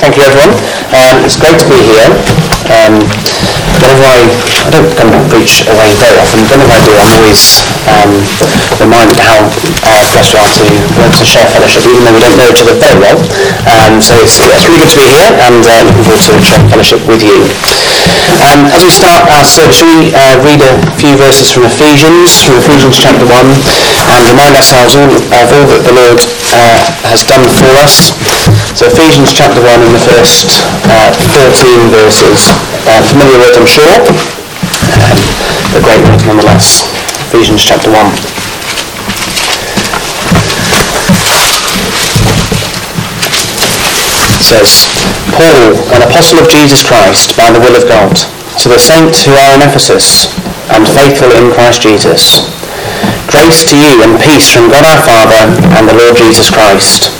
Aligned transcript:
Thank 0.00 0.16
you 0.16 0.22
everyone. 0.24 0.56
Um, 0.96 1.20
it's 1.28 1.36
great 1.36 1.60
to 1.60 1.68
be 1.68 1.76
here. 1.76 2.08
Um, 2.72 3.04
I, 4.04 4.24
I 4.66 4.70
don't 4.72 4.90
come 4.96 5.10
and 5.12 5.24
preach 5.30 5.64
away 5.68 5.90
very 5.98 6.16
often, 6.20 6.44
whenever 6.48 6.72
I 6.72 6.80
do 6.84 6.92
I'm 6.96 7.12
always 7.20 7.64
um, 7.88 8.12
reminded 8.80 9.18
how 9.20 9.40
uh, 9.86 10.02
blessed 10.12 10.34
we 10.34 10.40
are 10.40 10.52
to 10.52 10.62
able 10.68 11.10
to 11.10 11.24
share 11.24 11.46
fellowship 11.50 11.82
even 11.88 12.04
though 12.04 12.14
we 12.16 12.22
don't 12.22 12.36
know 12.36 12.48
each 12.48 12.62
other 12.62 12.76
very 12.76 12.98
well. 13.00 13.18
Um, 13.66 14.00
so 14.00 14.16
it's, 14.20 14.36
it's 14.40 14.64
really 14.68 14.80
good 14.84 14.92
to 14.92 14.98
be 15.00 15.08
here 15.10 15.32
and 15.48 15.64
uh, 15.64 15.84
looking 15.88 16.04
forward 16.04 16.22
to 16.22 16.32
sharing 16.44 16.68
fellowship 16.68 17.00
with 17.08 17.22
you. 17.24 17.38
Um, 18.40 18.72
as 18.72 18.80
we 18.86 18.92
start 18.92 19.26
our 19.36 19.44
search, 19.44 19.84
we 19.84 20.16
uh, 20.16 20.40
read 20.40 20.62
a 20.64 20.72
few 20.96 21.12
verses 21.20 21.52
from 21.52 21.68
Ephesians, 21.68 22.40
from 22.46 22.56
Ephesians 22.62 22.96
chapter 22.96 23.26
1 23.28 23.36
and 23.36 24.22
remind 24.32 24.56
ourselves 24.56 24.96
all, 24.96 25.10
of 25.12 25.48
all 25.52 25.66
that 25.68 25.82
the 25.84 25.94
Lord 25.94 26.20
uh, 26.56 26.80
has 27.10 27.22
done 27.26 27.44
for 27.46 27.70
us. 27.84 28.16
So 28.74 28.88
Ephesians 28.88 29.34
chapter 29.34 29.60
1 29.60 29.82
in 29.84 29.92
the 29.92 30.02
first 30.02 30.48
uh, 30.88 31.10
13 31.36 31.92
verses. 31.92 32.54
Uh, 32.88 33.02
familiar 33.04 33.36
word, 33.38 33.54
I'm 33.60 33.68
sure, 33.68 33.89
um, 33.98 34.14
but 35.74 35.82
great 35.82 36.02
word 36.06 36.22
nonetheless. 36.26 36.86
Ephesians 37.30 37.62
chapter 37.62 37.90
1. 37.90 37.96
Says, 44.42 44.90
Paul, 45.34 45.78
an 45.94 46.02
apostle 46.02 46.38
of 46.42 46.48
Jesus 46.48 46.82
Christ, 46.82 47.36
by 47.36 47.50
the 47.50 47.60
will 47.60 47.76
of 47.78 47.86
God, 47.86 48.14
to 48.62 48.68
the 48.68 48.78
saints 48.78 49.22
who 49.24 49.32
are 49.32 49.54
in 49.54 49.62
Ephesus, 49.62 50.34
and 50.70 50.86
faithful 50.86 51.30
in 51.34 51.52
Christ 51.54 51.82
Jesus. 51.82 52.50
Grace 53.30 53.62
to 53.70 53.78
you 53.78 54.02
and 54.02 54.18
peace 54.22 54.50
from 54.50 54.70
God 54.70 54.82
our 54.82 55.02
Father 55.06 55.54
and 55.78 55.88
the 55.88 55.94
Lord 55.94 56.16
Jesus 56.16 56.50
Christ. 56.50 57.19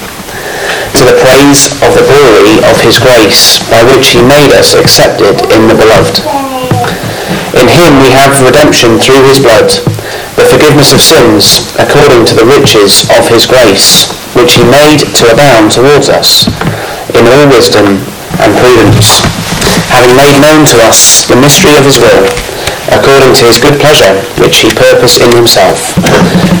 to 0.97 1.03
the 1.07 1.17
praise 1.23 1.71
of 1.85 1.95
the 1.95 2.05
glory 2.05 2.59
of 2.67 2.75
his 2.83 2.99
grace, 2.99 3.63
by 3.71 3.81
which 3.91 4.11
he 4.11 4.21
made 4.21 4.51
us 4.55 4.75
accepted 4.75 5.39
in 5.51 5.67
the 5.67 5.77
beloved. 5.77 6.19
In 7.55 7.67
him 7.67 7.99
we 8.03 8.11
have 8.11 8.43
redemption 8.43 8.99
through 8.99 9.23
his 9.27 9.39
blood, 9.39 9.71
the 10.35 10.47
forgiveness 10.47 10.91
of 10.91 11.03
sins, 11.03 11.67
according 11.79 12.25
to 12.27 12.35
the 12.35 12.47
riches 12.47 13.07
of 13.11 13.27
his 13.27 13.45
grace, 13.45 14.11
which 14.35 14.55
he 14.55 14.63
made 14.63 15.03
to 15.15 15.31
abound 15.31 15.71
towards 15.71 16.07
us, 16.07 16.47
in 17.15 17.27
all 17.27 17.47
wisdom 17.51 17.99
and 18.39 18.51
prudence, 18.59 19.23
having 19.91 20.15
made 20.15 20.39
known 20.39 20.63
to 20.65 20.77
us 20.87 21.27
the 21.27 21.39
mystery 21.39 21.75
of 21.75 21.85
his 21.85 21.99
will, 21.99 22.23
according 22.91 23.31
to 23.39 23.47
his 23.47 23.57
good 23.57 23.79
pleasure, 23.79 24.11
which 24.39 24.63
he 24.63 24.69
purposed 24.71 25.23
in 25.23 25.31
himself, 25.31 25.95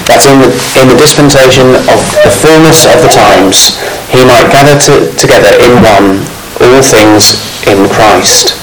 that 0.07 0.23
in 0.27 0.39
the, 0.39 0.49
in 0.79 0.87
the 0.87 0.97
dispensation 0.97 1.75
of 1.91 1.99
the 2.23 2.31
fullness 2.31 2.87
of 2.87 3.03
the 3.03 3.11
times 3.11 3.75
he 4.11 4.23
might 4.23 4.47
gather 4.51 4.79
to, 4.79 5.11
together 5.19 5.51
in 5.59 5.71
one 5.83 6.23
all 6.63 6.81
things 6.83 7.35
in 7.67 7.87
Christ, 7.91 8.55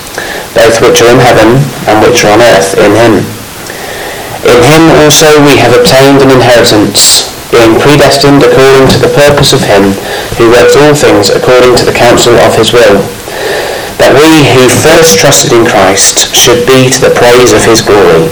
both 0.57 0.81
which 0.81 1.05
are 1.05 1.13
in 1.13 1.21
heaven 1.21 1.61
and 1.87 2.01
which 2.01 2.25
are 2.25 2.33
on 2.33 2.43
earth 2.57 2.73
in 2.81 2.93
him. 2.97 3.15
In 4.49 4.61
him 4.65 4.83
also 5.05 5.29
we 5.45 5.59
have 5.61 5.77
obtained 5.77 6.25
an 6.25 6.33
inheritance, 6.33 7.29
being 7.53 7.77
predestined 7.77 8.45
according 8.45 8.89
to 8.93 8.99
the 9.01 9.13
purpose 9.13 9.53
of 9.53 9.61
him 9.65 9.93
who 10.41 10.49
works 10.53 10.77
all 10.77 10.95
things 10.95 11.29
according 11.29 11.77
to 11.77 11.85
the 11.85 11.97
counsel 11.97 12.37
of 12.45 12.55
his 12.57 12.73
will 12.73 13.03
that 13.99 14.15
we 14.15 14.47
who 14.55 14.71
first 14.71 15.19
trusted 15.19 15.53
in 15.53 15.67
Christ 15.67 16.31
should 16.35 16.63
be 16.67 16.89
to 16.91 17.01
the 17.03 17.15
praise 17.15 17.51
of 17.53 17.67
his 17.67 17.83
glory. 17.83 18.31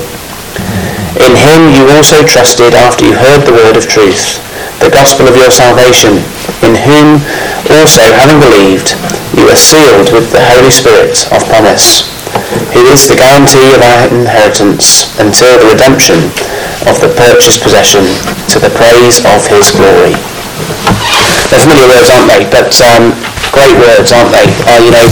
In 1.23 1.35
him 1.35 1.73
you 1.75 1.89
also 1.91 2.23
trusted 2.23 2.75
after 2.77 3.05
you 3.05 3.15
heard 3.17 3.43
the 3.43 3.57
word 3.57 3.77
of 3.77 3.89
truth, 3.89 4.39
the 4.79 4.93
gospel 4.93 5.27
of 5.27 5.37
your 5.37 5.51
salvation, 5.51 6.23
in 6.63 6.77
whom 6.77 7.19
also, 7.75 8.05
having 8.15 8.39
believed, 8.39 8.95
you 9.35 9.49
are 9.51 9.59
sealed 9.59 10.13
with 10.15 10.31
the 10.31 10.43
Holy 10.55 10.71
Spirit 10.71 11.27
of 11.35 11.43
promise, 11.51 12.07
who 12.71 12.87
is 12.95 13.11
the 13.11 13.19
guarantee 13.19 13.75
of 13.75 13.83
our 13.83 14.07
inheritance 14.13 15.11
until 15.19 15.59
the 15.59 15.73
redemption 15.73 16.31
of 16.87 17.01
the 17.03 17.11
purchased 17.19 17.65
possession 17.65 18.07
to 18.55 18.63
the 18.63 18.71
praise 18.79 19.25
of 19.27 19.43
his 19.51 19.75
glory. 19.75 20.15
They're 21.51 21.63
familiar 21.63 21.91
words, 21.91 22.11
aren't 22.13 22.31
they? 22.31 22.45
But 22.47 22.71
um, 22.87 23.19
great 23.57 23.77
words, 23.81 24.13
aren't 24.13 24.29
they? 24.37 24.45
Uh, 24.69 24.79
you 24.85 24.93
know, 24.93 25.07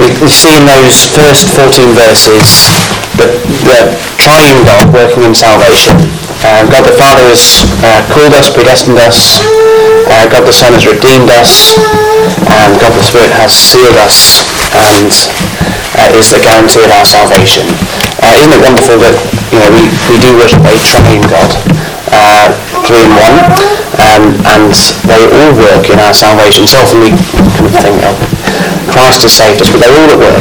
we, 0.00 0.08
we 0.24 0.30
see 0.32 0.48
in 0.56 0.64
those 0.64 1.12
first 1.12 1.52
14 1.52 1.92
verses 1.92 2.48
the, 3.20 3.28
the 3.68 3.78
triune 4.16 4.64
God 4.64 4.88
working 4.96 5.28
in 5.28 5.36
salvation. 5.36 6.00
Uh, 6.40 6.64
God 6.72 6.88
the 6.88 6.96
Father 6.96 7.28
has 7.28 7.68
uh, 7.84 8.00
called 8.08 8.32
us, 8.32 8.48
predestined 8.48 8.96
us. 8.96 9.44
Uh, 10.08 10.24
God 10.32 10.48
the 10.48 10.56
Son 10.56 10.72
has 10.72 10.88
redeemed 10.88 11.28
us. 11.36 11.76
And 12.48 12.80
God 12.80 12.96
the 12.96 13.04
Spirit 13.04 13.32
has 13.36 13.52
sealed 13.52 13.96
us 14.00 14.40
and 14.72 15.12
uh, 16.00 16.16
is 16.16 16.32
the 16.32 16.40
guarantee 16.40 16.80
of 16.80 16.92
our 16.96 17.04
salvation. 17.04 17.68
Uh, 18.24 18.32
isn't 18.40 18.52
it 18.56 18.62
wonderful 18.64 18.96
that 18.96 19.12
you 19.52 19.60
know 19.60 19.68
we, 19.76 19.84
we 20.08 20.16
do 20.16 20.32
worship 20.40 20.64
a 20.64 20.72
triune 20.80 21.24
God? 21.28 21.50
Uh, 22.08 22.48
three 22.88 23.04
in 23.04 23.12
one, 23.20 23.36
um, 24.00 24.24
and 24.56 24.72
they 25.04 25.22
all 25.28 25.52
work 25.54 25.84
in 25.92 26.00
our 26.00 26.16
salvation. 26.16 26.64
So 26.64 26.80
often 26.80 27.04
we 27.04 27.12
kind 27.12 27.76
of 27.76 27.84
think, 27.84 28.00
oh, 28.02 28.16
Christ 28.90 29.22
has 29.28 29.36
saved 29.36 29.60
us, 29.60 29.68
but 29.68 29.84
they're 29.84 29.94
all 29.94 30.10
at 30.10 30.18
work, 30.18 30.40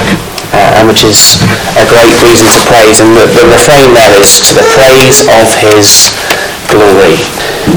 uh, 0.56 0.80
and 0.80 0.88
which 0.88 1.04
is 1.04 1.44
a 1.76 1.86
great 1.92 2.16
reason 2.24 2.48
to 2.50 2.62
praise. 2.72 3.04
And 3.04 3.14
the, 3.14 3.28
the 3.28 3.46
refrain 3.52 3.92
there 3.94 4.16
is 4.18 4.40
to 4.50 4.56
the 4.56 4.66
praise 4.74 5.28
of 5.28 5.46
His 5.60 6.16
glory. 6.70 7.18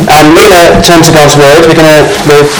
Um, 0.09 0.37
we're 0.37 0.49
going 0.49 1.03
to 1.03 1.13
God's 1.13 1.37
Word. 1.37 1.65
We're 1.65 1.77
going 1.77 1.89
to 1.89 2.05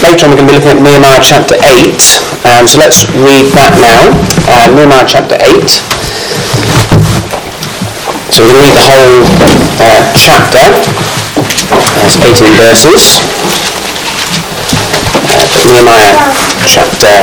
later 0.01 0.25
on 0.25 0.33
we're 0.33 0.41
going 0.41 0.49
to 0.49 0.53
be 0.53 0.57
looking 0.57 0.73
at 0.73 0.81
Nehemiah 0.81 1.21
chapter 1.21 1.57
eight. 1.77 2.01
Um, 2.45 2.67
so 2.67 2.81
let's 2.81 3.05
read 3.13 3.53
that 3.55 3.73
now. 3.79 4.11
Uh, 4.49 4.67
Nehemiah 4.73 5.05
chapter 5.05 5.37
eight. 5.39 5.69
So 8.33 8.41
we're 8.41 8.49
going 8.49 8.65
to 8.65 8.65
read 8.65 8.75
the 8.75 8.87
whole 8.89 9.21
uh, 9.77 10.01
chapter. 10.17 10.65
That's 12.01 12.17
18 12.17 12.49
verses. 12.57 13.21
Uh, 15.29 15.45
Nehemiah 15.69 16.17
chapter 16.65 17.13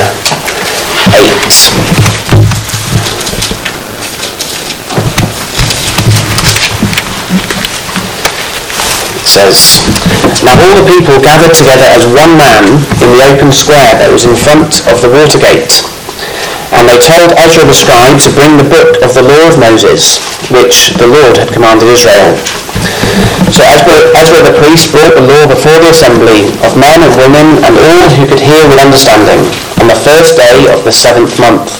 8. 1.15 1.90
Says, 9.31 9.87
Now 10.43 10.59
all 10.59 10.75
the 10.83 10.89
people 10.91 11.15
gathered 11.23 11.55
together 11.55 11.87
as 11.95 12.03
one 12.11 12.35
man 12.35 12.67
in 12.99 13.09
the 13.15 13.23
open 13.31 13.55
square 13.55 13.95
that 14.03 14.11
was 14.11 14.27
in 14.27 14.35
front 14.35 14.83
of 14.91 14.99
the 14.99 15.11
water 15.11 15.39
gate. 15.39 15.87
And 16.75 16.87
they 16.87 16.99
told 16.99 17.35
Ezra 17.39 17.67
the 17.67 17.75
scribe 17.75 18.19
to 18.27 18.31
bring 18.35 18.59
the 18.59 18.67
book 18.67 18.99
of 19.03 19.15
the 19.15 19.27
law 19.27 19.45
of 19.51 19.59
Moses, 19.59 20.19
which 20.51 20.95
the 20.99 21.07
Lord 21.07 21.39
had 21.39 21.55
commanded 21.55 21.87
Israel. 21.91 22.35
So 23.55 23.63
Ezra, 23.67 24.15
Ezra 24.19 24.41
the 24.47 24.55
priest 24.59 24.91
brought 24.95 25.15
the 25.15 25.27
law 25.27 25.47
before 25.47 25.79
the 25.83 25.91
assembly 25.95 26.51
of 26.67 26.79
men 26.79 27.03
and 27.03 27.15
women 27.19 27.59
and 27.62 27.75
all 27.75 28.07
who 28.15 28.27
could 28.27 28.43
hear 28.43 28.62
with 28.67 28.83
understanding 28.83 29.43
on 29.83 29.91
the 29.91 29.99
first 29.99 30.39
day 30.39 30.71
of 30.71 30.83
the 30.87 30.95
seventh 30.95 31.39
month. 31.39 31.71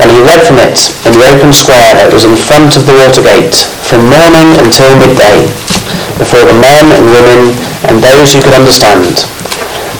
And 0.00 0.12
he 0.12 0.20
read 0.20 0.44
from 0.44 0.60
it 0.60 0.92
in 1.08 1.16
the 1.16 1.24
open 1.32 1.52
square 1.56 1.96
that 1.96 2.12
was 2.12 2.28
in 2.28 2.36
front 2.36 2.76
of 2.76 2.84
the 2.84 2.96
water 2.96 3.24
gate 3.24 3.56
from 3.88 4.08
morning 4.12 4.48
until 4.60 4.92
midday 5.00 5.48
before 6.16 6.44
the 6.48 6.56
men 6.56 6.84
and 6.92 7.04
women 7.12 7.40
and 7.88 8.00
those 8.00 8.32
who 8.32 8.40
could 8.40 8.56
understand. 8.56 9.24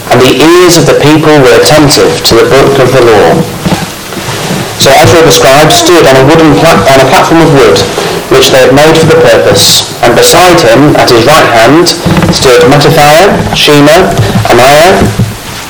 And 0.09 0.21
the 0.23 0.39
ears 0.39 0.79
of 0.79 0.87
the 0.89 0.97
people 1.03 1.33
were 1.43 1.55
attentive 1.59 2.09
to 2.29 2.33
the 2.37 2.47
book 2.47 2.79
of 2.81 2.89
the 2.93 3.03
law. 3.05 3.37
So 4.77 4.93
Ezra 4.93 5.25
the 5.25 5.33
scribe 5.33 5.73
stood 5.73 6.05
on 6.05 6.15
a 6.15 6.25
wooden 6.25 6.53
pla- 6.61 6.85
on 6.85 7.01
a 7.01 7.07
platform 7.09 7.41
of 7.43 7.51
wood, 7.53 7.77
which 8.29 8.53
they 8.53 8.61
had 8.61 8.73
made 8.73 8.93
for 8.93 9.09
the 9.09 9.19
purpose, 9.19 9.89
and 10.05 10.13
beside 10.13 10.61
him, 10.61 10.95
at 10.95 11.09
his 11.09 11.25
right 11.25 11.49
hand, 11.49 11.89
stood 12.29 12.61
Mattithiah, 12.69 13.33
Shema, 13.57 14.13
Ananiah, 14.47 15.01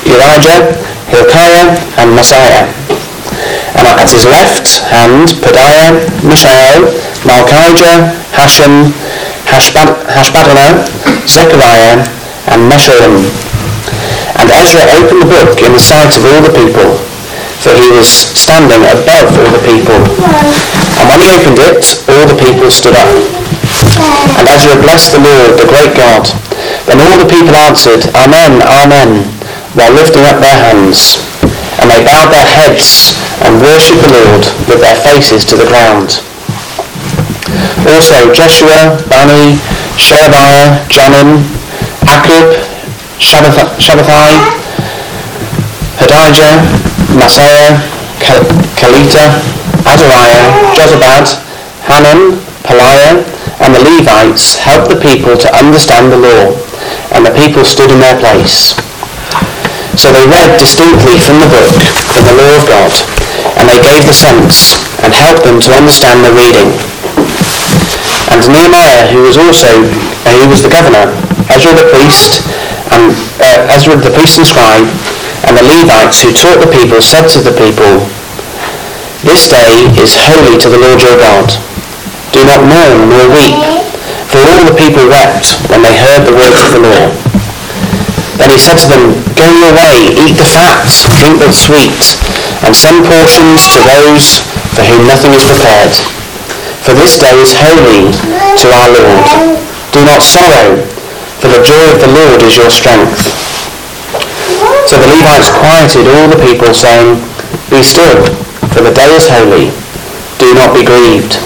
Urijah, 0.04 0.76
Hilkiah, 1.08 1.76
and 1.98 2.12
Maaseiah. 2.12 2.68
And 3.74 3.88
at 3.88 4.10
his 4.10 4.26
left 4.28 4.84
hand, 4.92 5.34
Pedaiah, 5.40 6.04
Mishael, 6.22 6.92
Malchijah, 7.24 8.12
Hashum, 8.36 8.92
Hashbad- 9.52 10.06
Hashbadana, 10.06 10.84
Zechariah, 11.26 12.04
and 12.52 12.60
Meshullam. 12.70 13.24
And 14.38 14.46
Ezra 14.50 14.84
opened 14.96 15.22
the 15.22 15.30
book 15.30 15.58
in 15.62 15.72
the 15.72 15.80
sight 15.80 16.14
of 16.16 16.24
all 16.24 16.42
the 16.42 16.52
people. 16.54 16.98
for 17.58 17.74
he 17.74 17.90
was 17.90 18.06
standing 18.38 18.78
above 18.86 19.34
all 19.34 19.50
the 19.50 19.64
people. 19.66 19.98
And 20.94 21.04
when 21.10 21.18
he 21.18 21.26
opened 21.34 21.58
it, 21.58 21.82
all 22.06 22.22
the 22.30 22.38
people 22.38 22.70
stood 22.70 22.94
up. 22.94 23.10
And 24.38 24.46
Ezra 24.46 24.78
blessed 24.78 25.10
the 25.18 25.22
Lord, 25.26 25.58
the 25.58 25.66
great 25.66 25.90
God. 25.98 26.22
Then 26.86 27.02
all 27.02 27.18
the 27.18 27.26
people 27.26 27.50
answered, 27.58 28.06
Amen, 28.14 28.62
Amen, 28.62 29.26
while 29.74 29.90
lifting 29.92 30.22
up 30.22 30.38
their 30.38 30.54
hands. 30.54 31.18
And 31.82 31.90
they 31.90 31.98
bowed 32.06 32.30
their 32.30 32.46
heads 32.46 33.18
and 33.42 33.58
worshipped 33.60 34.06
the 34.06 34.14
Lord 34.14 34.46
with 34.70 34.78
their 34.80 34.94
faces 34.94 35.44
to 35.50 35.56
the 35.58 35.66
ground. 35.66 36.22
Also 37.86 38.32
Jeshua, 38.32 38.98
Bani, 39.08 39.58
Sherebiah, 39.96 40.82
Jamin, 40.88 41.42
Akkub, 42.08 42.58
Shabbethai, 43.18 44.34
Hodijah, 45.98 46.62
Maaseiah, 47.14 47.78
Kelita, 48.78 49.42
Azariah, 49.86 50.74
Jozabad, 50.74 51.26
Hanan, 51.86 52.38
Pelaiah, 52.62 53.24
and 53.60 53.74
the 53.74 53.82
Levites 53.82 54.56
helped 54.58 54.90
the 54.90 55.00
people 55.00 55.36
to 55.36 55.48
understand 55.56 56.12
the 56.12 56.18
law, 56.18 56.54
and 57.12 57.24
the 57.26 57.34
people 57.34 57.64
stood 57.64 57.90
in 57.90 57.98
their 57.98 58.18
place. 58.20 58.76
So 59.98 60.12
they 60.12 60.26
read 60.30 60.58
distinctly 60.58 61.18
from 61.18 61.42
the 61.42 61.50
book, 61.50 61.74
from 62.14 62.22
the 62.22 62.36
law 62.38 62.54
of 62.54 62.64
God, 62.70 62.92
and 63.58 63.66
they 63.66 63.80
gave 63.82 64.06
the 64.06 64.14
sense 64.14 64.78
and 65.02 65.10
helped 65.14 65.42
them 65.42 65.58
to 65.58 65.70
understand 65.74 66.22
the 66.22 66.30
reading. 66.38 66.70
And 68.28 68.44
Nehemiah, 68.44 69.08
who 69.08 69.24
was 69.24 69.40
also, 69.40 69.68
uh, 70.28 70.36
he 70.36 70.44
was 70.48 70.60
the 70.60 70.68
governor, 70.68 71.16
Ezra 71.48 71.72
the 71.72 71.88
priest, 71.88 72.44
and 72.92 73.16
uh, 73.40 73.72
Ezra 73.72 73.96
the 73.96 74.12
priest 74.12 74.36
and 74.36 74.46
scribe, 74.46 74.84
and 75.48 75.56
the 75.56 75.64
Levites 75.64 76.20
who 76.20 76.30
taught 76.36 76.60
the 76.60 76.68
people 76.68 77.00
said 77.00 77.24
to 77.32 77.40
the 77.40 77.56
people, 77.56 78.04
This 79.24 79.48
day 79.48 79.88
is 79.96 80.12
holy 80.12 80.60
to 80.60 80.68
the 80.68 80.76
Lord 80.76 81.00
your 81.00 81.16
God. 81.16 81.48
Do 82.36 82.44
not 82.44 82.60
mourn 82.68 83.08
nor 83.08 83.24
weep, 83.32 83.56
for 84.28 84.44
all 84.44 84.62
the 84.68 84.76
people 84.76 85.08
wept 85.08 85.56
when 85.72 85.80
they 85.80 85.96
heard 85.96 86.28
the 86.28 86.36
words 86.36 86.60
of 86.60 86.76
the 86.76 86.84
law. 86.84 87.08
Then 88.36 88.52
he 88.52 88.60
said 88.60 88.76
to 88.76 88.88
them, 88.92 89.18
Go 89.34 89.48
your 89.56 89.72
way, 89.72 90.14
eat 90.14 90.36
the 90.36 90.46
fat, 90.46 90.84
drink 91.16 91.40
the 91.40 91.50
sweet, 91.50 91.96
and 92.62 92.76
send 92.76 93.02
portions 93.08 93.72
to 93.72 93.80
those 93.82 94.44
for 94.76 94.84
whom 94.84 95.08
nothing 95.08 95.32
is 95.32 95.42
prepared. 95.48 95.96
For 96.88 96.96
this 96.96 97.20
day 97.20 97.36
is 97.36 97.52
holy 97.52 98.08
to 98.16 98.66
our 98.72 98.88
Lord. 98.88 99.28
Do 99.92 100.00
not 100.08 100.24
sorrow, 100.24 100.80
for 101.36 101.52
the 101.52 101.60
joy 101.60 101.84
of 101.92 102.00
the 102.00 102.08
Lord 102.08 102.40
is 102.40 102.56
your 102.56 102.72
strength. 102.72 103.28
So 104.88 104.96
the 104.96 105.12
Levites 105.12 105.52
quieted 105.52 106.08
all 106.08 106.32
the 106.32 106.40
people, 106.40 106.72
saying, 106.72 107.20
Be 107.68 107.84
still, 107.84 108.24
for 108.72 108.80
the 108.80 108.96
day 108.96 109.04
is 109.20 109.28
holy. 109.28 109.68
Do 110.40 110.56
not 110.56 110.72
be 110.72 110.80
grieved. 110.80 111.36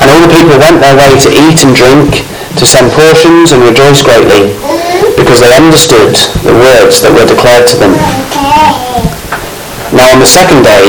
And 0.00 0.08
all 0.08 0.24
the 0.24 0.32
people 0.32 0.56
went 0.56 0.80
their 0.80 0.96
way 0.96 1.12
to 1.12 1.28
eat 1.28 1.60
and 1.60 1.76
drink, 1.76 2.24
to 2.56 2.64
send 2.64 2.88
portions 2.96 3.52
and 3.52 3.60
rejoice 3.60 4.00
greatly, 4.00 4.56
because 5.12 5.44
they 5.44 5.52
understood 5.52 6.16
the 6.40 6.56
words 6.56 7.04
that 7.04 7.12
were 7.12 7.28
declared 7.28 7.68
to 7.68 7.76
them. 7.76 7.92
Now 9.92 10.08
on 10.08 10.24
the 10.24 10.32
second 10.32 10.64
day, 10.64 10.88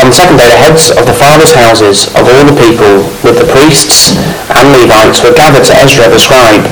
on 0.00 0.08
the 0.08 0.16
second 0.16 0.40
day, 0.40 0.48
the 0.48 0.62
heads 0.62 0.88
of 0.94 1.04
the 1.04 1.16
fathers' 1.16 1.52
houses 1.52 2.08
of 2.16 2.24
all 2.24 2.44
the 2.48 2.56
people, 2.56 3.04
with 3.20 3.36
the 3.36 3.48
priests 3.48 4.16
and 4.48 4.72
Levites, 4.72 5.20
were 5.20 5.36
gathered 5.36 5.64
to 5.68 5.74
Ezra 5.76 6.08
the 6.08 6.20
scribe, 6.20 6.64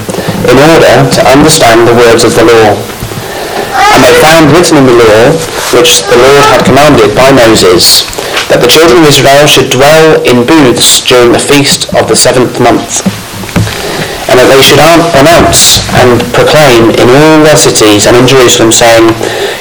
in 0.48 0.56
order 0.56 1.04
to 1.12 1.20
understand 1.28 1.84
the 1.84 1.96
words 1.96 2.24
of 2.24 2.32
the 2.32 2.46
law. 2.46 2.76
And 3.74 4.00
they 4.00 4.14
found 4.22 4.52
written 4.54 4.80
in 4.80 4.86
the 4.86 4.96
law, 4.96 5.36
which 5.76 6.06
the 6.08 6.16
Lord 6.16 6.44
had 6.48 6.64
commanded 6.64 7.12
by 7.12 7.34
Moses, 7.34 8.08
that 8.48 8.60
the 8.60 8.70
children 8.70 9.02
of 9.02 9.08
Israel 9.08 9.44
should 9.48 9.68
dwell 9.68 10.22
in 10.24 10.46
booths 10.46 11.02
during 11.04 11.32
the 11.32 11.42
feast 11.42 11.92
of 11.96 12.08
the 12.08 12.16
seventh 12.16 12.60
month, 12.60 13.04
and 14.28 14.40
that 14.40 14.48
they 14.48 14.64
should 14.64 14.80
announce 15.20 15.84
and 16.00 16.16
proclaim 16.32 16.88
in 16.96 17.08
all 17.12 17.44
their 17.44 17.58
cities 17.58 18.08
and 18.08 18.16
in 18.16 18.24
Jerusalem, 18.24 18.72
saying, 18.72 19.12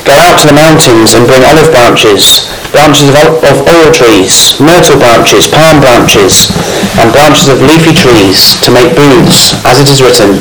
Go 0.07 0.15
out 0.15 0.39
to 0.39 0.47
the 0.47 0.55
mountains 0.55 1.15
and 1.15 1.27
bring 1.27 1.43
olive 1.43 1.71
branches, 1.71 2.47
branches 2.71 3.11
of, 3.11 3.43
of 3.43 3.55
oil 3.67 3.91
trees, 3.91 4.55
myrtle 4.63 4.99
branches, 4.99 5.51
palm 5.51 5.83
branches, 5.83 6.47
and 6.99 7.11
branches 7.11 7.51
of 7.51 7.59
leafy 7.59 7.91
trees, 7.91 8.55
to 8.63 8.71
make 8.71 8.95
booths, 8.95 9.55
as 9.67 9.83
it 9.83 9.91
is 9.91 9.99
written. 9.99 10.39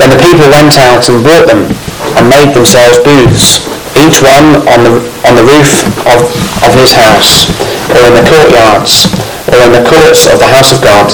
Then 0.00 0.08
the 0.08 0.20
people 0.20 0.48
went 0.48 0.80
out 0.80 1.04
and 1.12 1.20
brought 1.20 1.46
them, 1.46 1.68
and 2.16 2.24
made 2.28 2.56
themselves 2.56 2.98
booths, 3.04 3.68
each 4.00 4.24
one 4.24 4.64
on 4.64 4.80
the, 4.84 4.92
on 5.28 5.36
the 5.36 5.44
roof 5.44 5.84
of, 6.08 6.24
of 6.64 6.72
his 6.72 6.96
house, 6.96 7.52
or 7.92 8.00
in 8.08 8.16
the 8.16 8.24
courtyards, 8.24 9.12
or 9.52 9.60
in 9.60 9.72
the 9.76 9.84
courts 9.84 10.24
of 10.24 10.40
the 10.40 10.48
house 10.48 10.72
of 10.72 10.80
God, 10.80 11.12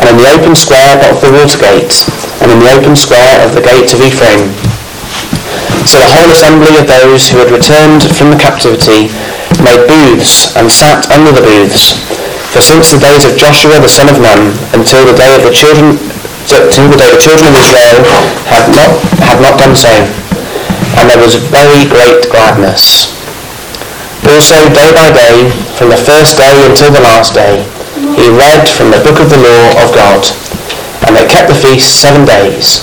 and 0.00 0.08
in 0.08 0.16
the 0.16 0.28
open 0.32 0.56
square 0.56 0.96
of 1.12 1.20
the 1.20 1.30
water 1.30 1.60
gate, 1.60 2.08
and 2.40 2.48
in 2.48 2.58
the 2.58 2.72
open 2.72 2.96
square 2.96 3.36
of 3.44 3.52
the 3.52 3.60
gate 3.60 3.92
of 3.92 4.00
Ephraim. 4.00 4.48
So 5.84 6.00
the 6.00 6.08
whole 6.08 6.32
assembly 6.32 6.80
of 6.80 6.88
those 6.88 7.28
who 7.28 7.38
had 7.38 7.52
returned 7.52 8.04
from 8.16 8.32
the 8.32 8.40
captivity 8.40 9.12
made 9.60 9.84
booths 9.84 10.56
and 10.56 10.72
sat 10.72 11.04
under 11.12 11.32
the 11.32 11.44
booths. 11.44 12.00
For 12.52 12.64
since 12.64 12.90
the 12.90 12.98
days 12.98 13.28
of 13.28 13.36
Joshua 13.36 13.78
the 13.78 13.92
son 13.92 14.08
of 14.08 14.18
Nun 14.18 14.56
until 14.74 15.04
the 15.06 15.14
day 15.14 15.36
of 15.36 15.44
the 15.44 15.54
children 15.54 16.00
till 16.48 16.88
the 16.90 16.98
day 16.98 17.10
the 17.12 17.20
children 17.20 17.46
of 17.46 17.54
Israel 17.60 18.02
had 18.50 18.66
not 18.74 18.90
had 19.22 19.38
not 19.38 19.54
done 19.60 19.76
so, 19.76 19.92
and 20.98 21.06
there 21.06 21.20
was 21.20 21.36
very 21.36 21.86
great 21.86 22.26
gladness. 22.32 23.12
Also, 24.30 24.54
day 24.74 24.90
by 24.94 25.10
day, 25.10 25.50
from 25.74 25.90
the 25.90 25.96
first 25.96 26.36
day 26.36 26.54
until 26.68 26.92
the 26.92 27.00
last 27.00 27.34
day, 27.34 27.66
he 28.16 28.26
read 28.32 28.66
from 28.66 28.90
the 28.90 29.02
book 29.02 29.20
of 29.20 29.30
the 29.30 29.38
law 29.38 29.64
of 29.82 29.94
God, 29.94 30.22
and 31.06 31.14
they 31.14 31.26
kept 31.26 31.48
the 31.48 31.58
feast 31.58 32.00
seven 32.00 32.26
days. 32.26 32.82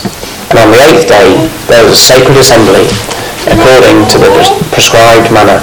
And 0.50 0.60
on 0.60 0.72
the 0.72 0.82
eighth 0.88 1.08
day 1.08 1.48
there 1.68 1.84
was 1.84 2.00
a 2.00 2.04
sacred 2.16 2.38
assembly, 2.40 2.88
according 3.52 4.08
to 4.14 4.18
the 4.20 4.32
prescribed 4.72 5.32
manner. 5.32 5.60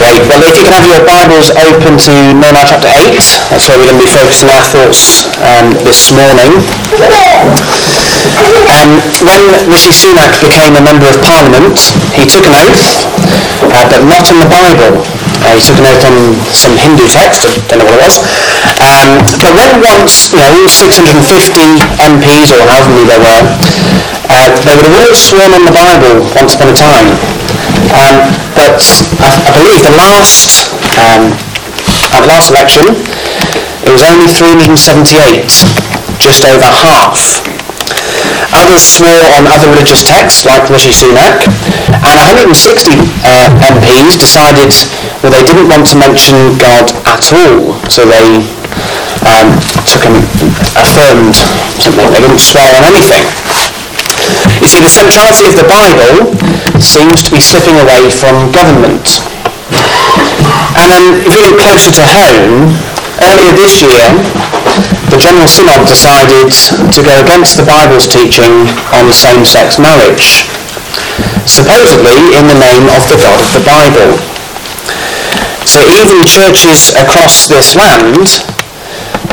Great. 0.00 0.24
Well, 0.32 0.40
if 0.48 0.56
you 0.56 0.64
can 0.64 0.72
have 0.74 0.88
your 0.88 1.04
Bibles 1.04 1.52
open 1.60 2.00
to 2.00 2.12
Nehemiah 2.32 2.64
chapter 2.64 2.88
8, 2.88 3.20
that's 3.52 3.68
where 3.68 3.76
we're 3.76 3.92
going 3.92 4.00
to 4.00 4.06
be 4.08 4.10
focusing 4.10 4.48
our 4.48 4.64
thoughts 4.64 5.28
um, 5.44 5.76
this 5.84 6.08
morning. 6.16 6.56
Um, 8.72 8.96
when 9.22 9.44
Rishi 9.68 9.92
Sunak 9.92 10.32
became 10.40 10.72
a 10.74 10.82
member 10.82 11.04
of 11.04 11.20
Parliament, 11.20 11.76
he 12.16 12.24
took 12.24 12.48
an 12.48 12.56
oath, 12.56 13.04
uh, 13.70 13.84
but 13.92 14.02
not 14.08 14.24
on 14.32 14.40
the 14.40 14.48
Bible. 14.48 15.04
Uh, 15.40 15.56
he 15.56 15.62
took 15.64 15.78
an 15.80 15.88
oath 15.88 16.04
on 16.04 16.16
some 16.52 16.76
Hindu 16.76 17.08
text, 17.08 17.48
I 17.70 17.76
don't 17.76 17.80
know 17.80 17.88
what 17.88 17.96
it 17.96 18.04
was. 18.04 18.16
Um, 18.80 19.08
but 19.40 19.52
when 19.56 19.72
once, 19.80 20.32
you 20.32 20.40
know, 20.40 20.68
650 20.68 21.80
MPs, 21.96 22.52
or 22.52 22.60
however 22.68 22.92
many 22.92 23.08
there 23.08 23.22
were, 23.22 23.44
uh, 24.28 24.48
they 24.64 24.74
would 24.76 24.86
have 24.86 24.96
all 25.00 25.14
sworn 25.16 25.52
on 25.56 25.64
the 25.64 25.74
Bible 25.74 26.28
once 26.36 26.54
upon 26.54 26.70
a 26.70 26.76
time. 26.76 27.08
Um, 27.96 28.16
but 28.54 28.78
I, 29.24 29.30
I, 29.48 29.50
believe 29.56 29.80
the 29.82 29.96
last, 29.96 30.70
um, 31.00 31.32
at 32.14 32.20
the 32.22 32.30
last 32.30 32.52
election, 32.52 32.86
it 33.82 33.90
was 33.90 34.04
only 34.04 34.28
378, 34.28 35.48
just 36.20 36.44
over 36.44 36.68
half. 36.68 37.59
Others 38.50 38.82
swore 38.82 39.26
on 39.38 39.46
other 39.46 39.70
religious 39.70 40.02
texts, 40.02 40.42
like 40.44 40.66
Rishi 40.70 40.90
Sunak, 40.90 41.46
and 42.02 42.16
160 42.50 42.98
uh, 43.22 43.46
MPs 43.62 44.18
decided, 44.18 44.74
well, 45.22 45.30
they 45.30 45.44
didn't 45.46 45.70
want 45.70 45.86
to 45.90 45.96
mention 45.96 46.58
God 46.58 46.90
at 47.06 47.26
all, 47.30 47.78
so 47.86 48.02
they 48.02 48.42
um, 49.26 49.54
took 49.86 50.02
an 50.02 50.16
affirmed 50.74 51.38
something. 51.78 52.06
They 52.10 52.22
didn't 52.26 52.42
swear 52.42 52.66
on 52.74 52.84
anything. 52.90 53.24
You 54.60 54.68
see, 54.68 54.82
the 54.82 54.92
centrality 54.92 55.46
of 55.48 55.56
the 55.56 55.68
Bible 55.68 56.34
seems 56.82 57.22
to 57.24 57.30
be 57.30 57.40
slipping 57.40 57.78
away 57.80 58.10
from 58.10 58.52
government. 58.52 59.22
And 60.74 60.86
then, 60.90 61.04
if 61.22 61.32
you 61.32 61.42
look 61.46 61.58
closer 61.60 61.92
to 61.92 62.04
home, 62.04 62.72
earlier 63.20 63.52
this 63.56 63.82
year, 63.84 64.04
the 65.10 65.18
General 65.18 65.50
Synod 65.50 65.90
decided 65.90 66.54
to 66.94 67.00
go 67.02 67.10
against 67.18 67.58
the 67.58 67.66
Bible's 67.66 68.06
teaching 68.06 68.70
on 68.94 69.10
same-sex 69.10 69.82
marriage, 69.82 70.46
supposedly 71.50 72.14
in 72.38 72.46
the 72.46 72.54
name 72.54 72.86
of 72.94 73.02
the 73.10 73.18
God 73.18 73.42
of 73.42 73.50
the 73.50 73.64
Bible. 73.66 74.14
So 75.66 75.82
even 75.82 76.22
churches 76.22 76.94
across 76.94 77.50
this 77.50 77.74
land, 77.74 78.38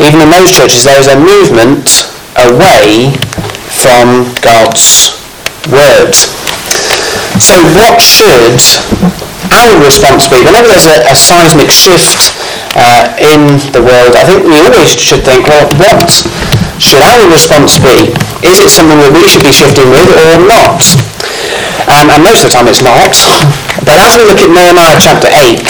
even 0.01 0.17
in 0.25 0.33
those 0.33 0.49
churches, 0.49 0.81
there 0.81 0.97
is 0.97 1.13
a 1.13 1.17
movement 1.17 2.09
away 2.49 3.13
from 3.69 4.33
God's 4.41 5.13
word. 5.69 6.17
So 7.37 7.53
what 7.77 8.01
should 8.01 8.57
our 9.53 9.77
response 9.85 10.25
be? 10.25 10.41
Whenever 10.41 10.73
there's 10.73 10.89
a, 10.89 11.05
a 11.05 11.13
seismic 11.13 11.69
shift 11.69 12.33
uh, 12.77 13.17
in 13.17 13.57
the 13.73 13.81
world, 13.81 14.13
I 14.13 14.23
think 14.23 14.45
we 14.45 14.55
always 14.61 14.93
should 14.93 15.25
think, 15.25 15.49
well, 15.49 15.65
what, 15.81 16.09
should 16.77 17.01
our 17.01 17.25
response 17.33 17.81
be? 17.81 18.13
Is 18.45 18.61
it 18.61 18.69
something 18.69 18.97
that 19.01 19.11
we 19.11 19.25
should 19.25 19.41
be 19.41 19.53
shifting 19.53 19.89
with 19.89 20.07
or 20.13 20.37
not? 20.45 20.85
Um, 21.89 22.13
and 22.13 22.21
most 22.21 22.45
of 22.45 22.51
the 22.51 22.53
time 22.53 22.69
it's 22.69 22.85
not. 22.85 23.13
But 23.81 23.97
as 23.97 24.13
we 24.19 24.29
look 24.29 24.37
at 24.37 24.51
Nehemiah 24.53 24.99
chapter 25.01 25.29
8, 25.31 25.63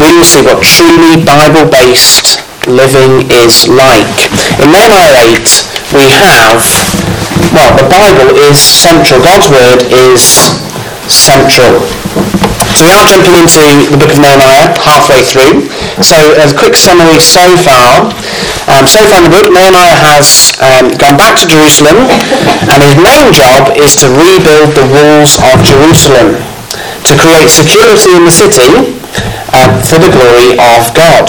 we 0.00 0.08
will 0.16 0.24
see 0.24 0.40
what 0.40 0.64
truly 0.64 1.20
Bible-based 1.20 2.40
living 2.64 3.28
is 3.28 3.68
like. 3.68 4.08
In 4.62 4.72
Nehemiah 4.72 5.36
8, 5.36 5.44
we 5.92 6.06
have, 6.08 6.62
well, 7.52 7.72
the 7.76 7.88
Bible 7.92 8.32
is 8.48 8.56
central. 8.56 9.20
God's 9.20 9.52
Word 9.52 9.84
is 9.92 10.22
central. 11.10 11.84
So 12.78 12.86
we 12.86 12.94
are 12.96 13.08
jumping 13.10 13.34
into 13.36 13.60
the 13.90 13.98
book 13.98 14.14
of 14.14 14.20
Nehemiah 14.22 14.72
halfway 14.80 15.20
through. 15.26 15.68
So 16.00 16.16
as 16.40 16.52
a 16.52 16.56
quick 16.56 16.76
summary 16.80 17.20
so 17.20 17.44
far, 17.60 18.08
um, 18.72 18.88
so 18.88 19.04
far 19.04 19.20
in 19.20 19.28
the 19.28 19.34
book, 19.36 19.52
Nehemiah 19.52 20.00
has 20.16 20.56
um, 20.64 20.88
gone 20.96 21.20
back 21.20 21.36
to 21.40 21.46
Jerusalem 21.46 22.08
and 22.72 22.80
his 22.80 22.96
main 22.96 23.28
job 23.36 23.76
is 23.76 23.92
to 24.00 24.08
rebuild 24.08 24.72
the 24.72 24.86
walls 24.88 25.36
of 25.52 25.60
Jerusalem 25.60 26.40
to 27.04 27.12
create 27.20 27.52
security 27.52 28.16
in 28.16 28.24
the 28.24 28.32
city 28.32 28.96
um, 29.52 29.76
for 29.84 30.00
the 30.00 30.08
glory 30.08 30.56
of 30.56 30.88
God. 30.96 31.28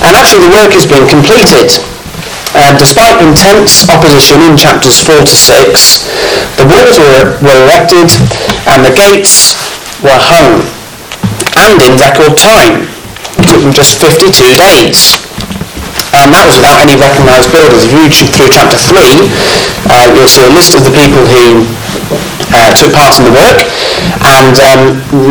And 0.00 0.12
actually 0.16 0.48
the 0.48 0.54
work 0.56 0.72
has 0.72 0.88
been 0.88 1.04
completed. 1.08 1.76
Uh, 2.52 2.72
despite 2.76 3.16
intense 3.24 3.88
opposition 3.88 4.40
in 4.44 4.56
chapters 4.56 5.00
4 5.00 5.24
to 5.24 5.36
6, 5.36 6.56
the 6.60 6.68
walls 6.68 7.00
were, 7.00 7.36
were 7.40 7.58
erected 7.64 8.12
and 8.68 8.84
the 8.84 8.92
gates 8.92 9.56
were 10.04 10.16
hung, 10.16 10.60
and 11.56 11.80
in 11.80 11.96
record 11.96 12.36
time. 12.36 12.92
Took 13.48 13.60
them 13.62 13.74
just 13.74 13.98
52 13.98 14.30
days. 14.58 15.18
And 16.12 16.30
that 16.30 16.44
was 16.46 16.60
without 16.60 16.84
any 16.84 16.94
recognised 16.94 17.50
builders. 17.50 17.88
If 17.88 17.90
you 17.90 18.04
read 18.04 18.14
through 18.14 18.52
chapter 18.52 18.76
3, 18.76 19.26
uh, 19.90 20.06
you'll 20.14 20.30
see 20.30 20.44
a 20.44 20.52
list 20.52 20.76
of 20.76 20.84
the 20.84 20.94
people 20.94 21.24
who 21.24 21.66
uh, 22.52 22.70
took 22.76 22.92
part 22.92 23.16
in 23.18 23.24
the 23.26 23.34
work, 23.34 23.64
and 24.22 24.54
um, 24.60 24.82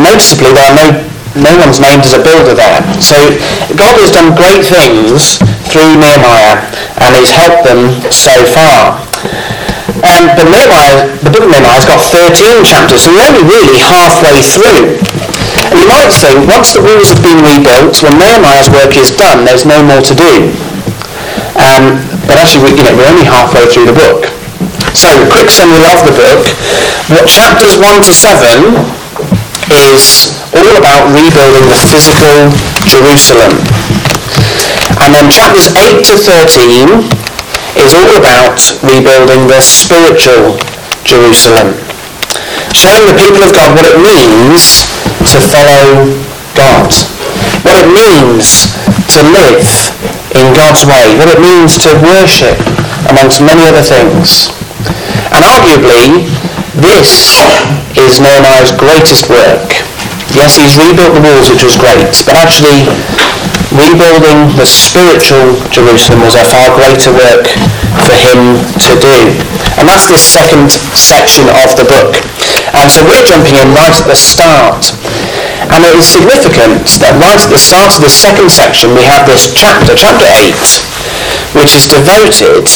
noticeably 0.02 0.52
there 0.52 0.66
are 0.66 0.76
no 0.76 1.12
no 1.32 1.56
one's 1.56 1.80
named 1.80 2.04
as 2.04 2.12
a 2.12 2.20
builder 2.20 2.52
there. 2.52 2.84
So 3.00 3.16
God 3.72 3.96
has 4.04 4.12
done 4.12 4.36
great 4.36 4.68
things 4.68 5.40
through 5.72 5.96
Nehemiah 5.96 6.60
and 7.00 7.10
he's 7.16 7.32
helped 7.32 7.64
them 7.64 7.88
so 8.12 8.36
far. 8.52 9.00
Um, 10.04 10.28
but 10.36 10.44
Nehemiah, 10.50 11.08
the 11.24 11.30
book 11.32 11.48
of 11.48 11.50
Nehemiah 11.52 11.80
has 11.80 11.88
got 11.88 12.04
13 12.04 12.68
chapters, 12.68 13.06
so 13.06 13.14
we're 13.16 13.24
only 13.24 13.44
really 13.48 13.80
halfway 13.80 14.44
through. 14.44 15.00
And 15.72 15.80
you 15.80 15.88
might 15.88 16.12
think, 16.12 16.44
once 16.52 16.76
the 16.76 16.84
walls 16.84 17.16
have 17.16 17.24
been 17.24 17.40
rebuilt, 17.40 17.96
when 18.04 18.20
Nehemiah's 18.20 18.68
work 18.68 18.92
is 18.92 19.08
done, 19.08 19.48
there's 19.48 19.64
no 19.64 19.80
more 19.80 20.04
to 20.04 20.12
do. 20.12 20.52
Um, 21.56 21.96
but 22.28 22.36
actually, 22.36 22.68
we, 22.68 22.76
you 22.76 22.84
know, 22.84 22.92
we're 22.92 23.08
only 23.08 23.24
halfway 23.24 23.64
through 23.72 23.88
the 23.88 23.96
book. 23.96 24.28
So, 24.92 25.08
a 25.08 25.24
quick 25.32 25.48
summary 25.48 25.80
of 25.88 26.04
the 26.04 26.12
book. 26.12 26.44
What 27.08 27.24
chapters 27.24 27.80
1 27.80 28.04
to 28.04 28.12
7 28.12 28.84
is 29.88 30.36
all 30.52 30.76
about 30.76 31.08
rebuilding 31.08 31.64
the 31.72 31.80
physical 31.88 32.52
Jerusalem. 32.84 33.56
And 35.00 35.16
then 35.16 35.32
chapters 35.32 35.72
8 35.72 36.04
to 36.04 36.20
13 36.20 37.00
is 37.80 37.96
all 37.96 38.12
about 38.20 38.60
rebuilding 38.84 39.48
the 39.48 39.64
spiritual 39.64 40.60
Jerusalem. 41.08 41.80
Showing 42.76 43.08
the 43.08 43.16
people 43.16 43.40
of 43.40 43.56
God 43.56 43.72
what 43.72 43.88
it 43.88 43.96
means 43.96 44.91
to 45.30 45.38
follow 45.38 46.10
God. 46.58 46.90
What 47.62 47.78
it 47.78 47.88
means 47.90 48.74
to 49.14 49.20
live 49.22 49.66
in 50.34 50.50
God's 50.56 50.82
way. 50.88 51.14
What 51.20 51.30
it 51.30 51.40
means 51.40 51.78
to 51.86 51.94
worship 52.00 52.58
amongst 53.10 53.44
many 53.44 53.62
other 53.68 53.84
things. 53.84 54.50
And 55.32 55.44
arguably, 55.44 56.26
this 56.74 57.40
is 57.94 58.20
Nehemiah's 58.20 58.72
greatest 58.72 59.28
work. 59.28 59.68
Yes, 60.32 60.56
he's 60.56 60.80
rebuilt 60.80 61.12
the 61.12 61.20
walls, 61.20 61.52
which 61.52 61.62
was 61.62 61.76
great, 61.76 62.08
but 62.24 62.40
actually 62.40 62.88
rebuilding 63.72 64.52
the 64.56 64.64
spiritual 64.64 65.56
Jerusalem 65.72 66.24
was 66.24 66.36
a 66.36 66.44
far 66.44 66.72
greater 66.76 67.12
work 67.12 67.48
for 68.04 68.16
him 68.16 68.56
to 68.80 68.92
do. 68.96 69.18
And 69.80 69.88
that's 69.88 70.08
this 70.08 70.24
second 70.24 70.72
section 70.96 71.48
of 71.52 71.76
the 71.76 71.84
book. 71.88 72.16
And 72.72 72.88
so 72.88 73.04
we're 73.04 73.24
jumping 73.24 73.56
in 73.60 73.72
right 73.76 73.92
at 73.92 74.08
the 74.08 74.16
start. 74.16 74.92
And 75.72 75.88
it 75.88 75.96
is 75.96 76.04
significant 76.04 76.84
that 77.00 77.16
right 77.16 77.40
at 77.40 77.48
the 77.48 77.56
start 77.56 77.96
of 77.96 78.04
this 78.04 78.12
second 78.12 78.52
section 78.52 78.92
we 78.92 79.08
have 79.08 79.24
this 79.24 79.56
chapter, 79.56 79.96
chapter 79.96 80.28
8, 80.28 80.52
which 81.56 81.72
is 81.72 81.88
devoted 81.88 82.68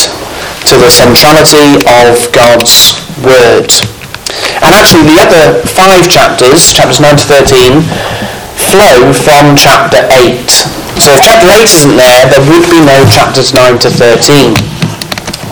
to 0.65 0.75
the 0.81 0.89
centrality 0.89 1.85
of 1.85 2.17
God's 2.33 2.97
Word. 3.21 3.69
And 4.65 4.73
actually 4.73 5.13
the 5.13 5.21
other 5.21 5.61
five 5.77 6.09
chapters, 6.09 6.73
chapters 6.73 7.05
9 7.05 7.21
to 7.21 7.27
13, 7.45 7.85
flow 8.73 9.13
from 9.13 9.53
chapter 9.61 10.09
8. 10.09 10.49
So 10.97 11.13
if 11.13 11.21
chapter 11.21 11.53
8 11.53 11.69
isn't 11.69 11.97
there, 12.01 12.23
there 12.33 12.45
would 12.49 12.65
be 12.73 12.81
no 12.81 13.05
chapters 13.13 13.53
9 13.53 13.77
to 13.85 13.93
13. 13.93 14.57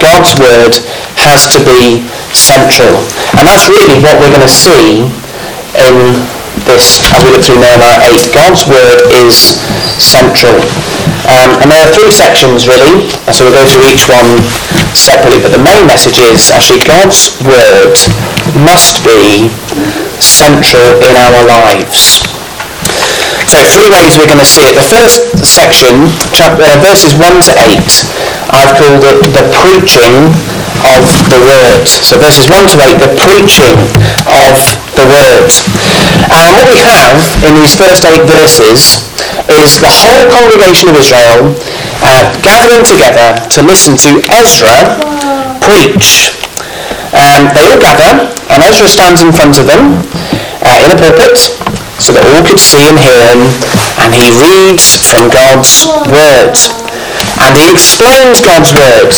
God's 0.01 0.33
word 0.41 0.81
has 1.21 1.45
to 1.53 1.61
be 1.61 2.09
central. 2.33 3.05
And 3.37 3.45
that's 3.45 3.69
really 3.69 4.01
what 4.01 4.17
we're 4.17 4.33
going 4.33 4.49
to 4.49 4.49
see 4.49 5.05
in 5.77 6.25
this, 6.67 7.01
as 7.13 7.25
we 7.25 7.33
look 7.33 7.45
through 7.45 7.61
Nehemiah 7.61 8.01
8. 8.11 8.33
God's 8.33 8.65
word 8.69 9.01
is 9.25 9.61
central. 10.01 10.57
Um, 11.25 11.57
and 11.65 11.73
there 11.73 11.81
are 11.81 11.93
three 11.93 12.13
sections 12.13 12.69
really, 12.69 13.09
so 13.33 13.49
we'll 13.49 13.57
go 13.57 13.65
through 13.65 13.89
each 13.89 14.05
one 14.13 14.37
separately, 14.93 15.41
but 15.41 15.57
the 15.57 15.63
main 15.65 15.89
message 15.89 16.21
is 16.21 16.53
actually 16.53 16.85
God's 16.85 17.33
word 17.41 17.97
must 18.61 19.01
be 19.05 19.49
central 20.21 21.01
in 21.01 21.15
our 21.17 21.41
lives. 21.49 22.25
So 23.49 23.61
three 23.73 23.89
ways 23.89 24.17
we're 24.17 24.29
going 24.29 24.41
to 24.41 24.49
see 24.49 24.69
it. 24.69 24.75
The 24.77 24.89
first 24.89 25.33
section, 25.45 26.09
uh, 26.41 26.77
verses 26.81 27.17
1 27.17 27.25
to 27.49 27.53
8, 27.57 27.81
I've 28.53 28.73
called 28.77 29.05
it 29.05 29.21
the 29.33 29.45
preaching 29.53 30.33
of 30.85 31.03
the 31.33 31.41
word. 31.41 31.89
So 31.89 32.21
verses 32.21 32.47
1 32.53 32.69
to 32.73 32.77
8, 32.77 33.01
the 33.01 33.13
preaching 33.17 33.77
of 34.29 34.55
the 34.95 35.07
word. 35.09 35.49
And 36.31 36.49
what 36.57 36.69
we 36.69 36.81
have 36.81 37.19
in 37.45 37.53
these 37.59 37.75
first 37.77 38.05
eight 38.05 38.25
verses 38.25 39.11
is 39.51 39.81
the 39.81 39.91
whole 39.91 40.25
congregation 40.31 40.89
of 40.89 40.97
Israel 40.97 41.53
uh, 42.05 42.23
gathering 42.41 42.85
together 42.85 43.37
to 43.51 43.61
listen 43.63 43.97
to 44.09 44.21
Ezra 44.33 45.01
preach. 45.65 46.37
Um, 47.15 47.49
they 47.55 47.65
all 47.71 47.81
gather, 47.81 48.29
and 48.51 48.63
Ezra 48.63 48.89
stands 48.89 49.23
in 49.23 49.33
front 49.33 49.59
of 49.59 49.67
them 49.67 50.03
uh, 50.65 50.85
in 50.85 50.91
a 50.93 50.99
pulpit 50.99 51.39
so 52.03 52.13
that 52.13 52.25
all 52.27 52.43
could 52.45 52.59
see 52.59 52.83
and 52.85 52.99
hear 52.99 53.17
him, 53.33 53.41
and 54.03 54.11
he 54.13 54.29
reads 54.43 54.99
from 55.01 55.31
God's 55.31 55.87
word. 56.11 56.84
And 57.45 57.53
he 57.61 57.69
explains 57.69 58.41
God's 58.41 58.73
word. 58.73 59.13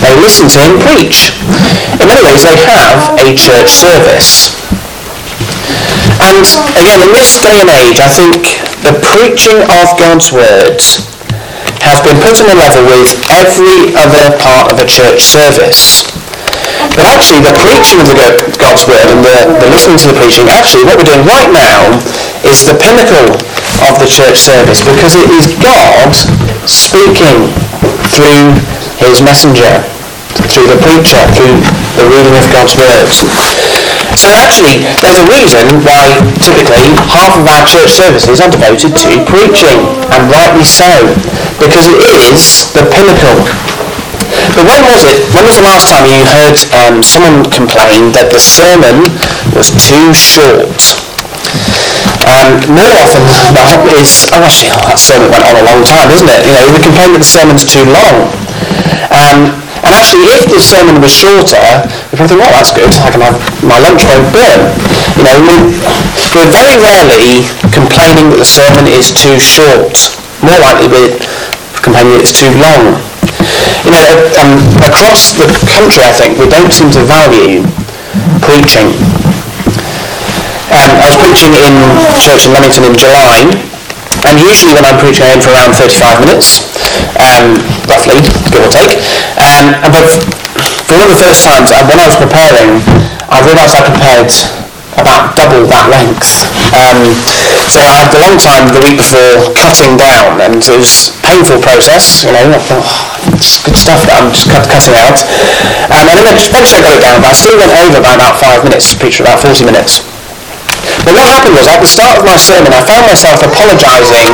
They 0.00 0.16
listen 0.16 0.48
to 0.48 0.58
him 0.64 0.80
preach. 0.80 1.36
In 2.00 2.08
many 2.08 2.24
ways, 2.24 2.40
they 2.40 2.56
have 2.56 3.20
a 3.20 3.36
church 3.36 3.68
service. 3.68 4.56
And 6.20 6.44
again, 6.76 7.00
in 7.04 7.12
this 7.12 7.36
day 7.40 7.60
and 7.60 7.68
age, 7.84 8.00
I 8.00 8.08
think 8.08 8.60
the 8.80 8.96
preaching 9.12 9.60
of 9.60 9.92
God's 10.00 10.32
words 10.32 11.04
has 11.84 12.00
been 12.00 12.16
put 12.20 12.40
on 12.40 12.48
a 12.48 12.56
level 12.56 12.84
with 12.88 13.12
every 13.28 13.92
other 13.96 14.36
part 14.40 14.72
of 14.72 14.80
a 14.80 14.88
church 14.88 15.20
service. 15.20 16.08
But 16.96 17.04
actually, 17.12 17.44
the 17.44 17.56
preaching 17.60 18.00
of 18.00 18.08
God's 18.56 18.88
word 18.88 19.04
and 19.04 19.20
the, 19.20 19.36
the 19.60 19.68
listening 19.68 20.00
to 20.00 20.08
the 20.12 20.16
preaching, 20.16 20.48
actually, 20.48 20.88
what 20.88 20.96
we're 20.96 21.08
doing 21.08 21.24
right 21.28 21.52
now 21.52 21.92
is 22.44 22.64
the 22.64 22.76
pinnacle 22.76 23.36
of 23.88 23.96
the 23.96 24.08
church 24.08 24.36
service 24.36 24.84
because 24.84 25.16
it 25.16 25.28
is 25.32 25.56
God 25.56 26.12
speaking 26.68 27.48
through 28.12 28.52
his 29.00 29.24
messenger, 29.24 29.80
through 30.52 30.68
the 30.68 30.80
preacher, 30.84 31.20
through 31.32 31.56
the 31.96 32.04
reading 32.08 32.36
of 32.36 32.44
God's 32.52 32.76
words. 32.76 33.24
So 34.20 34.28
actually, 34.36 34.84
there's 35.00 35.22
a 35.22 35.28
reason 35.32 35.64
why 35.86 36.12
typically 36.44 36.92
half 37.08 37.32
of 37.40 37.46
our 37.48 37.64
church 37.64 37.96
services 37.96 38.42
are 38.42 38.50
devoted 38.52 38.92
to 38.92 39.10
preaching, 39.24 39.80
and 40.12 40.20
rightly 40.28 40.66
so, 40.66 40.90
because 41.56 41.88
it 41.88 42.02
is 42.28 42.68
the 42.76 42.84
pinnacle. 42.92 43.40
But 44.52 44.66
when 44.66 44.82
was 44.92 45.08
it? 45.08 45.24
When 45.32 45.46
was 45.46 45.56
the 45.56 45.64
last 45.64 45.88
time 45.88 46.04
you 46.04 46.20
heard 46.26 46.58
um, 46.84 47.02
someone 47.02 47.48
complain 47.48 48.12
that 48.12 48.28
the 48.28 48.42
sermon 48.42 49.08
was 49.56 49.72
too 49.72 50.12
short? 50.12 51.00
Um, 52.28 52.60
more 52.68 52.92
often 53.00 53.24
than 53.26 53.54
not 53.56 53.80
is, 53.96 54.28
oh 54.32 54.44
actually, 54.44 54.70
that 54.76 55.00
sermon 55.00 55.32
went 55.32 55.44
on 55.48 55.56
a 55.56 55.64
long 55.64 55.80
time, 55.82 56.12
isn't 56.12 56.28
it? 56.28 56.40
You 56.44 56.52
know, 56.52 56.66
we 56.72 56.80
complain 56.80 57.16
that 57.16 57.22
the 57.24 57.30
sermon's 57.30 57.64
too 57.64 57.84
long. 57.88 58.28
Um, 59.10 59.56
and 59.80 59.92
actually, 59.96 60.28
if 60.36 60.44
the 60.52 60.60
sermon 60.60 61.00
was 61.00 61.08
shorter, 61.08 61.56
we 62.12 62.20
probably 62.20 62.36
think, 62.36 62.40
well, 62.44 62.52
that's 62.52 62.72
good. 62.72 62.92
I 63.00 63.08
can 63.08 63.24
have 63.24 63.40
my 63.64 63.80
lunch 63.80 64.04
won't 64.04 64.28
burn. 64.28 64.60
You 65.16 65.24
know, 65.24 65.36
we, 65.40 65.56
we're 66.36 66.52
very 66.52 66.76
rarely 66.76 67.48
complaining 67.72 68.28
that 68.28 68.38
the 68.44 68.48
sermon 68.48 68.84
is 68.92 69.08
too 69.08 69.40
short. 69.40 69.96
More 70.44 70.60
likely 70.60 70.92
we're 70.92 71.16
complaining 71.80 72.20
that 72.20 72.22
it's 72.28 72.36
too 72.36 72.52
long. 72.60 73.00
You 73.88 73.96
know, 73.96 74.08
um, 74.36 74.60
across 74.84 75.32
the 75.32 75.48
country, 75.64 76.04
I 76.04 76.12
think, 76.12 76.36
we 76.36 76.44
don't 76.52 76.68
seem 76.68 76.92
to 76.92 77.02
value 77.08 77.64
preaching. 78.44 78.92
I 81.00 81.08
was 81.08 81.16
preaching 81.16 81.56
in 81.56 81.72
church 82.20 82.44
in 82.44 82.52
Leamington 82.52 82.84
in 82.84 82.92
July, 82.92 83.48
and 84.28 84.36
usually 84.36 84.76
when 84.76 84.84
I'm 84.84 85.00
preaching, 85.00 85.24
I 85.24 85.32
aim 85.32 85.40
for 85.40 85.48
around 85.56 85.72
35 85.72 86.20
minutes, 86.20 86.68
um, 87.16 87.56
roughly, 87.88 88.20
give 88.52 88.60
or 88.60 88.68
take. 88.68 89.00
Um, 89.40 89.80
but 89.88 90.04
for 90.84 91.00
one 91.00 91.08
of 91.08 91.16
the 91.16 91.22
first 91.24 91.40
times, 91.40 91.72
uh, 91.72 91.88
when 91.88 91.96
I 91.96 92.04
was 92.04 92.20
preparing, 92.20 92.84
I 93.32 93.40
realised 93.48 93.80
I 93.80 93.82
prepared 93.88 94.28
about 95.00 95.32
double 95.40 95.64
that 95.72 95.88
length. 95.88 96.44
Um, 96.76 97.16
so 97.72 97.80
I 97.80 98.04
had 98.04 98.12
a 98.12 98.20
long 98.20 98.36
time 98.36 98.68
the 98.68 98.84
week 98.84 99.00
before 99.00 99.56
cutting 99.56 99.96
down, 99.96 100.36
and 100.44 100.60
it 100.60 100.76
was 100.76 101.16
a 101.16 101.24
painful 101.24 101.64
process. 101.64 102.28
You 102.28 102.36
know, 102.36 102.44
I 102.44 102.60
thought, 102.60 102.84
oh, 102.84 103.40
it's 103.40 103.56
good 103.64 103.78
stuff 103.78 104.04
that 104.04 104.20
I'm 104.20 104.28
just 104.36 104.52
cut, 104.52 104.68
cutting 104.68 105.00
out. 105.00 105.16
Um, 105.96 106.12
and 106.12 106.28
then 106.28 106.36
eventually 106.36 106.84
I 106.84 106.84
got 106.84 107.00
it 107.00 107.02
down, 107.08 107.24
but 107.24 107.32
I 107.32 107.36
still 107.40 107.56
went 107.56 107.72
over 107.72 108.04
by 108.04 108.20
about 108.20 108.36
five 108.36 108.60
minutes, 108.68 108.92
preached 108.92 109.16
for 109.16 109.24
about 109.24 109.40
40 109.40 109.64
minutes. 109.64 110.04
But 111.10 111.18
what 111.18 111.26
happened 111.26 111.58
was, 111.58 111.66
at 111.66 111.82
the 111.82 111.90
start 111.90 112.22
of 112.22 112.24
my 112.24 112.38
sermon, 112.38 112.70
I 112.70 112.86
found 112.86 113.02
myself 113.10 113.42
apologising 113.42 114.30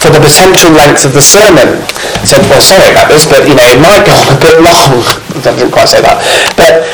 for 0.00 0.08
the 0.08 0.16
potential 0.24 0.72
length 0.72 1.04
of 1.04 1.12
the 1.12 1.20
sermon. 1.20 1.84
I 1.84 2.24
said, 2.24 2.40
well, 2.48 2.64
sorry 2.64 2.88
about 2.88 3.12
this, 3.12 3.28
but, 3.28 3.44
you 3.44 3.52
know, 3.52 3.68
it 3.68 3.76
might 3.84 4.00
go 4.08 4.16
on 4.16 4.32
a 4.32 4.40
bit 4.40 4.56
long. 4.64 5.04
I 5.44 5.52
didn't 5.52 5.76
quite 5.76 5.92
say 5.92 6.00
that. 6.00 6.24
But, 6.56 6.88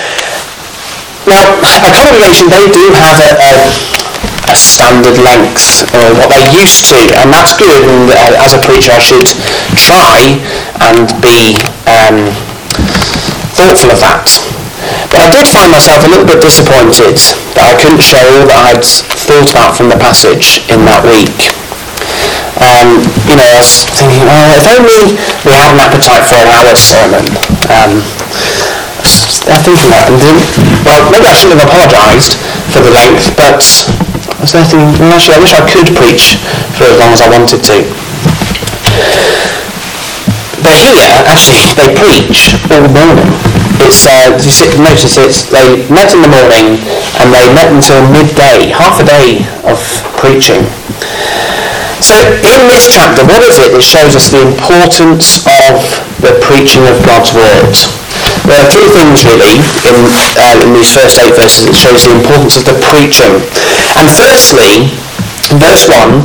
now, 1.30 1.54
a 1.54 1.90
congregation, 1.94 2.50
they 2.50 2.66
do 2.66 2.90
have 2.98 3.22
a, 3.22 3.30
a 3.38 3.52
a 4.50 4.56
standard 4.58 5.16
length, 5.22 5.86
or 5.94 6.18
what 6.18 6.28
they're 6.28 6.50
used 6.50 6.90
to, 6.90 6.98
and 7.22 7.30
that's 7.30 7.54
good. 7.54 7.78
And 7.86 8.10
uh, 8.10 8.42
as 8.42 8.52
a 8.52 8.60
preacher, 8.60 8.90
I 8.90 8.98
should 8.98 9.30
try 9.78 10.34
and 10.82 11.06
be 11.22 11.54
um, 11.86 12.26
thoughtful 13.54 13.94
of 13.94 14.02
that. 14.02 14.51
But 15.12 15.28
I 15.28 15.28
did 15.28 15.44
find 15.52 15.68
myself 15.68 16.00
a 16.02 16.08
little 16.08 16.24
bit 16.24 16.40
disappointed 16.40 17.20
that 17.52 17.68
I 17.68 17.76
couldn't 17.76 18.00
share 18.00 18.24
all 18.32 18.48
that 18.48 18.72
I'd 18.72 18.80
thought 18.80 19.52
about 19.52 19.76
from 19.76 19.92
the 19.92 20.00
passage 20.00 20.64
in 20.72 20.88
that 20.88 21.04
week. 21.04 21.52
Um, 22.56 23.04
you 23.28 23.36
know, 23.36 23.44
I 23.44 23.60
was 23.60 23.84
thinking, 23.92 24.24
well, 24.24 24.48
if 24.56 24.64
only 24.72 25.20
we 25.44 25.52
had 25.52 25.76
an 25.76 25.84
appetite 25.84 26.24
for 26.24 26.40
an 26.40 26.48
hour 26.48 26.72
sermon. 26.72 27.28
Um, 27.68 28.00
I 29.52 29.60
was 29.60 29.68
thinking 29.68 29.92
that 29.92 30.08
and 30.08 30.16
didn't, 30.16 30.48
well, 30.88 31.04
maybe 31.12 31.28
I 31.28 31.36
shouldn't 31.36 31.60
have 31.60 31.68
apologised 31.68 32.40
for 32.72 32.80
the 32.80 32.92
length, 32.96 33.36
but 33.36 33.60
I 33.60 34.48
was 34.48 34.56
thinking, 34.56 34.96
well, 34.96 35.12
actually, 35.12 35.36
I 35.36 35.44
wish 35.44 35.52
I 35.52 35.60
could 35.68 35.92
preach 35.92 36.40
for 36.72 36.88
as 36.88 36.96
long 36.96 37.12
as 37.12 37.20
I 37.20 37.28
wanted 37.28 37.60
to. 37.60 37.76
But 40.64 40.72
here, 40.80 41.20
actually, 41.28 41.68
they 41.76 41.92
preach 42.00 42.56
all 42.72 42.88
morning. 42.88 43.51
It's, 43.82 44.06
uh, 44.06 44.38
you 44.38 44.78
notice 44.78 45.18
it's, 45.18 45.50
they 45.50 45.82
met 45.90 46.14
in 46.14 46.22
the 46.22 46.30
morning 46.30 46.78
and 47.18 47.34
they 47.34 47.50
met 47.50 47.66
until 47.74 47.98
midday, 48.14 48.70
half 48.70 49.02
a 49.02 49.06
day 49.06 49.42
of 49.66 49.78
preaching. 50.22 50.62
So 51.98 52.14
in 52.18 52.60
this 52.70 52.86
chapter, 52.94 53.26
what 53.26 53.42
is 53.42 53.58
it 53.58 53.74
that 53.74 53.82
shows 53.82 54.14
us 54.14 54.30
the 54.30 54.42
importance 54.42 55.42
of 55.46 55.82
the 56.22 56.38
preaching 56.46 56.86
of 56.86 56.98
God's 57.02 57.34
Word? 57.34 57.74
There 58.46 58.58
are 58.58 58.70
three 58.70 58.90
things 58.90 59.26
really 59.26 59.58
in, 59.86 59.96
uh, 60.14 60.62
in 60.62 60.78
these 60.78 60.94
first 60.94 61.18
eight 61.18 61.34
verses 61.34 61.66
that 61.66 61.74
shows 61.74 62.06
the 62.06 62.14
importance 62.14 62.58
of 62.58 62.66
the 62.66 62.78
preaching. 62.86 63.34
And 63.98 64.06
firstly, 64.06 64.94
verse 65.58 65.90
1, 65.90 66.22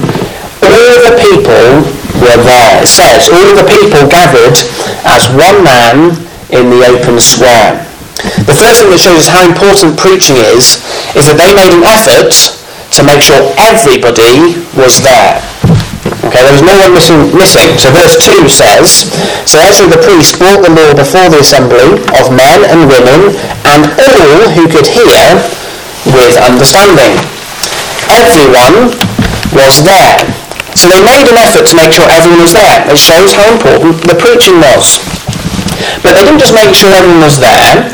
all 0.62 0.94
the 1.10 1.16
people 1.18 1.90
were 2.22 2.42
there. 2.42 2.86
It 2.86 2.90
says, 2.90 3.34
all 3.34 3.54
the 3.58 3.66
people 3.66 4.06
gathered 4.10 4.62
as 5.10 5.26
one 5.34 5.66
man 5.66 6.27
in 6.52 6.70
the 6.72 6.82
open 6.88 7.20
square. 7.20 7.84
The 8.48 8.56
first 8.56 8.82
thing 8.82 8.90
that 8.90 9.02
shows 9.02 9.28
us 9.28 9.30
how 9.30 9.46
important 9.46 10.00
preaching 10.00 10.40
is, 10.40 10.82
is 11.14 11.30
that 11.30 11.38
they 11.38 11.52
made 11.54 11.70
an 11.70 11.86
effort 11.86 12.34
to 12.98 13.06
make 13.06 13.22
sure 13.22 13.38
everybody 13.60 14.58
was 14.74 15.04
there. 15.04 15.44
Okay, 16.24 16.40
there 16.40 16.56
was 16.56 16.64
no 16.64 16.76
one 16.82 16.96
missing, 16.96 17.20
missing. 17.36 17.78
So 17.78 17.92
verse 17.92 18.18
2 18.20 18.48
says, 18.48 19.12
So 19.44 19.60
Ezra 19.60 19.92
the 19.92 20.00
priest 20.00 20.40
brought 20.40 20.64
the 20.64 20.72
law 20.72 20.96
before 20.96 21.28
the 21.30 21.44
assembly 21.44 22.00
of 22.16 22.32
men 22.32 22.64
and 22.68 22.88
women 22.88 23.36
and 23.68 23.82
all 23.92 24.48
who 24.56 24.66
could 24.72 24.88
hear 24.88 25.24
with 26.08 26.36
understanding. 26.40 27.20
Everyone 28.08 28.96
was 29.52 29.84
there. 29.84 30.20
So 30.80 30.88
they 30.88 31.02
made 31.04 31.28
an 31.28 31.38
effort 31.38 31.68
to 31.70 31.76
make 31.76 31.92
sure 31.92 32.08
everyone 32.08 32.44
was 32.44 32.54
there. 32.56 32.88
It 32.88 32.98
shows 32.98 33.34
how 33.36 33.52
important 33.52 34.00
the 34.08 34.16
preaching 34.16 34.58
was. 34.64 35.17
But 36.02 36.18
they 36.18 36.24
didn't 36.24 36.42
just 36.42 36.54
make 36.54 36.74
sure 36.74 36.90
everyone 36.94 37.24
was 37.24 37.40
there, 37.40 37.90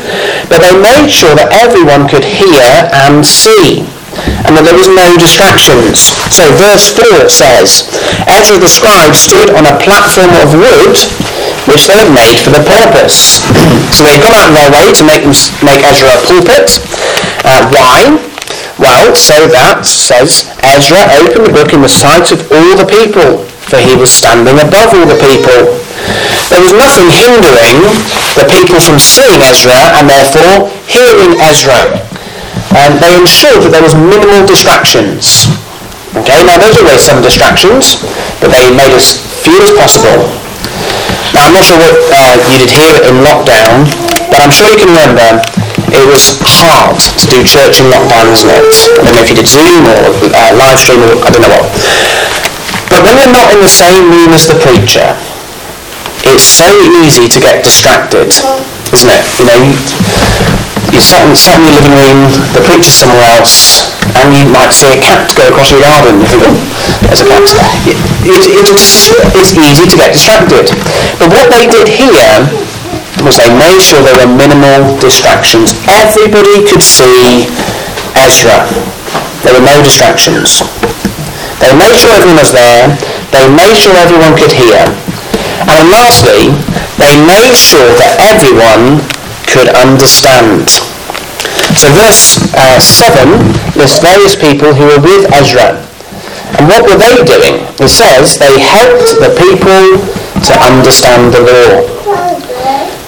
but 0.48 0.60
they 0.60 0.74
made 0.76 1.08
sure 1.10 1.34
that 1.36 1.52
everyone 1.52 2.08
could 2.08 2.24
hear 2.24 2.88
and 2.92 3.24
see 3.24 3.84
and 4.46 4.54
that 4.54 4.62
there 4.62 4.76
was 4.78 4.90
no 4.90 5.08
distractions. 5.18 6.14
So 6.30 6.46
verse 6.54 6.92
4 6.94 7.26
it 7.26 7.32
says, 7.32 7.90
Ezra 8.30 8.60
the 8.62 8.70
scribe 8.70 9.14
stood 9.16 9.50
on 9.54 9.66
a 9.66 9.74
platform 9.82 10.30
of 10.38 10.54
wood 10.54 10.96
which 11.66 11.88
they 11.88 11.96
had 11.96 12.12
made 12.12 12.38
for 12.44 12.52
the 12.52 12.62
purpose. 12.62 13.40
so 13.94 14.04
they 14.04 14.14
had 14.14 14.22
gone 14.22 14.36
out 14.36 14.48
of 14.52 14.54
their 14.54 14.70
way 14.70 14.92
to 14.92 15.04
make, 15.04 15.24
make 15.64 15.80
Ezra 15.82 16.12
a 16.12 16.20
pulpit. 16.28 16.78
Uh, 17.42 17.66
why? 17.72 18.20
Well, 18.76 19.14
so 19.14 19.46
that, 19.54 19.86
says, 19.86 20.50
Ezra 20.60 21.00
opened 21.22 21.46
the 21.46 21.54
book 21.54 21.72
in 21.72 21.80
the 21.80 21.88
sight 21.88 22.34
of 22.34 22.42
all 22.50 22.74
the 22.76 22.88
people, 22.88 23.46
for 23.70 23.78
he 23.78 23.94
was 23.96 24.10
standing 24.10 24.58
above 24.60 24.92
all 24.92 25.06
the 25.08 25.20
people. 25.22 25.83
There 26.50 26.60
was 26.60 26.74
nothing 26.76 27.08
hindering 27.10 27.80
the 28.36 28.46
people 28.50 28.78
from 28.78 28.98
seeing 28.98 29.40
Ezra 29.42 29.94
and 29.96 30.10
therefore 30.10 30.70
hearing 30.86 31.38
Ezra 31.40 32.04
um, 32.74 32.98
they 32.98 33.14
ensured 33.14 33.62
that 33.62 33.70
there 33.70 33.86
was 33.86 33.94
minimal 33.94 34.42
distractions. 34.42 35.46
Okay, 36.18 36.42
now 36.42 36.58
there's 36.58 36.78
always 36.78 37.02
some 37.02 37.22
distractions, 37.22 38.02
but 38.42 38.50
they 38.50 38.66
made 38.74 38.90
as 38.94 39.22
few 39.46 39.54
as 39.62 39.70
possible. 39.78 40.26
Now 41.34 41.50
I'm 41.50 41.54
not 41.54 41.66
sure 41.66 41.78
what 41.78 41.94
uh, 42.10 42.34
you 42.50 42.58
did 42.58 42.70
here 42.70 42.98
in 43.06 43.22
lockdown, 43.22 43.86
but 44.30 44.42
I'm 44.42 44.50
sure 44.54 44.66
you 44.70 44.78
can 44.78 44.90
remember 44.90 45.42
it 45.94 46.06
was 46.10 46.42
hard 46.42 46.98
to 46.98 47.24
do 47.30 47.46
church 47.46 47.78
in 47.78 47.86
lockdown, 47.90 48.34
isn't 48.34 48.50
it? 48.50 48.66
I 48.98 49.06
don't 49.06 49.14
know 49.14 49.22
if 49.22 49.30
you 49.30 49.38
did 49.38 49.46
Zoom 49.50 49.86
or 49.86 50.10
uh, 50.34 50.50
live 50.58 50.78
stream 50.78 51.02
or 51.06 51.14
I 51.22 51.30
don't 51.30 51.42
know 51.46 51.54
what. 51.54 51.66
But 52.90 53.06
when 53.06 53.14
you're 53.18 53.34
not 53.34 53.54
in 53.54 53.62
the 53.62 53.70
same 53.70 54.10
room 54.10 54.34
as 54.34 54.50
the 54.50 54.58
preacher, 54.58 55.14
it's 56.34 56.50
so 56.50 56.66
easy 57.06 57.30
to 57.30 57.38
get 57.38 57.62
distracted, 57.62 58.34
isn't 58.90 59.12
it? 59.14 59.22
You 59.38 59.46
know, 59.46 59.60
you 60.90 60.98
sat 60.98 61.22
in, 61.22 61.34
sat 61.38 61.62
in 61.62 61.70
your 61.70 61.78
living 61.78 61.94
room, 61.94 62.26
the 62.50 62.62
preacher's 62.66 62.98
somewhere 62.98 63.22
else, 63.38 63.94
and 64.18 64.34
you 64.34 64.42
might 64.50 64.74
see 64.74 64.90
a 64.90 64.98
cat 64.98 65.30
go 65.38 65.46
across 65.46 65.70
your 65.70 65.78
garden. 65.78 66.18
You 66.18 66.26
think, 66.26 66.42
oh, 66.42 66.58
there's 67.06 67.22
a 67.22 67.28
cat. 67.30 67.46
It, 67.86 67.98
it, 68.26 68.42
it 68.50 68.64
just, 68.66 69.14
it's 69.38 69.54
easy 69.54 69.86
to 69.86 69.94
get 69.94 70.10
distracted. 70.10 70.74
But 71.22 71.30
what 71.30 71.46
they 71.54 71.70
did 71.70 71.86
here 71.86 72.42
was 73.22 73.38
they 73.38 73.54
made 73.54 73.78
sure 73.78 74.02
there 74.02 74.18
were 74.18 74.30
minimal 74.34 74.98
distractions. 74.98 75.70
Everybody 75.86 76.66
could 76.66 76.82
see 76.82 77.46
Ezra. 78.18 78.66
There 79.46 79.54
were 79.54 79.62
no 79.62 79.78
distractions. 79.86 80.66
They 81.62 81.70
made 81.78 81.94
sure 81.94 82.10
everyone 82.10 82.42
was 82.42 82.50
there. 82.50 82.90
They 83.30 83.46
made 83.54 83.78
sure 83.78 83.94
everyone 83.94 84.34
could 84.34 84.50
hear. 84.50 84.82
And 85.62 85.90
lastly, 85.90 86.50
they 86.98 87.14
made 87.26 87.54
sure 87.54 87.90
that 87.98 88.18
everyone 88.22 89.02
could 89.50 89.70
understand. 89.70 90.66
So 91.78 91.90
verse 91.94 92.42
uh, 92.54 92.78
7 92.82 93.78
lists 93.78 94.02
various 94.02 94.34
people 94.34 94.74
who 94.74 94.90
were 94.90 95.02
with 95.02 95.30
Ezra. 95.30 95.78
And 96.58 96.66
what 96.70 96.86
were 96.86 96.98
they 96.98 97.22
doing? 97.22 97.66
It 97.78 97.90
says 97.90 98.38
they 98.38 98.58
helped 98.58 99.18
the 99.22 99.30
people 99.34 99.98
to 100.42 100.54
understand 100.58 101.34
the 101.34 101.42
law. 101.42 101.86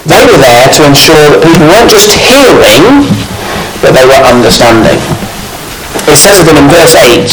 They 0.06 0.22
were 0.22 0.38
there 0.38 0.66
to 0.70 0.80
ensure 0.86 1.26
that 1.34 1.42
people 1.42 1.66
weren't 1.66 1.90
just 1.90 2.14
hearing, 2.14 3.10
but 3.82 3.90
they 3.94 4.06
were 4.06 4.22
understanding. 4.22 4.98
It 6.06 6.18
says 6.18 6.38
again 6.38 6.62
in 6.62 6.70
verse 6.70 6.94
8, 6.94 7.26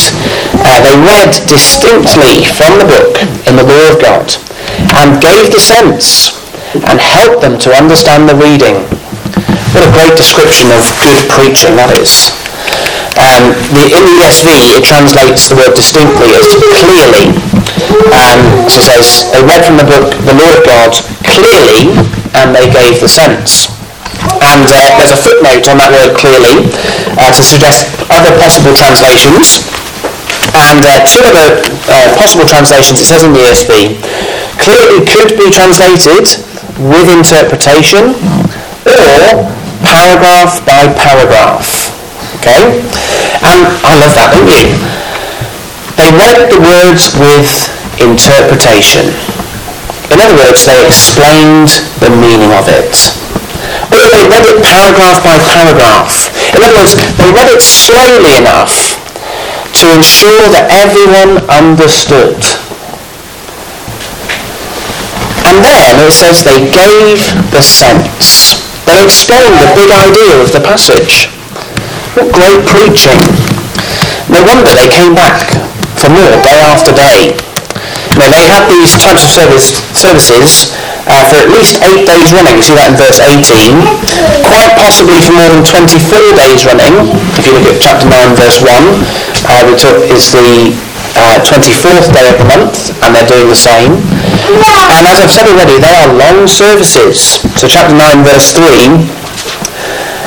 uh, 0.66 0.82
they 0.82 0.98
read 1.06 1.34
distinctly 1.46 2.46
from 2.50 2.82
the 2.82 2.88
book 2.90 3.14
in 3.46 3.58
the 3.58 3.66
law 3.66 3.94
of 3.94 4.02
God 4.02 4.26
and 5.00 5.22
gave 5.22 5.50
the 5.50 5.60
sense 5.62 6.38
and 6.74 6.98
helped 6.98 7.42
them 7.42 7.58
to 7.62 7.70
understand 7.74 8.30
the 8.30 8.38
reading. 8.38 8.86
What 9.74 9.90
a 9.90 9.92
great 9.94 10.16
description 10.18 10.70
of 10.74 10.82
good 11.02 11.30
preaching 11.34 11.74
that 11.78 11.94
is. 11.98 12.34
Um, 13.14 13.54
the, 13.74 13.94
in 13.94 14.04
the 14.10 14.16
ESV, 14.26 14.50
it 14.78 14.86
translates 14.86 15.50
the 15.50 15.58
word 15.58 15.78
distinctly 15.78 16.34
as 16.34 16.58
clearly. 16.58 17.38
Um, 18.10 18.70
so 18.70 18.82
it 18.82 18.86
says, 18.90 19.30
they 19.30 19.42
read 19.46 19.62
from 19.66 19.78
the 19.78 19.86
book, 19.86 20.14
the 20.26 20.34
Lord 20.34 20.66
God, 20.66 20.98
clearly, 21.26 21.94
and 22.34 22.54
they 22.54 22.70
gave 22.70 22.98
the 23.02 23.10
sense. 23.10 23.70
And 24.42 24.66
uh, 24.66 24.98
there's 24.98 25.14
a 25.14 25.22
footnote 25.22 25.66
on 25.70 25.78
that 25.78 25.94
word 25.94 26.14
clearly 26.18 26.70
uh, 27.22 27.30
to 27.34 27.44
suggest 27.46 27.94
other 28.10 28.34
possible 28.42 28.74
translations. 28.74 29.62
And 30.54 30.82
uh, 30.86 31.02
two 31.06 31.22
other 31.26 31.62
uh, 31.90 32.14
possible 32.18 32.46
translations, 32.46 33.02
it 33.02 33.10
says 33.10 33.26
in 33.26 33.34
the 33.34 33.42
ESV, 33.46 34.02
it 34.72 35.04
could 35.10 35.36
be 35.36 35.52
translated 35.52 36.40
with 36.80 37.08
interpretation 37.12 38.16
or 38.88 39.52
paragraph 39.84 40.64
by 40.66 40.88
paragraph. 40.96 41.92
Okay? 42.40 42.80
And 43.44 43.60
I 43.84 43.94
love 44.00 44.16
that, 44.16 44.32
don't 44.32 44.48
you? 44.48 44.72
They 46.00 46.10
read 46.16 46.50
the 46.52 46.60
words 46.60 47.16
with 47.20 47.70
interpretation. 48.00 49.12
In 50.12 50.20
other 50.20 50.36
words, 50.40 50.66
they 50.66 50.80
explained 50.86 51.72
the 52.00 52.12
meaning 52.12 52.52
of 52.56 52.68
it. 52.70 52.94
Or 53.92 54.04
they 54.10 54.24
read 54.28 54.46
it 54.48 54.60
paragraph 54.64 55.24
by 55.24 55.38
paragraph. 55.42 56.30
In 56.56 56.62
other 56.64 56.78
words, 56.82 56.96
they 57.18 57.30
read 57.32 57.50
it 57.52 57.62
slowly 57.62 58.38
enough 58.38 59.00
to 59.80 59.86
ensure 59.94 60.48
that 60.54 60.70
everyone 60.70 61.42
understood. 61.50 62.63
And 65.44 65.60
then 65.60 66.08
it 66.08 66.16
says 66.16 66.44
they 66.44 66.72
gave 66.72 67.20
the 67.52 67.62
sense. 67.62 68.64
They 68.88 69.04
explained 69.04 69.60
the 69.60 69.72
big 69.76 69.92
idea 69.92 70.40
of 70.40 70.52
the 70.52 70.64
passage. 70.64 71.28
What 72.16 72.32
great 72.32 72.64
preaching. 72.68 73.20
No 74.32 74.40
wonder 74.48 74.72
they 74.72 74.88
came 74.88 75.16
back 75.16 75.44
for 76.00 76.10
more 76.10 76.32
day 76.44 76.60
after 76.64 76.96
day. 76.96 77.36
Now 78.16 78.30
they 78.30 78.46
had 78.46 78.70
these 78.70 78.96
types 79.02 79.26
of 79.26 79.32
service, 79.32 79.74
services 79.98 80.72
uh, 81.10 81.24
for 81.28 81.38
at 81.44 81.50
least 81.52 81.82
eight 81.84 82.08
days 82.08 82.32
running. 82.32 82.56
You 82.56 82.64
see 82.64 82.78
that 82.78 82.94
in 82.94 82.98
verse 83.00 83.20
18. 83.20 83.76
Quite 84.48 84.72
possibly 84.80 85.20
for 85.20 85.36
more 85.36 85.50
than 85.52 85.66
24 85.66 86.40
days 86.40 86.64
running. 86.64 86.96
If 87.36 87.44
you 87.50 87.54
look 87.58 87.68
at 87.68 87.82
chapter 87.82 88.08
9, 88.08 88.38
verse 88.40 88.62
1, 88.62 88.70
uh, 88.70 89.64
took, 89.76 90.08
is 90.08 90.32
the 90.32 90.72
uh, 91.20 91.42
24th 91.44 92.14
day 92.14 92.28
of 92.32 92.38
the 92.40 92.48
month, 92.48 92.94
and 93.04 93.12
they're 93.14 93.28
doing 93.28 93.50
the 93.50 93.58
same. 93.58 94.00
And 94.44 95.04
as 95.08 95.24
I've 95.24 95.32
said 95.32 95.48
already, 95.48 95.80
they 95.80 95.96
are 96.04 96.12
long 96.12 96.48
services. 96.48 97.40
So 97.56 97.68
chapter 97.68 97.96
9, 97.96 98.28
verse 98.28 98.52
3, 98.52 98.64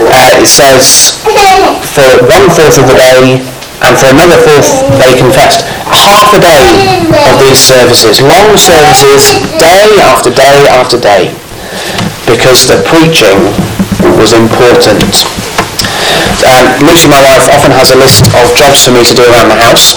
uh, 0.09 0.40
it 0.40 0.48
says, 0.48 1.20
for 1.92 2.09
one 2.29 2.48
fourth 2.52 2.76
of 2.81 2.88
the 2.88 2.96
day 2.96 3.40
and 3.85 3.92
for 3.96 4.09
another 4.09 4.40
fourth 4.40 4.68
they 4.96 5.16
confessed. 5.20 5.68
Half 5.92 6.33
a 6.35 6.40
day 6.40 6.64
of 7.29 7.37
these 7.40 7.61
services, 7.61 8.20
long 8.20 8.57
services, 8.57 9.40
day 9.61 10.00
after 10.02 10.33
day 10.33 10.66
after 10.68 10.98
day, 10.98 11.31
because 12.26 12.66
the 12.66 12.81
preaching 12.88 13.38
was 14.18 14.33
important. 14.33 15.24
Um, 16.44 16.64
Lucy, 16.85 17.09
my 17.09 17.20
wife, 17.22 17.48
often 17.52 17.72
has 17.72 17.92
a 17.92 17.98
list 17.98 18.29
of 18.35 18.44
jobs 18.57 18.85
for 18.85 18.92
me 18.92 19.05
to 19.05 19.14
do 19.14 19.24
around 19.29 19.48
the 19.48 19.61
house. 19.61 19.96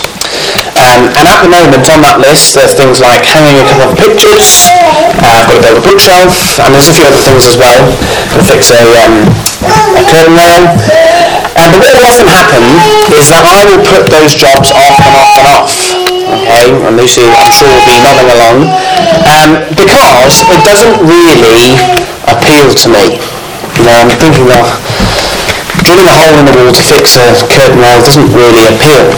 Um, 0.89 1.05
and 1.05 1.25
at 1.29 1.45
the 1.45 1.51
moment 1.53 1.85
on 1.93 2.01
that 2.01 2.17
list 2.17 2.57
there's 2.57 2.73
things 2.73 2.97
like 2.97 3.21
hanging 3.21 3.61
a 3.61 3.65
couple 3.69 3.93
of 3.93 3.95
pictures, 3.95 4.73
uh, 5.21 5.37
I've 5.37 5.45
got 5.45 5.61
to 5.61 5.63
build 5.69 5.77
a 5.77 5.85
bookshelf, 5.85 6.33
and 6.65 6.73
there's 6.73 6.89
a 6.89 6.95
few 6.97 7.05
other 7.05 7.21
things 7.21 7.45
as 7.45 7.61
well. 7.61 7.85
to 8.33 8.41
fix 8.41 8.73
a, 8.73 8.81
um, 9.05 9.29
a 9.93 10.01
curtain 10.09 10.33
rail. 10.33 10.65
Uh, 11.53 11.69
but 11.69 11.77
what 11.77 11.93
will 11.93 12.07
often 12.09 12.25
happen 12.25 12.63
is 13.13 13.29
that 13.29 13.45
I 13.45 13.61
will 13.69 13.83
put 13.85 14.09
those 14.09 14.33
jobs 14.33 14.73
off 14.73 14.97
and 14.97 15.13
off 15.13 15.33
and 15.37 15.47
off. 15.53 15.73
Okay, 16.49 16.73
and 16.73 16.93
Lucy 16.97 17.21
I'm 17.21 17.53
sure 17.53 17.69
will 17.69 17.85
be 17.85 18.01
nodding 18.01 18.29
along. 18.33 18.57
Um, 19.29 19.49
because 19.77 20.41
it 20.49 20.61
doesn't 20.65 21.05
really 21.05 21.77
appeal 22.25 22.65
to 22.65 22.87
me. 22.89 23.21
You 23.77 23.83
know, 23.85 23.93
I'm 23.93 24.09
thinking, 24.17 24.49
well, 24.49 24.65
drilling 25.85 26.09
a 26.09 26.15
hole 26.17 26.33
in 26.33 26.45
the 26.49 26.55
wall 26.57 26.73
to 26.73 26.81
fix 26.81 27.13
a 27.13 27.45
curtain 27.45 27.77
rail 27.77 28.01
doesn't 28.01 28.33
really 28.33 28.65
appeal. 28.73 29.13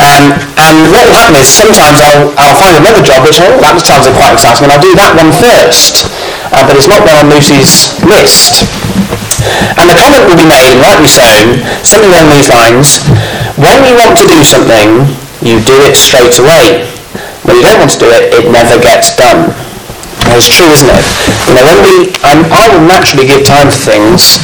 Um, 0.00 0.36
and 0.56 0.76
what 0.92 1.08
will 1.08 1.16
happen 1.16 1.36
is 1.40 1.48
sometimes 1.48 2.00
I'll, 2.00 2.32
I'll 2.36 2.56
find 2.56 2.76
another 2.76 3.02
job 3.04 3.24
which, 3.24 3.40
oh, 3.40 3.58
that 3.60 3.76
sounds 3.80 4.08
quite 4.12 4.32
exciting, 4.36 4.68
and 4.68 4.72
I'll 4.72 4.82
do 4.82 4.94
that 4.96 5.12
one 5.16 5.32
first. 5.32 6.08
Uh, 6.52 6.66
but 6.66 6.76
it's 6.76 6.90
not 6.90 7.04
on 7.06 7.30
Lucy's 7.30 7.96
list. 8.04 8.66
And 9.80 9.88
the 9.88 9.96
comment 9.96 10.28
will 10.28 10.36
be 10.36 10.48
made, 10.48 10.68
and 10.68 10.80
rightly 10.82 11.08
so, 11.08 11.24
something 11.80 12.10
along 12.12 12.28
these 12.28 12.52
lines, 12.52 13.00
when 13.56 13.84
you 13.88 13.96
want 13.96 14.16
to 14.20 14.26
do 14.28 14.44
something, 14.44 15.08
you 15.40 15.60
do 15.64 15.76
it 15.88 15.96
straight 15.96 16.36
away. 16.36 16.84
When 17.48 17.56
you 17.56 17.64
don't 17.64 17.80
want 17.80 17.92
to 17.96 18.00
do 18.00 18.08
it, 18.12 18.36
it 18.36 18.44
never 18.52 18.76
gets 18.76 19.16
done. 19.16 19.56
That's 20.28 20.46
true, 20.46 20.68
isn't 20.68 20.92
it? 20.92 21.04
You 21.48 21.54
know, 21.56 21.64
when 21.64 21.80
we, 21.82 21.94
I'm, 22.22 22.44
I 22.52 22.68
will 22.68 22.84
naturally 22.84 23.26
give 23.26 23.42
time 23.48 23.72
for 23.72 23.80
things 23.80 24.38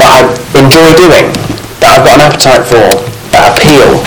that 0.00 0.08
I 0.08 0.20
enjoy 0.56 0.90
doing, 0.96 1.30
that 1.84 2.00
I've 2.00 2.04
got 2.04 2.16
an 2.18 2.24
appetite 2.24 2.64
for, 2.64 2.88
that 3.36 3.52
appeal. 3.54 4.02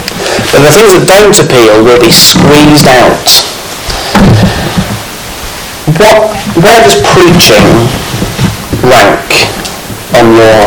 But 0.54 0.64
the 0.64 0.74
things 0.74 0.96
that 0.96 1.06
don't 1.06 1.38
appeal 1.38 1.84
will 1.84 2.00
be 2.00 2.10
squeezed 2.10 2.88
out. 2.88 3.28
What, 6.00 6.34
where 6.60 6.82
does 6.84 7.00
preaching 7.04 7.68
rank 8.84 9.28
on 10.16 10.34
your 10.36 10.60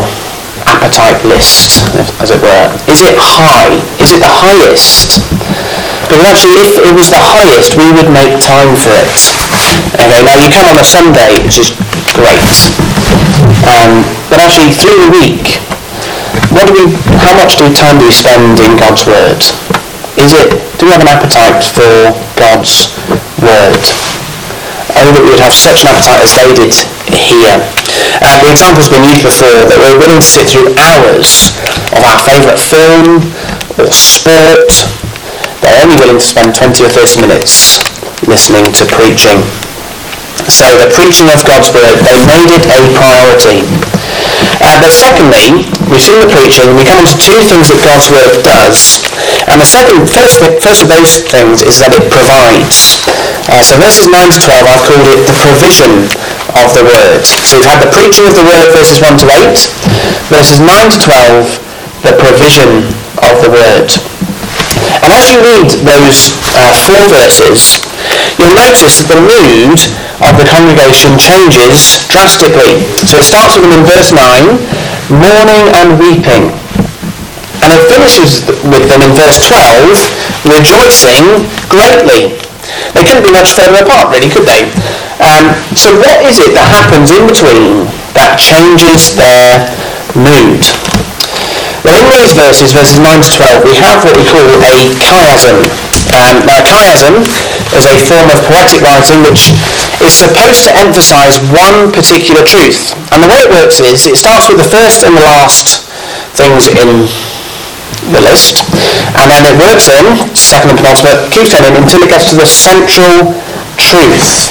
appetite 0.68 1.24
list, 1.24 1.84
as 2.20 2.30
it 2.30 2.40
were? 2.40 2.66
Is 2.92 3.02
it 3.02 3.16
high? 3.16 3.80
Is 3.98 4.12
it 4.12 4.20
the 4.20 4.30
highest? 4.30 5.24
Because 6.06 6.26
actually, 6.26 6.58
if 6.66 6.82
it 6.82 6.94
was 6.94 7.08
the 7.08 7.22
highest, 7.22 7.78
we 7.78 7.86
would 7.94 8.10
make 8.10 8.36
time 8.42 8.74
for 8.74 8.90
it. 8.92 9.14
Okay, 9.96 10.20
now 10.26 10.36
you 10.38 10.50
come 10.50 10.66
on 10.66 10.76
a 10.78 10.86
Sunday, 10.86 11.38
which 11.46 11.58
is 11.62 11.70
great. 12.18 12.58
Um, 13.70 14.02
but 14.26 14.42
actually, 14.42 14.74
through 14.74 14.98
the 15.06 15.10
week, 15.14 15.62
what 16.50 16.66
do 16.66 16.74
we, 16.74 16.90
how 17.22 17.34
much 17.38 17.56
do 17.56 17.68
we, 17.68 17.74
time 17.74 17.98
do 17.98 18.06
we 18.06 18.14
spend 18.14 18.58
in 18.58 18.74
God's 18.74 19.06
Word? 19.06 19.38
Is 20.20 20.36
it, 20.36 20.52
do 20.76 20.84
we 20.84 20.92
have 20.92 21.00
an 21.00 21.08
appetite 21.08 21.64
for 21.64 22.12
God's 22.36 22.92
Word? 23.40 23.80
Oh, 24.92 25.08
that 25.16 25.22
we 25.24 25.32
would 25.32 25.40
have 25.40 25.56
such 25.56 25.80
an 25.80 25.96
appetite 25.96 26.20
as 26.20 26.36
they 26.36 26.52
did 26.52 26.76
here. 27.08 27.56
Uh, 28.20 28.36
the 28.44 28.52
example's 28.52 28.92
been 28.92 29.00
used 29.08 29.24
before 29.24 29.64
that 29.64 29.80
we're 29.80 29.96
willing 29.96 30.20
to 30.20 30.28
sit 30.28 30.44
through 30.44 30.76
hours 30.76 31.56
of 31.96 32.04
our 32.04 32.20
favourite 32.20 32.60
film 32.60 33.24
or 33.80 33.88
sport. 33.88 34.68
They're 35.64 35.80
only 35.80 35.96
willing 35.96 36.20
to 36.20 36.26
spend 36.28 36.52
20 36.52 36.84
or 36.84 36.92
30 36.92 37.24
minutes 37.24 37.80
listening 38.28 38.68
to 38.76 38.84
preaching. 38.92 39.40
So 40.50 40.66
the 40.76 40.90
preaching 40.92 41.30
of 41.30 41.40
God's 41.46 41.70
Word, 41.70 42.00
they 42.02 42.18
made 42.26 42.50
it 42.50 42.64
a 42.66 42.78
priority. 42.96 43.66
Uh, 44.60 44.76
but 44.80 44.92
secondly, 44.92 45.64
we've 45.88 46.04
seen 46.04 46.20
the 46.20 46.28
preaching, 46.28 46.76
we 46.76 46.84
come 46.84 47.04
to 47.06 47.16
two 47.16 47.40
things 47.48 47.72
that 47.72 47.80
God's 47.80 48.12
Word 48.12 48.44
does. 48.44 49.04
And 49.48 49.56
the 49.56 49.68
second, 49.68 50.04
first, 50.04 50.42
first 50.60 50.84
of 50.84 50.88
those 50.92 51.24
things 51.24 51.64
is 51.64 51.80
that 51.80 51.96
it 51.96 52.06
provides. 52.12 53.00
Uh, 53.48 53.64
so 53.64 53.80
verses 53.80 54.06
9 54.06 54.14
to 54.30 54.40
12, 54.40 54.68
I've 54.68 54.84
called 54.84 55.08
it 55.10 55.22
the 55.24 55.36
provision 55.40 55.92
of 56.54 56.68
the 56.76 56.84
Word. 56.84 57.24
So 57.24 57.56
we've 57.56 57.70
had 57.70 57.80
the 57.80 57.92
preaching 57.92 58.28
of 58.28 58.36
the 58.36 58.44
Word, 58.44 58.68
verses 58.76 59.00
1 59.00 59.16
to 59.22 59.26
8. 59.32 59.58
Verses 60.28 60.60
9 60.60 60.92
to 60.92 60.98
12, 60.98 62.04
the 62.04 62.14
provision 62.20 62.84
of 63.24 63.34
the 63.40 63.50
Word. 63.50 64.09
As 65.10 65.26
you 65.26 65.42
read 65.42 65.66
those 65.82 66.38
uh, 66.54 66.70
four 66.86 67.02
verses, 67.10 67.82
you'll 68.38 68.54
notice 68.54 69.02
that 69.02 69.10
the 69.10 69.18
mood 69.18 69.78
of 70.22 70.38
the 70.38 70.46
congregation 70.46 71.18
changes 71.18 72.06
drastically. 72.06 72.86
So 73.04 73.18
it 73.18 73.26
starts 73.26 73.58
with 73.58 73.66
them 73.66 73.74
in 73.74 73.84
verse 73.90 74.14
9, 74.14 74.54
mourning 75.10 75.66
and 75.74 75.98
weeping. 75.98 76.54
And 77.60 77.70
it 77.74 77.82
finishes 77.90 78.46
with 78.62 78.86
them 78.86 79.02
in 79.02 79.12
verse 79.18 79.42
12, 79.50 80.46
rejoicing 80.46 81.42
greatly. 81.66 82.38
They 82.94 83.02
couldn't 83.02 83.26
be 83.26 83.34
much 83.34 83.50
further 83.58 83.82
apart, 83.82 84.14
really, 84.14 84.30
could 84.30 84.46
they? 84.46 84.70
Um, 85.18 85.52
so 85.74 85.90
what 85.98 86.22
is 86.22 86.38
it 86.38 86.54
that 86.54 86.70
happens 86.70 87.10
in 87.10 87.26
between 87.26 87.90
that 88.14 88.38
changes 88.38 89.18
their 89.18 89.74
mood? 90.14 90.64
Well, 91.80 91.96
in 91.96 92.08
these 92.12 92.36
verses, 92.36 92.76
verses 92.76 93.00
9 93.00 93.08
to 93.24 93.30
12, 93.40 93.64
we 93.64 93.74
have 93.80 94.04
what 94.04 94.12
we 94.12 94.24
call 94.28 94.44
a 94.44 94.76
chiasm. 95.00 95.64
Um, 96.12 96.44
now, 96.44 96.60
a 96.60 96.64
chiasm 96.66 97.24
is 97.72 97.88
a 97.88 97.96
form 98.04 98.28
of 98.28 98.38
poetic 98.44 98.84
writing 98.84 99.24
which 99.24 99.56
is 100.04 100.12
supposed 100.12 100.68
to 100.68 100.70
emphasize 100.76 101.40
one 101.48 101.88
particular 101.88 102.44
truth. 102.44 102.92
And 103.12 103.24
the 103.24 103.30
way 103.32 103.40
it 103.46 103.50
works 103.52 103.80
is 103.80 104.04
it 104.04 104.20
starts 104.20 104.52
with 104.52 104.60
the 104.60 104.68
first 104.68 105.08
and 105.08 105.16
the 105.16 105.24
last 105.24 105.88
things 106.36 106.68
in 106.68 107.08
the 108.12 108.22
list, 108.24 108.64
and 109.16 109.28
then 109.28 109.44
it 109.44 109.56
works 109.60 109.92
in, 109.92 110.04
second 110.32 110.72
and 110.72 110.78
penultimate, 110.80 111.28
keeps 111.32 111.52
going 111.52 111.76
until 111.76 112.00
it 112.00 112.08
gets 112.08 112.32
to 112.32 112.36
the 112.36 112.48
central 112.48 113.36
truth. 113.76 114.48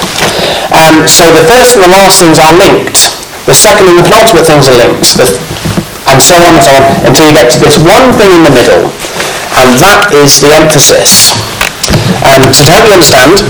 Um, 0.70 1.06
so 1.10 1.26
the 1.34 1.46
first 1.50 1.74
and 1.74 1.82
the 1.82 1.92
last 1.94 2.22
things 2.22 2.38
are 2.38 2.54
linked. 2.54 3.18
The 3.46 3.54
second 3.54 3.90
and 3.90 3.98
the 3.98 4.06
penultimate 4.06 4.46
things 4.46 4.70
are 4.70 4.78
linked. 4.78 5.18
The 5.18 5.26
and 6.20 6.28
so 6.28 6.36
on 6.36 6.52
and 6.52 6.60
so 6.60 6.72
on 6.76 6.84
until 7.08 7.24
you 7.24 7.32
get 7.32 7.48
to 7.48 7.58
this 7.64 7.80
one 7.80 8.12
thing 8.20 8.28
in 8.36 8.44
the 8.44 8.52
middle 8.52 8.92
and 9.56 9.72
that 9.80 10.12
is 10.12 10.44
the 10.44 10.52
emphasis. 10.52 11.32
And 12.28 12.44
to 12.44 12.62
help 12.68 12.84
you 12.84 12.92
understand 12.92 13.40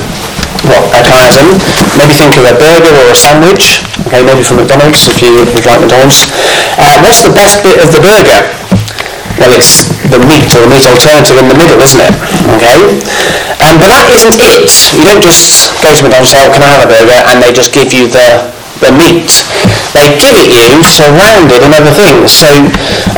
what 0.71 0.87
chiasm, 1.03 1.59
maybe 1.99 2.15
think 2.15 2.39
of 2.39 2.47
a 2.47 2.55
burger 2.55 2.95
or 2.95 3.11
a 3.11 3.19
sandwich, 3.19 3.83
okay, 4.07 4.23
maybe 4.23 4.47
from 4.47 4.63
McDonald's 4.63 5.11
if 5.11 5.19
you 5.19 5.35
would 5.35 5.51
like 5.67 5.83
McDonald's. 5.83 6.31
Uh, 6.79 7.03
what's 7.03 7.27
the 7.27 7.35
best 7.35 7.67
bit 7.67 7.83
of 7.83 7.91
the 7.91 8.01
burger? 8.01 8.41
Well, 9.43 9.51
it's 9.57 9.91
the 10.13 10.21
meat 10.23 10.53
or 10.55 10.63
the 10.63 10.71
meat 10.71 10.87
alternative 10.87 11.37
in 11.43 11.49
the 11.51 11.59
middle, 11.59 11.81
isn't 11.81 12.01
it? 12.01 12.15
Okay? 12.61 12.79
Um, 13.67 13.83
but 13.83 13.89
that 13.91 14.07
isn't 14.15 14.37
it. 14.37 14.69
You 14.95 15.05
don't 15.11 15.25
just 15.25 15.75
go 15.83 15.91
to 15.91 16.01
McDonald's 16.07 16.31
and 16.31 16.39
say, 16.39 16.43
oh, 16.47 16.53
can 16.55 16.63
I 16.63 16.71
have 16.77 16.85
a 16.87 16.91
burger? 16.91 17.19
And 17.29 17.43
they 17.43 17.51
just 17.51 17.75
give 17.75 17.91
you 17.91 18.07
the 18.07 18.53
the 18.81 18.93
meat. 18.97 19.29
They 19.95 20.15
give 20.23 20.39
it 20.39 20.55
you 20.55 20.83
surrounded 20.87 21.67
in 21.67 21.75
other 21.75 21.91
things. 21.91 22.31
So 22.31 22.47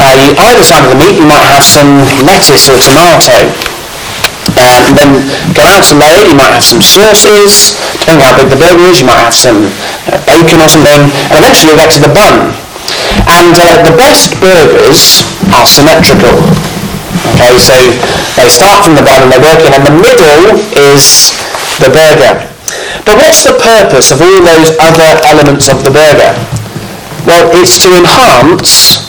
uh, 0.00 0.14
you, 0.16 0.32
either 0.36 0.64
side 0.64 0.88
of 0.88 0.90
the 0.96 1.00
meat 1.00 1.20
you 1.20 1.28
might 1.28 1.44
have 1.52 1.64
some 1.64 2.00
lettuce 2.24 2.68
or 2.68 2.78
tomato. 2.80 3.52
Uh, 4.52 4.84
and 4.84 4.92
then 4.96 5.10
go 5.56 5.64
out 5.64 5.84
to 5.88 5.96
load, 5.96 6.28
you 6.28 6.36
might 6.36 6.52
have 6.52 6.64
some 6.64 6.84
sauces, 6.84 7.72
depending 7.96 8.20
how 8.20 8.36
big 8.36 8.52
the 8.52 8.60
burger 8.60 8.84
is, 8.92 9.00
you 9.00 9.08
might 9.08 9.20
have 9.24 9.32
some 9.32 9.64
uh, 10.12 10.20
bacon 10.28 10.60
or 10.60 10.68
something, 10.68 11.08
and 11.32 11.36
eventually 11.40 11.72
you 11.72 11.78
get 11.80 11.88
to 11.88 12.00
the 12.04 12.12
bun. 12.12 12.52
And 13.32 13.56
uh, 13.56 13.80
the 13.80 13.96
best 13.96 14.36
burgers 14.44 15.24
are 15.56 15.64
symmetrical. 15.64 16.36
Okay, 17.32 17.56
so 17.56 17.76
they 18.36 18.48
start 18.52 18.84
from 18.84 18.92
the 18.92 19.04
bun 19.04 19.24
and 19.24 19.32
they 19.32 19.40
work 19.40 19.64
in, 19.64 19.72
and 19.72 19.84
the 19.88 19.96
middle 19.96 20.60
is 20.76 21.32
the 21.80 21.88
burger. 21.88 22.44
But 23.08 23.18
what's 23.18 23.44
the 23.44 23.56
purpose 23.56 24.12
of 24.12 24.20
all 24.20 24.40
those 24.44 24.76
other 24.78 25.16
elements 25.24 25.68
of 25.72 25.80
the 25.80 25.90
burger? 25.90 26.32
Well, 27.26 27.46
it's 27.54 27.78
to 27.86 27.90
enhance 27.94 29.06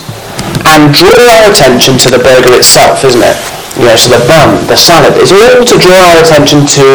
and 0.69 0.93
draw 0.93 1.17
our 1.17 1.49
attention 1.49 1.97
to 2.05 2.07
the 2.13 2.21
burger 2.21 2.53
itself, 2.53 3.03
isn't 3.03 3.21
it? 3.21 3.37
You 3.77 3.89
know, 3.89 3.97
so 3.97 4.13
the 4.13 4.21
bun, 4.29 4.61
the 4.69 4.77
salad, 4.77 5.17
it's 5.17 5.33
all 5.33 5.65
to 5.65 5.75
draw 5.81 5.97
our 5.97 6.21
attention 6.21 6.61
to 6.77 6.85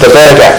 the 0.00 0.08
burger. 0.08 0.52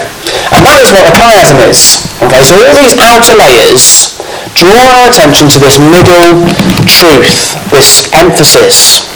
And 0.54 0.62
that 0.62 0.78
is 0.78 0.94
what 0.94 1.02
the 1.10 1.14
chiasm 1.14 1.58
is. 1.66 2.06
Okay, 2.22 2.42
so 2.46 2.54
all 2.54 2.74
these 2.78 2.94
outer 3.02 3.34
layers 3.34 4.14
draw 4.54 4.78
our 4.78 5.10
attention 5.10 5.50
to 5.50 5.58
this 5.58 5.82
middle 5.82 6.46
truth, 6.86 7.58
this 7.74 8.06
emphasis. 8.14 9.10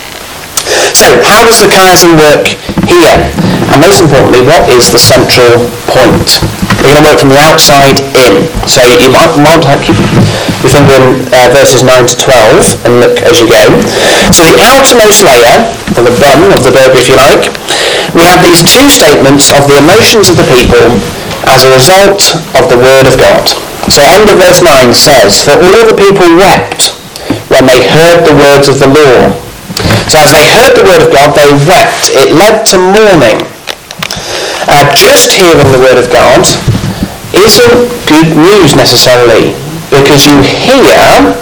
So 0.95 1.07
how 1.23 1.47
does 1.47 1.63
the 1.63 1.71
chiasm 1.71 2.19
work 2.19 2.51
here? 2.91 3.19
And 3.71 3.79
most 3.79 4.03
importantly, 4.03 4.43
what 4.43 4.67
is 4.75 4.91
the 4.91 4.99
central 4.99 5.71
point? 5.87 6.54
We're 6.85 6.93
going 6.93 7.01
to 7.01 7.09
work 7.09 7.17
from 7.17 7.33
the 7.33 7.41
outside 7.41 7.97
in. 8.13 8.45
So 8.69 8.85
you 9.01 9.09
might, 9.09 9.33
might 9.41 9.65
keep 9.81 9.97
your 9.97 10.69
finger 10.69 11.01
in 11.01 11.25
uh, 11.33 11.49
verses 11.57 11.81
9 11.81 11.89
to 12.05 12.13
12 12.13 12.85
and 12.85 12.93
look 13.01 13.25
as 13.25 13.41
you 13.41 13.49
go. 13.49 13.65
So 14.29 14.45
the 14.53 14.61
outermost 14.69 15.25
layer, 15.25 15.65
or 15.97 16.05
the 16.05 16.13
bun 16.21 16.45
of 16.53 16.61
the 16.61 16.77
burger 16.77 17.01
if 17.01 17.09
you 17.09 17.17
like, 17.17 17.49
we 18.13 18.29
have 18.29 18.45
these 18.45 18.61
two 18.61 18.85
statements 18.93 19.49
of 19.49 19.65
the 19.65 19.81
emotions 19.81 20.29
of 20.29 20.37
the 20.37 20.45
people 20.53 21.01
as 21.49 21.65
a 21.65 21.73
result 21.73 22.21
of 22.53 22.69
the 22.69 22.77
word 22.77 23.09
of 23.09 23.17
God. 23.17 23.49
So 23.89 24.05
end 24.05 24.29
of 24.29 24.37
verse 24.37 24.61
9 24.61 24.93
says, 24.93 25.41
For 25.41 25.57
all 25.57 25.89
the 25.89 25.97
people 25.97 26.37
wept 26.37 26.93
when 27.49 27.65
they 27.65 27.81
heard 27.81 28.29
the 28.29 28.37
words 28.37 28.69
of 28.69 28.77
the 28.77 28.93
law. 28.93 29.33
So 30.13 30.21
as 30.21 30.37
they 30.37 30.45
heard 30.53 30.77
the 30.77 30.85
word 30.85 31.01
of 31.01 31.09
God, 31.09 31.33
they 31.33 31.49
wept. 31.65 32.13
It 32.13 32.37
led 32.37 32.69
to 32.69 32.77
mourning. 32.77 33.41
Uh, 34.69 34.85
just 34.93 35.33
hearing 35.33 35.73
the 35.73 35.81
word 35.81 35.97
of 35.97 36.13
God 36.13 36.45
isn't 37.35 37.91
good 38.07 38.31
news 38.37 38.77
necessarily 38.77 39.55
because 39.91 40.27
you 40.27 40.39
hear 40.43 41.35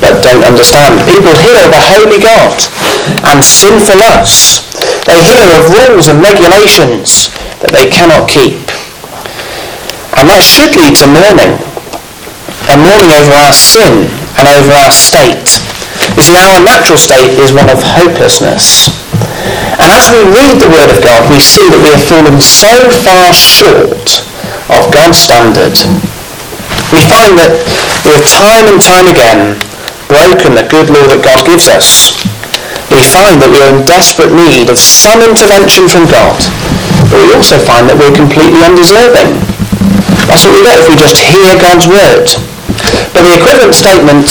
but 0.00 0.22
don't 0.22 0.44
understand. 0.46 0.98
People 1.06 1.34
hear 1.34 1.58
of 1.58 1.70
a 1.74 1.82
holy 1.82 2.18
God 2.22 2.54
and 3.26 3.42
sinful 3.42 3.98
us. 4.14 4.62
They 5.06 5.18
hear 5.18 5.46
of 5.58 5.70
rules 5.74 6.06
and 6.06 6.22
regulations 6.22 7.34
that 7.62 7.74
they 7.74 7.90
cannot 7.90 8.30
keep. 8.30 8.62
And 10.18 10.26
that 10.30 10.42
should 10.42 10.74
lead 10.78 10.94
to 11.02 11.06
mourning. 11.10 11.58
A 12.68 12.76
mourning 12.76 13.10
over 13.16 13.34
our 13.34 13.54
sin 13.54 14.06
and 14.38 14.44
over 14.46 14.72
our 14.74 14.92
state. 14.92 15.62
You 16.14 16.22
see, 16.22 16.36
our 16.36 16.62
natural 16.62 16.98
state 16.98 17.38
is 17.38 17.54
one 17.54 17.70
of 17.70 17.80
hopelessness. 17.82 18.92
And 19.78 19.88
as 19.94 20.10
we 20.10 20.20
read 20.30 20.58
the 20.62 20.70
Word 20.70 20.90
of 20.90 20.98
God, 21.02 21.26
we 21.30 21.38
see 21.42 21.66
that 21.70 21.80
we 21.82 21.90
have 21.94 22.02
fallen 22.02 22.38
so 22.42 22.70
far 23.02 23.30
short 23.34 24.27
of 24.68 24.92
God's 24.92 25.16
standard. 25.16 25.74
We 26.92 27.00
find 27.08 27.36
that 27.40 27.52
we 28.04 28.12
have 28.16 28.28
time 28.28 28.68
and 28.68 28.80
time 28.80 29.08
again 29.08 29.56
broken 30.08 30.56
the 30.56 30.64
good 30.64 30.88
law 30.88 31.04
that 31.08 31.20
God 31.20 31.44
gives 31.44 31.68
us. 31.68 32.16
We 32.88 33.04
find 33.04 33.36
that 33.44 33.52
we 33.52 33.60
are 33.60 33.72
in 33.76 33.84
desperate 33.84 34.32
need 34.32 34.72
of 34.72 34.80
some 34.80 35.20
intervention 35.20 35.84
from 35.88 36.08
God, 36.08 36.40
but 37.12 37.20
we 37.20 37.36
also 37.36 37.60
find 37.60 37.84
that 37.88 38.00
we're 38.00 38.16
completely 38.16 38.64
undeserving. 38.64 39.36
That's 40.24 40.44
what 40.44 40.56
we 40.56 40.64
get 40.64 40.80
if 40.80 40.88
we 40.88 40.96
just 40.96 41.20
hear 41.20 41.52
God's 41.60 41.84
word. 41.84 42.28
But 43.12 43.28
the 43.28 43.36
equivalent 43.36 43.76
statement 43.76 44.28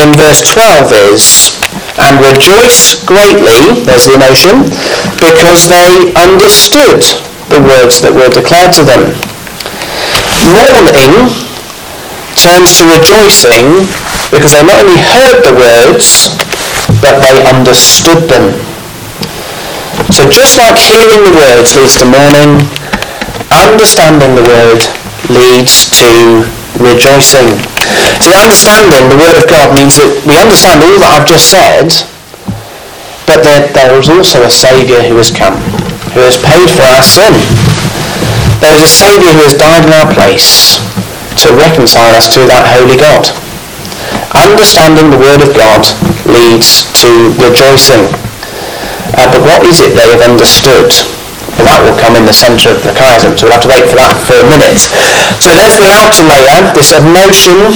in 0.00 0.16
verse 0.16 0.40
12 0.48 1.12
is, 1.12 1.56
and 2.00 2.20
rejoice 2.24 3.00
greatly, 3.04 3.84
there's 3.84 4.08
the 4.08 4.16
emotion, 4.16 4.64
because 5.20 5.68
they 5.68 6.12
understood 6.16 7.04
the 7.52 7.60
words 7.60 8.00
that 8.00 8.12
were 8.16 8.32
declared 8.32 8.72
to 8.80 8.84
them. 8.84 9.12
Mourning 10.44 11.32
turns 12.36 12.76
to 12.76 12.84
rejoicing 12.92 13.88
because 14.28 14.52
they 14.52 14.64
not 14.64 14.84
only 14.84 15.00
heard 15.00 15.40
the 15.40 15.54
words, 15.56 16.36
but 17.00 17.20
they 17.24 17.36
understood 17.48 18.28
them. 18.28 18.52
So 20.12 20.28
just 20.28 20.60
like 20.60 20.76
hearing 20.76 21.24
the 21.24 21.32
words 21.32 21.72
leads 21.76 21.96
to 22.00 22.06
mourning, 22.06 22.60
understanding 23.50 24.36
the 24.36 24.44
word 24.44 24.80
leads 25.32 25.88
to 26.00 26.44
rejoicing. 26.80 27.48
So 28.20 28.32
understanding 28.40 29.08
the 29.08 29.20
Word 29.20 29.36
of 29.36 29.46
God 29.48 29.74
means 29.76 29.96
that 30.00 30.08
we 30.24 30.34
understand 30.36 30.80
all 30.80 30.96
that 31.00 31.12
I've 31.20 31.28
just 31.28 31.52
said, 31.52 31.92
but 33.28 33.44
that 33.44 33.72
there 33.76 33.92
is 34.00 34.08
also 34.08 34.42
a 34.44 34.50
Saviour 34.50 35.00
who 35.04 35.16
has 35.20 35.30
come, 35.30 35.56
who 36.16 36.20
has 36.24 36.40
paid 36.40 36.68
for 36.72 36.84
our 36.88 37.04
sin. 37.04 37.32
There 38.64 38.80
is 38.80 38.80
a 38.80 38.88
Saviour 38.88 39.28
who 39.36 39.44
has 39.44 39.52
died 39.52 39.84
in 39.84 39.92
our 39.92 40.08
place 40.16 40.80
to 41.44 41.52
reconcile 41.52 42.16
us 42.16 42.32
to 42.32 42.48
that 42.48 42.64
holy 42.72 42.96
God. 42.96 43.28
Understanding 44.32 45.12
the 45.12 45.20
Word 45.20 45.44
of 45.44 45.52
God 45.52 45.84
leads 46.24 46.88
to 47.04 47.28
rejoicing. 47.44 48.08
Uh, 49.20 49.28
but 49.28 49.44
what 49.44 49.60
is 49.68 49.84
it 49.84 49.92
they 49.92 50.08
have 50.16 50.24
understood? 50.24 50.88
Well, 51.60 51.68
that 51.68 51.84
will 51.84 51.98
come 52.00 52.16
in 52.16 52.24
the 52.24 52.32
centre 52.32 52.72
of 52.72 52.80
the 52.80 52.96
chiasm, 52.96 53.36
so 53.36 53.44
we'll 53.44 53.60
have 53.60 53.68
to 53.68 53.72
wait 53.76 53.84
for 53.84 54.00
that 54.00 54.16
for 54.24 54.32
a 54.32 54.46
minute. 54.48 54.80
So 55.44 55.52
there's 55.52 55.76
the 55.76 55.92
outer 56.00 56.24
layer, 56.24 56.64
this 56.72 56.96
emotion 56.96 57.68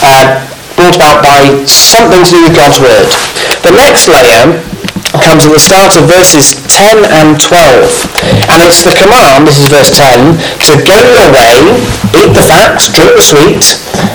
uh, 0.00 0.40
brought 0.72 0.96
about 0.96 1.20
by 1.20 1.68
something 1.68 2.24
to 2.24 2.30
do 2.32 2.40
with 2.48 2.56
God's 2.56 2.80
Word. 2.80 3.12
The 3.60 3.76
next 3.76 4.08
layer 4.08 4.56
comes 5.22 5.44
at 5.44 5.52
the 5.52 5.60
start 5.60 5.92
of 5.96 6.08
verses 6.08 6.60
10 6.68 7.04
and 7.04 7.36
12. 7.36 8.50
And 8.50 8.58
it's 8.64 8.82
the 8.84 8.96
command, 8.96 9.46
this 9.46 9.60
is 9.60 9.68
verse 9.68 9.92
10, 9.92 10.38
to 10.66 10.72
go 10.80 10.96
your 10.96 11.28
way, 11.32 11.56
eat 12.16 12.32
the 12.32 12.44
fat, 12.44 12.80
drink 12.92 13.16
the 13.16 13.24
sweet, 13.24 13.64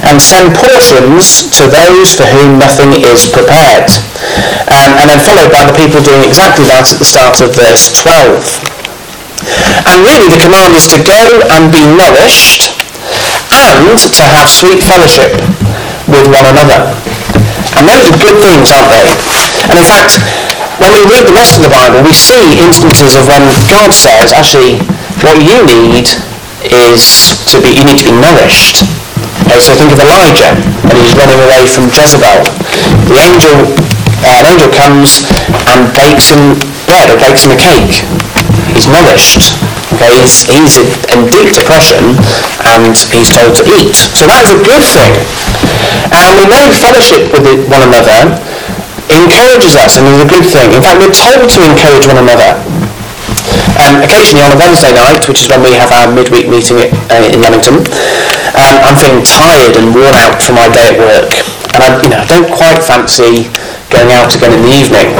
and 0.05 0.17
send 0.17 0.53
portions 0.57 1.49
to 1.57 1.69
those 1.69 2.17
for 2.17 2.25
whom 2.29 2.57
nothing 2.57 2.97
is 3.05 3.29
prepared. 3.29 3.89
Um, 4.71 4.97
and 5.01 5.05
then 5.09 5.21
followed 5.21 5.53
by 5.53 5.65
the 5.69 5.75
people 5.77 6.01
doing 6.01 6.25
exactly 6.25 6.65
that 6.69 6.89
at 6.89 6.97
the 6.97 7.07
start 7.07 7.37
of 7.41 7.53
verse 7.53 7.93
12. 7.93 8.75
And 9.85 9.97
really 10.01 10.29
the 10.31 10.41
command 10.41 10.73
is 10.73 10.89
to 10.89 10.99
go 11.01 11.21
and 11.53 11.69
be 11.69 11.85
nourished 11.85 12.73
and 13.53 13.97
to 13.99 14.23
have 14.25 14.49
sweet 14.49 14.81
fellowship 14.81 15.31
with 16.09 16.25
one 16.33 16.45
another. 16.49 16.91
And 17.77 17.83
those 17.85 18.07
are 18.07 18.17
good 18.17 18.37
things, 18.39 18.71
aren't 18.71 18.89
they? 18.89 19.05
And 19.69 19.75
in 19.77 19.85
fact, 19.85 20.21
when 20.81 20.91
we 20.91 21.03
read 21.07 21.27
the 21.27 21.35
rest 21.35 21.55
of 21.57 21.63
the 21.63 21.71
Bible, 21.71 22.03
we 22.03 22.13
see 22.13 22.59
instances 22.59 23.15
of 23.15 23.27
when 23.27 23.43
God 23.71 23.91
says, 23.95 24.35
actually, 24.35 24.81
what 25.23 25.39
you 25.39 25.63
need 25.65 26.07
is 26.65 27.39
to 27.51 27.61
be, 27.61 27.75
you 27.75 27.83
need 27.85 27.99
to 28.01 28.07
be 28.07 28.15
nourished. 28.15 28.83
Okay, 29.45 29.61
so 29.61 29.71
think 29.77 29.93
of 29.93 29.99
Elijah 30.01 30.57
when 30.89 30.95
he's 30.99 31.15
running 31.15 31.39
away 31.45 31.69
from 31.69 31.87
Jezebel. 31.91 32.43
The 33.07 33.17
angel, 33.21 33.55
uh, 34.25 34.41
an 34.41 34.45
angel 34.51 34.71
comes 34.73 35.23
and 35.69 35.87
bakes 35.93 36.33
him 36.33 36.57
bread 36.89 37.13
or 37.13 37.17
bakes 37.21 37.45
him 37.45 37.53
a 37.53 37.59
cake 37.59 38.05
he's 38.75 38.91
nourished. 38.91 39.55
Okay, 39.95 40.11
he's, 40.19 40.43
he's 40.43 40.75
in 41.07 41.31
deep 41.31 41.55
depression 41.55 42.03
and 42.67 42.91
he's 43.15 43.31
told 43.31 43.55
to 43.55 43.63
eat. 43.79 43.95
So 43.95 44.27
that 44.27 44.43
is 44.43 44.51
a 44.51 44.59
good 44.59 44.83
thing. 44.83 45.15
And 46.11 46.29
we 46.35 46.43
know 46.51 46.67
fellowship 46.75 47.31
with 47.31 47.63
one 47.71 47.87
another 47.87 48.35
encourages 49.09 49.77
us 49.77 49.97
and 49.97 50.07
is 50.09 50.21
a 50.23 50.29
good 50.29 50.45
thing. 50.45 50.73
In 50.73 50.81
fact, 50.81 50.97
we're 51.01 51.13
told 51.13 51.45
to 51.45 51.59
encourage 51.61 52.05
one 52.09 52.17
another. 52.21 52.57
Um, 53.75 53.99
occasionally 54.01 54.41
on 54.47 54.55
a 54.55 54.59
Wednesday 54.59 54.95
night, 54.95 55.27
which 55.27 55.43
is 55.43 55.47
when 55.51 55.61
we 55.61 55.75
have 55.75 55.91
our 55.91 56.07
midweek 56.07 56.47
meeting 56.47 56.79
uh, 57.11 57.27
in 57.27 57.43
Leamington, 57.43 57.83
um, 58.55 58.75
I'm 58.87 58.95
feeling 58.95 59.21
tired 59.21 59.75
and 59.75 59.91
worn 59.91 60.15
out 60.15 60.39
from 60.39 60.55
my 60.55 60.71
day 60.71 60.95
at 60.95 60.97
work. 60.97 61.31
And 61.75 61.83
I, 61.83 61.89
you 61.99 62.09
know, 62.09 62.23
I 62.23 62.27
don't 62.27 62.47
quite 62.47 62.79
fancy 62.79 63.51
going 63.91 64.15
out 64.15 64.31
again 64.31 64.55
in 64.55 64.63
the 64.63 64.71
evening. 64.71 65.11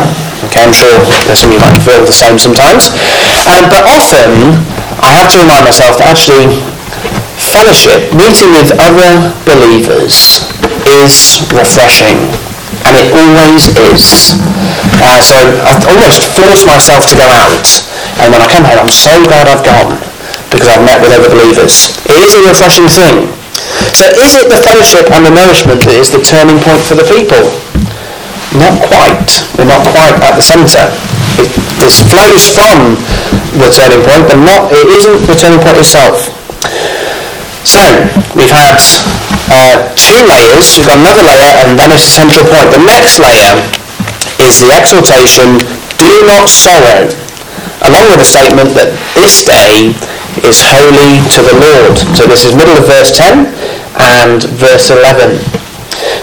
Okay, 0.47 0.63
I'm 0.63 0.71
sure 0.71 0.87
there's 1.27 1.43
some 1.43 1.51
of 1.51 1.59
you 1.59 1.61
might 1.61 1.75
feel 1.83 1.99
the 2.07 2.15
same 2.15 2.39
sometimes. 2.39 2.95
Um, 3.43 3.67
but 3.67 3.83
often, 3.83 4.55
I 5.03 5.11
have 5.19 5.29
to 5.35 5.43
remind 5.43 5.67
myself 5.67 5.99
that 5.99 6.07
actually 6.15 6.55
fellowship, 7.51 8.15
meeting 8.15 8.55
with 8.55 8.71
other 8.79 9.35
believers, 9.43 10.47
is 11.03 11.43
refreshing. 11.51 12.31
And 12.85 12.93
it 12.95 13.09
always 13.11 13.73
is. 13.91 14.37
Uh, 15.01 15.19
so 15.19 15.35
I 15.35 15.73
almost 15.89 16.29
force 16.37 16.63
myself 16.69 17.09
to 17.09 17.15
go 17.17 17.25
out. 17.25 17.67
And 18.21 18.31
when 18.31 18.41
I 18.41 18.47
come 18.47 18.63
home, 18.63 18.85
I'm 18.85 18.93
so 18.93 19.11
glad 19.25 19.49
I've 19.49 19.65
gone 19.65 19.97
because 20.53 20.69
I've 20.71 20.85
met 20.85 21.01
with 21.01 21.11
other 21.11 21.27
believers. 21.27 21.91
It 22.07 22.15
is 22.21 22.37
a 22.37 22.41
refreshing 22.45 22.87
thing. 22.87 23.27
So 23.91 24.07
is 24.21 24.35
it 24.37 24.47
the 24.47 24.61
fellowship 24.61 25.11
and 25.11 25.25
the 25.25 25.33
nourishment 25.33 25.83
that 25.83 25.95
is 25.97 26.11
the 26.11 26.21
turning 26.21 26.61
point 26.63 26.83
for 26.85 26.95
the 26.95 27.07
people? 27.07 27.43
Not 28.55 28.79
quite. 28.79 29.43
We're 29.59 29.67
not 29.67 29.83
quite 29.83 30.15
at 30.23 30.39
the 30.39 30.45
centre. 30.45 30.87
It, 31.41 31.51
this 31.81 31.99
flows 32.07 32.47
from 32.47 32.95
the 33.59 33.67
turning 33.67 34.03
point, 34.07 34.31
but 34.31 34.39
not. 34.39 34.71
It 34.71 34.87
isn't 34.87 35.27
the 35.27 35.35
turning 35.35 35.59
point 35.59 35.75
itself. 35.75 36.31
So 37.67 37.83
we've 38.37 38.51
had 38.53 38.79
uh, 39.51 39.93
two 39.93 40.17
layers. 40.25 40.77
We've 40.77 40.89
got 40.89 40.99
another 41.01 41.25
layer, 41.25 41.53
and 41.65 41.77
then 41.77 41.91
a 41.93 41.99
central 41.99 42.45
point. 42.49 42.71
The 42.73 42.83
next 42.83 43.21
layer 43.21 43.53
is 44.41 44.61
the 44.61 44.71
exhortation: 44.73 45.61
"Do 45.97 46.11
not 46.25 46.49
sorrow," 46.49 47.09
along 47.85 48.09
with 48.13 48.21
the 48.21 48.29
statement 48.29 48.73
that 48.77 48.93
this 49.13 49.45
day 49.45 49.93
is 50.43 50.59
holy 50.61 51.23
to 51.31 51.39
the 51.45 51.55
Lord. 51.55 51.95
So 52.17 52.27
this 52.27 52.43
is 52.43 52.55
middle 52.55 52.75
of 52.75 52.85
verse 52.85 53.15
10 53.15 53.47
and 53.95 54.43
verse 54.59 54.91
11. 54.91 55.39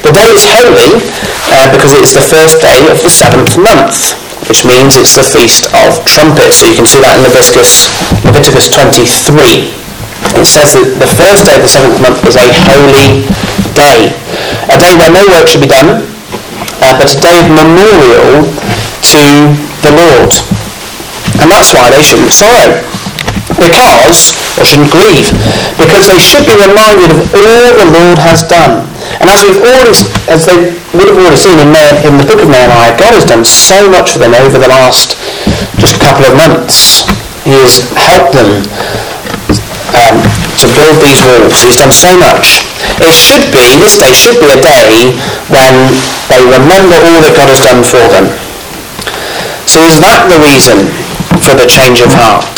The 0.05 0.13
day 0.13 0.29
is 0.35 0.45
holy 0.45 1.01
uh, 1.49 1.67
because 1.73 1.97
it's 1.97 2.13
the 2.13 2.25
first 2.25 2.61
day 2.61 2.87
of 2.93 3.01
the 3.01 3.11
seventh 3.11 3.57
month, 3.57 4.19
which 4.49 4.67
means 4.69 5.01
it's 5.01 5.17
the 5.17 5.25
Feast 5.25 5.71
of 5.73 6.05
Trumpets. 6.05 6.61
So 6.61 6.69
you 6.69 6.77
can 6.77 6.87
see 6.87 7.01
that 7.01 7.17
in 7.17 7.25
Leviticus, 7.25 7.89
Leviticus 8.27 8.69
23. 8.69 9.83
It 10.39 10.47
says 10.47 10.75
that 10.75 10.87
the 10.99 11.11
first 11.11 11.47
day 11.47 11.57
of 11.59 11.63
the 11.63 11.71
seventh 11.71 11.99
month 12.03 12.23
is 12.27 12.39
a 12.39 12.47
holy 12.67 13.27
day, 13.75 14.11
a 14.71 14.77
day 14.79 14.93
where 14.99 15.13
no 15.13 15.23
work 15.31 15.47
should 15.47 15.63
be 15.63 15.71
done, 15.71 16.03
uh, 16.83 16.95
but 16.99 17.11
a 17.11 17.19
day 17.19 17.37
of 17.43 17.47
memorial 17.51 18.47
to 18.47 19.25
the 19.87 19.93
Lord. 19.93 20.33
And 21.43 21.51
that's 21.51 21.75
why 21.75 21.91
they 21.91 22.03
shouldn't 22.03 22.33
sorrow 22.33 22.83
because, 23.59 24.35
or 24.59 24.65
shouldn't 24.65 24.91
grieve, 24.91 25.29
because 25.77 26.09
they 26.09 26.19
should 26.19 26.47
be 26.47 26.55
reminded 26.57 27.11
of 27.13 27.21
all 27.35 27.69
the 27.79 27.89
Lord 27.93 28.19
has 28.23 28.43
done. 28.47 28.87
And 29.21 29.29
as 29.29 29.43
we've 29.45 29.61
already, 29.61 29.95
as 30.31 30.47
they 30.47 30.75
would 30.97 31.09
have 31.09 31.19
already 31.19 31.39
seen 31.39 31.59
in, 31.59 31.71
in 32.07 32.15
the 32.19 32.27
book 32.27 32.41
of 32.41 32.49
Nehemiah, 32.49 32.95
God 32.97 33.13
has 33.15 33.27
done 33.27 33.45
so 33.45 33.91
much 33.91 34.15
for 34.15 34.21
them 34.21 34.35
over 34.35 34.59
the 34.59 34.71
last 34.71 35.19
just 35.79 35.99
couple 36.01 36.25
of 36.27 36.35
months. 36.39 37.07
He 37.43 37.59
has 37.59 37.91
helped 37.99 38.35
them 38.39 38.63
um, 39.99 40.17
to 40.61 40.67
build 40.77 40.97
these 41.01 41.21
walls. 41.21 41.61
He's 41.63 41.79
done 41.79 41.93
so 41.93 42.13
much. 42.17 42.65
It 43.01 43.13
should 43.13 43.49
be, 43.53 43.79
this 43.81 43.99
day 43.99 44.13
should 44.13 44.39
be 44.41 44.51
a 44.53 44.61
day 44.61 45.17
when 45.53 45.75
they 46.29 46.43
remember 46.45 46.97
all 46.97 47.21
that 47.25 47.35
God 47.37 47.49
has 47.53 47.63
done 47.63 47.83
for 47.85 48.05
them. 48.13 48.27
So 49.69 49.81
is 49.89 50.01
that 50.01 50.29
the 50.29 50.39
reason 50.43 50.89
for 51.41 51.55
the 51.57 51.69
change 51.69 52.01
of 52.01 52.13
heart? 52.13 52.49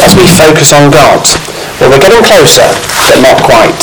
as 0.00 0.16
we 0.16 0.26
focus 0.32 0.72
on 0.72 0.90
God. 0.90 1.20
Well, 1.78 1.92
we're 1.92 2.02
getting 2.02 2.24
closer, 2.24 2.66
but 2.96 3.20
not 3.20 3.40
quite. 3.44 3.80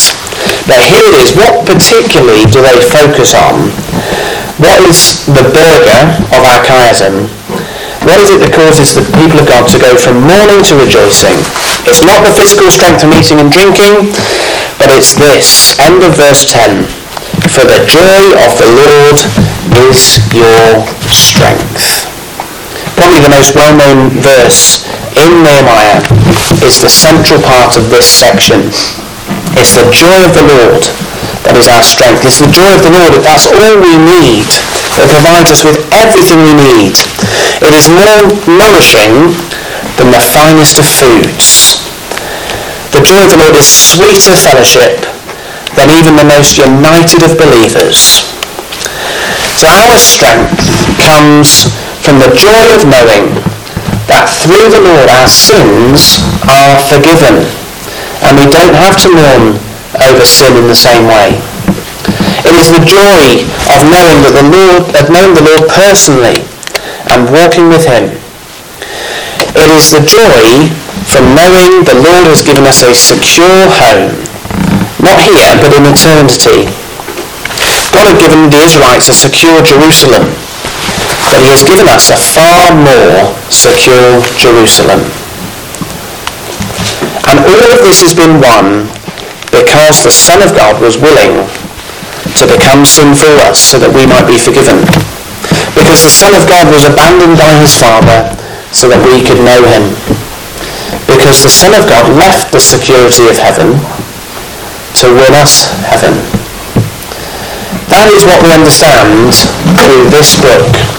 Now 0.66 0.82
here 0.82 1.06
it 1.06 1.16
is. 1.22 1.34
What 1.38 1.66
particularly 1.66 2.46
do 2.50 2.62
they 2.62 2.80
focus 2.82 3.34
on? 3.34 3.70
What 4.58 4.82
is 4.90 5.26
the 5.26 5.46
burger 5.46 6.02
of 6.34 6.42
our 6.42 6.62
chiasm? 6.66 7.30
What 8.08 8.24
is 8.24 8.32
it 8.32 8.40
that 8.40 8.56
causes 8.56 8.96
the 8.96 9.04
people 9.20 9.44
of 9.44 9.52
God 9.52 9.68
to 9.68 9.76
go 9.84 9.92
from 10.00 10.24
mourning 10.24 10.64
to 10.72 10.80
rejoicing? 10.80 11.36
It's 11.84 12.08
not 12.08 12.24
the 12.24 12.32
physical 12.32 12.72
strength 12.72 13.04
of 13.04 13.12
eating 13.12 13.44
and 13.44 13.52
drinking, 13.52 14.16
but 14.80 14.88
it's 14.96 15.12
this. 15.20 15.76
End 15.84 16.00
of 16.00 16.16
verse 16.16 16.48
10. 16.48 16.88
For 17.52 17.68
the 17.68 17.84
joy 17.84 18.24
of 18.48 18.52
the 18.56 18.70
Lord 18.72 19.20
is 19.92 20.24
your 20.32 20.88
strength. 21.12 22.08
Probably 22.96 23.20
the 23.20 23.34
most 23.36 23.52
well-known 23.60 24.16
verse 24.24 24.88
in 25.20 25.44
Nehemiah 25.44 26.00
is 26.64 26.80
the 26.80 26.88
central 26.88 27.44
part 27.44 27.76
of 27.76 27.92
this 27.92 28.08
section. 28.08 28.72
It's 29.60 29.76
the 29.76 29.84
joy 29.92 30.24
of 30.24 30.32
the 30.32 30.48
Lord 30.48 30.84
is 31.58 31.68
our 31.68 31.82
strength. 31.82 32.22
It's 32.22 32.38
the 32.38 32.50
joy 32.54 32.70
of 32.70 32.86
the 32.86 32.94
Lord. 32.94 33.18
That's 33.26 33.50
all 33.50 33.76
we 33.82 33.98
need. 33.98 34.46
It 34.98 35.10
provides 35.10 35.50
us 35.50 35.66
with 35.66 35.82
everything 35.90 36.46
we 36.46 36.54
need. 36.54 36.94
It 37.66 37.74
is 37.74 37.90
more 37.90 38.30
nourishing 38.46 39.34
than 39.98 40.14
the 40.14 40.22
finest 40.22 40.78
of 40.78 40.86
foods. 40.86 41.82
The 42.94 43.02
joy 43.02 43.26
of 43.26 43.34
the 43.34 43.42
Lord 43.42 43.58
is 43.58 43.66
sweeter 43.66 44.38
fellowship 44.38 45.10
than 45.74 45.90
even 45.94 46.18
the 46.18 46.26
most 46.30 46.58
united 46.58 47.26
of 47.26 47.38
believers. 47.38 48.30
So 49.58 49.66
our 49.66 49.98
strength 49.98 50.62
comes 51.02 51.74
from 52.06 52.22
the 52.22 52.30
joy 52.38 52.66
of 52.78 52.86
knowing 52.86 53.34
that 54.06 54.30
through 54.30 54.70
the 54.70 54.82
Lord 54.82 55.10
our 55.10 55.28
sins 55.30 56.22
are 56.48 56.78
forgiven 56.86 57.44
and 58.24 58.34
we 58.38 58.46
don't 58.50 58.78
have 58.78 58.98
to 59.04 59.10
mourn 59.12 59.67
over 59.96 60.26
sin 60.28 60.58
in 60.60 60.68
the 60.68 60.76
same 60.76 61.08
way. 61.08 61.38
It 62.44 62.56
is 62.60 62.72
the 62.72 62.84
joy 62.84 63.44
of 63.72 63.80
knowing 63.88 64.20
that 64.28 64.36
the 64.36 64.48
Lord, 64.48 64.84
of 65.00 65.06
knowing 65.08 65.34
the 65.36 65.46
Lord 65.48 65.68
personally 65.72 66.44
and 67.12 67.32
walking 67.32 67.72
with 67.72 67.88
him. 67.88 68.12
It 69.56 69.70
is 69.72 69.92
the 69.96 70.04
joy 70.04 70.68
from 71.08 71.32
knowing 71.36 71.88
the 71.88 71.98
Lord 71.98 72.28
has 72.28 72.44
given 72.44 72.68
us 72.68 72.84
a 72.84 72.92
secure 72.92 73.68
home, 73.72 74.16
not 75.00 75.20
here 75.24 75.56
but 75.60 75.72
in 75.76 75.88
eternity. 75.88 76.68
God 77.92 78.12
had 78.12 78.20
given 78.20 78.52
the 78.52 78.62
Israelites 78.64 79.08
a 79.10 79.16
secure 79.16 79.64
Jerusalem 79.64 80.28
but 81.28 81.44
he 81.44 81.52
has 81.52 81.64
given 81.68 81.88
us 81.92 82.08
a 82.08 82.16
far 82.16 82.72
more 82.72 83.36
secure 83.52 84.24
Jerusalem. 84.40 85.04
And 87.28 87.38
all 87.44 87.68
of 87.76 87.84
this 87.84 88.00
has 88.00 88.16
been 88.16 88.40
won 88.40 88.88
because 89.52 90.04
the 90.04 90.14
Son 90.14 90.42
of 90.42 90.56
God 90.56 90.82
was 90.82 90.98
willing 90.98 91.46
to 92.36 92.44
become 92.48 92.84
sin 92.84 93.16
for 93.16 93.32
us 93.46 93.60
so 93.60 93.80
that 93.80 93.92
we 93.92 94.04
might 94.08 94.28
be 94.28 94.40
forgiven. 94.40 94.84
Because 95.76 96.04
the 96.04 96.14
Son 96.14 96.34
of 96.36 96.44
God 96.50 96.68
was 96.72 96.88
abandoned 96.88 97.38
by 97.40 97.54
his 97.62 97.76
Father 97.78 98.34
so 98.76 98.90
that 98.92 99.00
we 99.06 99.24
could 99.24 99.40
know 99.44 99.62
him. 99.72 99.94
Because 101.08 101.44
the 101.44 101.54
Son 101.54 101.72
of 101.76 101.88
God 101.88 102.08
left 102.16 102.52
the 102.52 102.64
security 102.64 103.28
of 103.32 103.38
heaven 103.40 103.76
to 105.00 105.06
win 105.14 105.34
us 105.38 105.72
heaven. 105.88 106.16
That 107.88 108.12
is 108.12 108.28
what 108.28 108.44
we 108.44 108.52
understand 108.52 109.32
through 109.80 110.12
this 110.12 110.36
book 110.40 110.98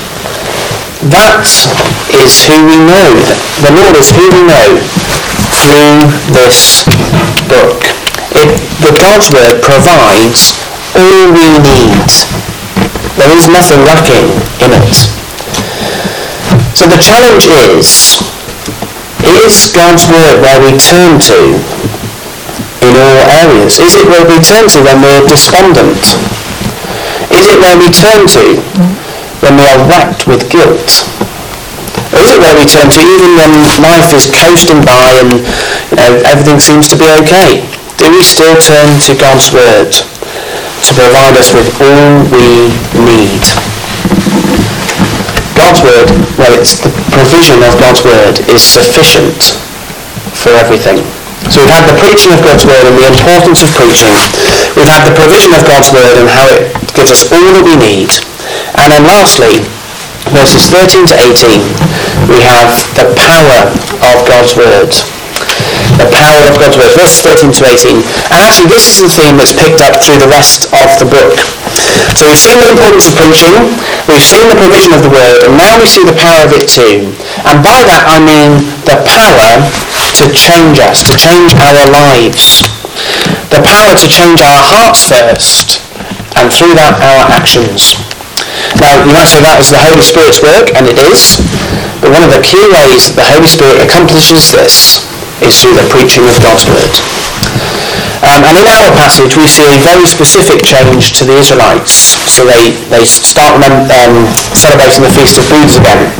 that 1.06 1.46
is 2.10 2.42
who 2.44 2.58
we 2.66 2.74
know. 2.82 3.08
The 3.62 3.70
Lord 3.70 3.94
is 3.94 4.10
who 4.10 4.26
we 4.34 4.42
know 4.42 4.76
through 5.62 6.10
this 6.34 6.84
book. 7.46 7.87
The 8.78 8.94
God's 8.94 9.26
Word 9.34 9.58
provides 9.58 10.54
all 10.94 11.34
we 11.34 11.50
need. 11.58 12.08
There 13.18 13.34
is 13.34 13.50
nothing 13.50 13.82
lacking 13.82 14.30
in 14.62 14.70
it. 14.70 14.94
So 16.78 16.86
the 16.86 17.02
challenge 17.02 17.50
is, 17.74 18.22
is 19.26 19.74
God's 19.74 20.06
Word 20.06 20.38
where 20.46 20.62
we 20.62 20.78
turn 20.78 21.18
to 21.26 21.58
in 22.86 22.94
all 22.94 23.18
areas? 23.34 23.82
Is 23.82 23.98
it 23.98 24.06
where 24.06 24.22
we 24.22 24.38
turn 24.38 24.70
to 24.70 24.78
when 24.86 25.02
we're 25.02 25.26
despondent? 25.26 25.98
Is 27.34 27.50
it 27.50 27.58
where 27.58 27.74
we 27.82 27.90
turn 27.90 28.30
to 28.30 28.62
when 29.42 29.58
we 29.58 29.66
are 29.66 29.82
racked 29.90 30.30
with 30.30 30.46
guilt? 30.46 31.10
Or 32.14 32.22
is 32.22 32.30
it 32.30 32.38
where 32.38 32.54
we 32.54 32.62
turn 32.62 32.86
to 32.94 33.00
even 33.02 33.34
when 33.34 33.50
life 33.82 34.14
is 34.14 34.30
coasting 34.30 34.86
by 34.86 35.18
and 35.18 35.42
you 35.42 35.96
know, 35.98 36.22
everything 36.30 36.62
seems 36.62 36.86
to 36.88 36.96
be 36.96 37.10
okay? 37.26 37.66
Do 37.98 38.06
we 38.14 38.22
still 38.22 38.54
turn 38.62 38.94
to 39.10 39.12
God's 39.18 39.50
Word 39.50 39.90
to 39.90 40.90
provide 40.94 41.34
us 41.34 41.50
with 41.50 41.66
all 41.82 42.22
we 42.30 42.70
need? 42.94 43.42
God's 45.58 45.82
Word, 45.82 46.06
well, 46.38 46.54
it's 46.54 46.78
the 46.78 46.94
provision 47.10 47.58
of 47.66 47.74
God's 47.82 48.06
Word 48.06 48.38
is 48.54 48.62
sufficient 48.62 49.58
for 50.30 50.54
everything. 50.54 51.02
So 51.50 51.58
we've 51.58 51.74
had 51.74 51.90
the 51.90 51.98
preaching 51.98 52.30
of 52.30 52.38
God's 52.46 52.62
Word 52.70 52.86
and 52.86 52.94
the 52.94 53.10
importance 53.10 53.66
of 53.66 53.70
preaching. 53.74 54.14
We've 54.78 54.86
had 54.86 55.02
the 55.02 55.18
provision 55.18 55.50
of 55.58 55.66
God's 55.66 55.90
Word 55.90 56.22
and 56.22 56.30
how 56.30 56.46
it 56.54 56.70
gives 56.94 57.10
us 57.10 57.26
all 57.34 57.50
that 57.50 57.66
we 57.66 57.74
need. 57.82 58.14
And 58.78 58.94
then 58.94 59.10
lastly, 59.10 59.66
verses 60.30 60.70
13 60.70 61.02
to 61.02 61.16
18, 61.18 62.30
we 62.30 62.46
have 62.46 62.78
the 62.94 63.10
power 63.18 63.74
of 64.06 64.22
God's 64.22 64.54
Word. 64.54 65.17
The 65.98 66.08
power 66.14 66.46
of 66.46 66.54
God's 66.56 66.78
Word. 66.78 66.94
Verses 66.94 67.20
13 67.26 67.50
to 67.58 67.62
18. 67.66 68.00
And 68.30 68.38
actually 68.38 68.70
this 68.70 68.86
is 68.86 69.02
the 69.02 69.10
theme 69.10 69.34
that's 69.34 69.52
picked 69.52 69.82
up 69.82 69.98
through 69.98 70.22
the 70.22 70.30
rest 70.30 70.70
of 70.70 70.88
the 71.02 71.10
book. 71.10 71.34
So 72.18 72.26
we've 72.26 72.38
seen 72.38 72.58
the 72.58 72.70
importance 72.74 73.06
of 73.06 73.14
preaching, 73.14 73.54
we've 74.10 74.24
seen 74.24 74.50
the 74.50 74.58
provision 74.58 74.90
of 74.90 75.06
the 75.06 75.12
Word, 75.12 75.46
and 75.46 75.54
now 75.54 75.78
we 75.78 75.86
see 75.86 76.02
the 76.02 76.18
power 76.18 76.46
of 76.46 76.50
it 76.50 76.66
too. 76.66 77.14
And 77.46 77.62
by 77.62 77.78
that 77.86 78.02
I 78.10 78.18
mean 78.18 78.58
the 78.82 78.98
power 79.06 79.62
to 80.18 80.24
change 80.34 80.82
us, 80.82 81.06
to 81.06 81.14
change 81.14 81.54
our 81.62 81.86
lives. 81.94 82.66
The 83.54 83.62
power 83.62 83.94
to 83.94 84.08
change 84.10 84.42
our 84.42 84.62
hearts 84.66 85.06
first, 85.06 85.78
and 86.34 86.50
through 86.50 86.74
that 86.74 86.98
our 86.98 87.30
actions. 87.30 87.94
Now, 88.82 88.98
you 89.06 89.14
might 89.14 89.30
say 89.30 89.38
that 89.38 89.62
is 89.62 89.70
the 89.70 89.78
Holy 89.78 90.02
Spirit's 90.02 90.42
work, 90.42 90.74
and 90.74 90.90
it 90.90 90.98
is. 90.98 91.38
But 92.02 92.10
one 92.14 92.26
of 92.26 92.34
the 92.34 92.42
key 92.42 92.66
ways 92.66 93.10
that 93.10 93.16
the 93.18 93.28
Holy 93.30 93.46
Spirit 93.46 93.78
accomplishes 93.78 94.50
this 94.50 95.06
is 95.44 95.60
through 95.60 95.76
the 95.78 95.86
preaching 95.90 96.26
of 96.26 96.34
God's 96.42 96.66
Word. 96.66 96.94
Um, 98.26 98.42
and 98.42 98.58
in 98.58 98.66
our 98.66 98.90
passage, 98.98 99.38
we 99.38 99.46
see 99.46 99.62
a 99.62 99.78
very 99.86 100.02
specific 100.02 100.66
change 100.66 101.14
to 101.18 101.22
the 101.22 101.38
Israelites. 101.38 102.18
So 102.26 102.42
they, 102.42 102.74
they 102.90 103.06
start 103.06 103.62
um, 103.62 104.26
celebrating 104.58 105.06
the 105.06 105.12
Feast 105.14 105.38
of 105.38 105.46
Booths 105.46 105.78
again. 105.78 106.10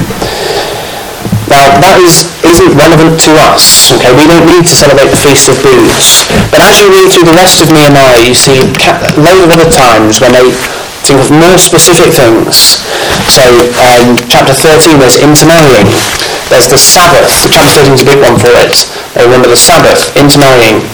Now, 1.50 1.64
that 1.80 1.98
is, 2.04 2.28
isn't 2.44 2.76
relevant 2.76 3.18
to 3.26 3.32
us. 3.50 3.90
Okay, 3.98 4.12
we 4.14 4.28
don't 4.30 4.46
need 4.46 4.68
to 4.68 4.74
celebrate 4.74 5.10
the 5.10 5.18
Feast 5.18 5.50
of 5.50 5.58
Booths. 5.58 6.30
But 6.54 6.62
as 6.62 6.78
you 6.78 6.86
read 6.92 7.10
through 7.10 7.26
the 7.26 7.34
rest 7.34 7.58
of 7.58 7.72
Nehemiah, 7.74 8.22
you 8.22 8.36
see 8.36 8.62
a 8.62 8.94
load 9.18 9.48
of 9.48 9.50
other 9.58 9.70
times 9.72 10.22
when 10.22 10.30
they 10.36 10.46
of 11.16 11.32
more 11.32 11.56
specific 11.56 12.12
things. 12.12 12.84
So, 13.32 13.44
um, 13.80 14.20
chapter 14.28 14.52
13, 14.52 15.00
there's 15.00 15.16
intermarrying. 15.16 15.88
There's 16.52 16.68
the 16.68 16.76
Sabbath. 16.76 17.48
Chapter 17.48 17.88
13 17.88 17.96
is 17.96 18.02
a 18.04 18.08
big 18.08 18.20
one 18.20 18.36
for 18.36 18.52
it. 18.60 18.84
Remember 19.16 19.48
the 19.48 19.56
Sabbath, 19.56 20.12
intermarrying, 20.16 20.84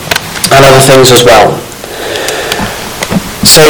and 0.55 0.63
other 0.63 0.83
things 0.83 1.11
as 1.11 1.27
well. 1.27 1.59
So, 3.43 3.67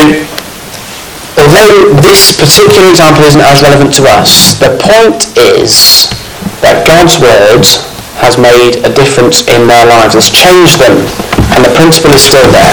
although 1.40 1.96
this 2.04 2.36
particular 2.36 2.88
example 2.92 3.24
isn't 3.24 3.40
as 3.40 3.62
relevant 3.62 3.92
to 4.00 4.04
us, 4.08 4.56
the 4.60 4.76
point 4.80 5.32
is 5.36 6.08
that 6.60 6.84
God's 6.84 7.20
word 7.20 7.64
has 8.20 8.38
made 8.40 8.80
a 8.84 8.90
difference 8.92 9.44
in 9.48 9.66
their 9.68 9.84
lives, 9.84 10.14
has 10.14 10.30
changed 10.30 10.80
them, 10.80 10.96
and 11.52 11.64
the 11.64 11.72
principle 11.76 12.12
is 12.12 12.24
still 12.24 12.46
there. 12.52 12.72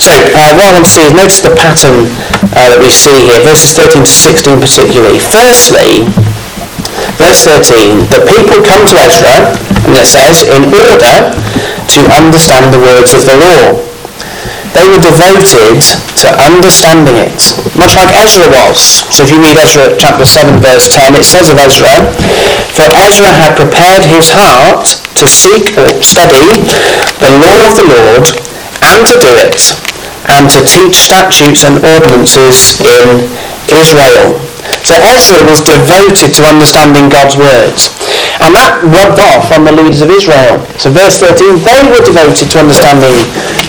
So 0.00 0.10
uh, 0.10 0.54
what 0.58 0.66
I 0.66 0.72
want 0.74 0.84
to 0.84 0.90
see 0.90 1.06
is 1.06 1.12
notice 1.14 1.40
the 1.40 1.54
pattern 1.54 2.10
uh, 2.54 2.74
that 2.74 2.80
we 2.82 2.90
see 2.90 3.14
here, 3.30 3.40
verses 3.46 3.78
13 3.78 4.02
to 4.02 4.10
16 4.10 4.58
particularly. 4.58 5.20
Firstly, 5.22 6.08
verse 7.20 7.46
13, 7.46 8.08
the 8.10 8.22
people 8.26 8.58
come 8.64 8.82
to 8.90 8.96
Ezra, 8.98 9.54
and 9.86 9.94
it 9.94 10.08
says, 10.08 10.46
in 10.46 10.66
order 10.66 11.30
to 11.94 12.00
understand 12.10 12.74
the 12.74 12.80
words 12.80 13.14
of 13.14 13.22
the 13.22 13.36
law. 13.38 13.78
They 14.74 14.90
were 14.90 14.98
devoted 14.98 15.78
to 15.78 16.26
understanding 16.42 17.14
it, 17.14 17.38
much 17.78 17.94
like 17.94 18.10
Ezra 18.18 18.50
was. 18.50 19.06
So 19.14 19.22
if 19.22 19.30
you 19.30 19.38
read 19.38 19.54
Ezra 19.54 19.94
chapter 19.94 20.26
7 20.26 20.58
verse 20.58 20.90
10, 20.90 21.14
it 21.14 21.22
says 21.22 21.46
of 21.46 21.62
Ezra, 21.62 22.10
For 22.74 22.90
Ezra 22.90 23.30
had 23.30 23.54
prepared 23.54 24.02
his 24.02 24.34
heart 24.34 24.98
to 25.14 25.24
seek 25.30 25.78
or 25.78 25.86
study 26.02 26.66
the 27.22 27.30
law 27.38 27.70
of 27.70 27.72
the 27.78 27.86
Lord 27.86 28.43
and 28.84 29.00
to 29.08 29.16
do 29.16 29.32
it, 29.48 29.60
and 30.28 30.44
to 30.52 30.60
teach 30.64 31.08
statutes 31.08 31.64
and 31.64 31.80
ordinances 31.80 32.80
in 32.80 33.24
Israel. 33.72 34.36
So 34.84 34.96
Ezra 35.00 35.40
was 35.48 35.64
devoted 35.64 36.32
to 36.36 36.42
understanding 36.44 37.08
God's 37.08 37.36
words. 37.36 37.92
And 38.40 38.52
that 38.52 38.84
rubbed 38.84 39.20
off 39.20 39.48
on 39.52 39.64
the 39.64 39.72
leaders 39.72 40.04
of 40.04 40.12
Israel. 40.12 40.60
So 40.76 40.92
verse 40.92 41.20
13, 41.20 41.60
they 41.64 41.80
were 41.88 42.04
devoted 42.04 42.48
to 42.52 42.56
understanding 42.60 43.16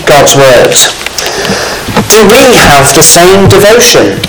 God's 0.08 0.36
words. 0.36 0.92
Do 2.12 2.20
we 2.28 2.56
have 2.60 2.88
the 2.96 3.04
same 3.04 3.48
devotion 3.48 4.20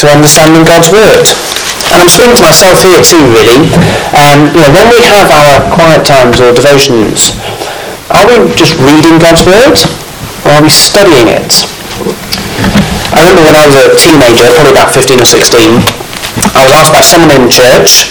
to 0.00 0.04
understanding 0.12 0.64
God's 0.64 0.92
word? 0.92 1.24
And 1.92 2.04
I'm 2.04 2.12
speaking 2.12 2.36
to 2.36 2.44
myself 2.44 2.76
here 2.84 3.00
too, 3.00 3.24
really. 3.32 3.64
Um, 4.12 4.52
you 4.52 4.60
know, 4.60 4.72
when 4.76 4.88
we 4.92 5.00
have 5.08 5.28
our 5.32 5.72
quiet 5.72 6.04
times 6.04 6.40
or 6.40 6.52
devotions, 6.52 7.32
are 8.12 8.24
we 8.28 8.52
just 8.52 8.76
reading 8.80 9.16
God's 9.16 9.44
word, 9.48 9.76
or 10.48 10.56
are 10.56 10.64
we 10.64 10.72
studying 10.72 11.28
it? 11.28 11.52
I 13.12 13.20
remember 13.20 13.44
when 13.44 13.56
I 13.56 13.68
was 13.68 13.76
a 13.84 13.92
teenager, 13.92 14.48
probably 14.56 14.72
about 14.72 14.88
15 14.96 15.20
or 15.20 15.28
16, 15.28 15.44
I 16.56 16.60
was 16.64 16.72
asked 16.72 16.92
by 16.96 17.04
someone 17.04 17.32
in 17.36 17.52
church 17.52 18.08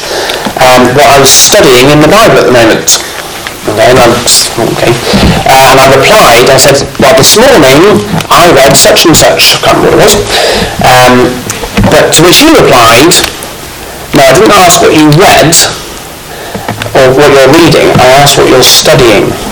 um, 0.62 0.94
what 0.94 1.10
I 1.10 1.18
was 1.18 1.34
studying 1.34 1.90
in 1.90 1.98
the 1.98 2.12
Bible 2.12 2.38
at 2.38 2.46
the 2.46 2.54
moment. 2.54 2.86
Okay, 3.68 3.90
and, 3.90 4.14
okay. 4.70 4.94
Uh, 5.50 5.74
and 5.74 5.78
I 5.82 5.88
replied, 5.92 6.46
I 6.48 6.60
said, 6.62 6.78
well, 7.02 7.18
this 7.18 7.36
morning 7.36 8.00
I 8.30 8.54
read 8.54 8.78
such 8.78 9.10
and 9.10 9.18
such. 9.18 9.58
I 9.58 9.74
can't 9.74 9.78
remember 9.82 9.98
what 9.98 10.06
it 10.06 10.08
was. 10.08 10.14
Um, 10.86 11.16
but 11.90 12.14
to 12.16 12.20
which 12.22 12.40
you 12.46 12.54
replied, 12.54 13.12
no, 14.14 14.24
I 14.24 14.32
didn't 14.38 14.56
ask 14.56 14.80
what 14.80 14.94
you 14.96 15.10
read 15.20 15.52
or 16.96 17.06
what 17.18 17.30
you're 17.34 17.54
reading. 17.54 17.92
I 17.98 18.22
asked 18.22 18.38
what 18.38 18.48
you're 18.48 18.64
studying. 18.64 19.47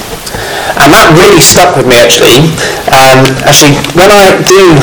And 0.83 0.91
that 0.91 1.07
really 1.15 1.39
stuck 1.39 1.75
with 1.79 1.87
me, 1.87 1.95
actually. 1.97 2.51
Um, 2.91 3.23
actually, 3.47 3.79
when 3.95 4.11
I 4.11 4.35
do 4.43 4.75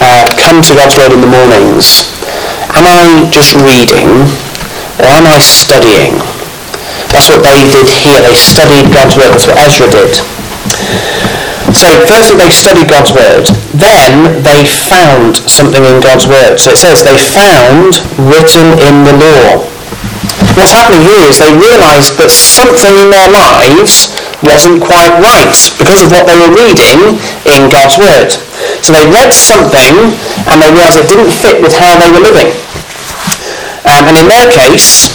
uh, 0.00 0.24
come 0.40 0.64
to 0.64 0.72
God's 0.72 0.96
Word 0.96 1.12
in 1.12 1.20
the 1.20 1.30
mornings, 1.30 2.12
am 2.72 2.88
I 2.88 3.28
just 3.28 3.56
reading 3.56 4.28
or 5.00 5.08
am 5.12 5.28
I 5.28 5.38
studying? 5.38 6.16
That's 7.12 7.28
what 7.28 7.44
they 7.44 7.64
did 7.68 7.88
here. 7.88 8.20
They 8.20 8.36
studied 8.36 8.92
God's 8.92 9.16
word. 9.16 9.32
That's 9.32 9.46
what 9.48 9.56
Ezra 9.60 9.88
did. 9.88 10.12
So 11.72 11.88
firstly 12.08 12.36
they 12.40 12.50
studied 12.50 12.88
God's 12.88 13.12
word. 13.12 13.46
Then 13.76 14.42
they 14.42 14.64
found 14.64 15.36
something 15.48 15.84
in 15.84 16.00
God's 16.00 16.26
word. 16.26 16.58
So 16.58 16.72
it 16.72 16.80
says 16.80 17.04
they 17.04 17.16
found 17.16 18.00
written 18.16 18.76
in 18.80 19.04
the 19.04 19.14
law. 19.16 19.75
What's 20.56 20.72
happening 20.72 21.04
here 21.04 21.20
is 21.28 21.36
they 21.36 21.52
realised 21.52 22.16
that 22.16 22.32
something 22.32 22.96
in 22.96 23.12
their 23.12 23.28
lives 23.28 24.08
wasn't 24.40 24.80
quite 24.80 25.12
right 25.20 25.52
because 25.76 26.00
of 26.00 26.08
what 26.08 26.24
they 26.24 26.36
were 26.40 26.52
reading 26.52 27.20
in 27.44 27.68
God's 27.68 28.00
word. 28.00 28.32
So 28.80 28.96
they 28.96 29.04
read 29.12 29.36
something 29.36 30.16
and 30.48 30.56
they 30.56 30.72
realised 30.72 30.96
it 30.96 31.12
didn't 31.12 31.28
fit 31.28 31.60
with 31.60 31.76
how 31.76 32.00
they 32.00 32.08
were 32.08 32.24
living. 32.24 32.56
Um, 33.84 34.08
and 34.08 34.16
in 34.16 34.26
their 34.32 34.48
case, 34.48 35.12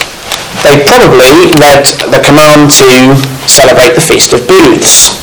they 0.62 0.78
probably 0.86 1.50
read 1.58 1.90
the 2.06 2.22
command 2.22 2.70
to 2.78 3.18
celebrate 3.50 3.98
the 3.98 4.04
Feast 4.04 4.30
of 4.30 4.46
Booths. 4.46 5.18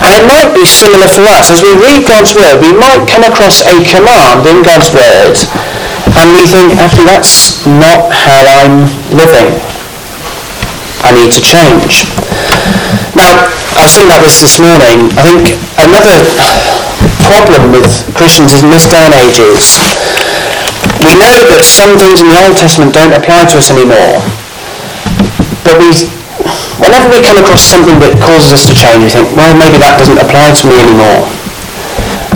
And 0.00 0.16
it 0.16 0.24
might 0.24 0.56
be 0.56 0.64
similar 0.64 1.12
for 1.12 1.28
us. 1.28 1.52
As 1.52 1.60
we 1.60 1.76
read 1.76 2.08
God's 2.08 2.32
Word, 2.32 2.56
we 2.64 2.72
might 2.72 3.04
come 3.04 3.22
across 3.28 3.60
a 3.68 3.76
command 3.84 4.48
in 4.48 4.64
God's 4.64 4.88
Word 4.96 5.36
and 6.18 6.26
we 6.36 6.44
think, 6.44 6.76
actually, 6.76 7.08
that's 7.08 7.64
not 7.64 8.12
how 8.12 8.40
I'm 8.60 8.84
living. 9.12 9.48
I 11.02 11.10
need 11.16 11.32
to 11.34 11.42
change. 11.42 12.06
Now, 13.16 13.48
I 13.74 13.84
was 13.84 13.96
thinking 13.96 14.12
about 14.12 14.22
this 14.22 14.38
this 14.40 14.56
morning. 14.60 15.10
I 15.18 15.22
think 15.24 15.58
another 15.80 16.16
problem 17.26 17.72
with 17.74 17.88
Christians 18.14 18.52
is 18.54 18.62
in 18.62 18.70
this 18.70 18.86
day 18.86 19.02
and 19.02 19.14
age 19.16 19.40
is 19.40 19.82
we 21.02 21.18
know 21.18 21.36
that 21.50 21.64
some 21.66 21.98
things 21.98 22.22
in 22.22 22.30
the 22.30 22.38
Old 22.46 22.54
Testament 22.54 22.94
don't 22.94 23.10
apply 23.10 23.50
to 23.50 23.58
us 23.58 23.74
anymore. 23.74 24.22
But 25.66 25.80
we, 25.82 25.90
whenever 26.78 27.10
we 27.10 27.18
come 27.24 27.42
across 27.42 27.66
something 27.66 27.98
that 27.98 28.14
causes 28.22 28.54
us 28.54 28.64
to 28.70 28.74
change, 28.76 29.02
we 29.02 29.10
think, 29.10 29.26
well, 29.34 29.54
maybe 29.58 29.82
that 29.82 29.98
doesn't 29.98 30.20
apply 30.20 30.54
to 30.54 30.64
me 30.70 30.76
anymore. 30.78 31.41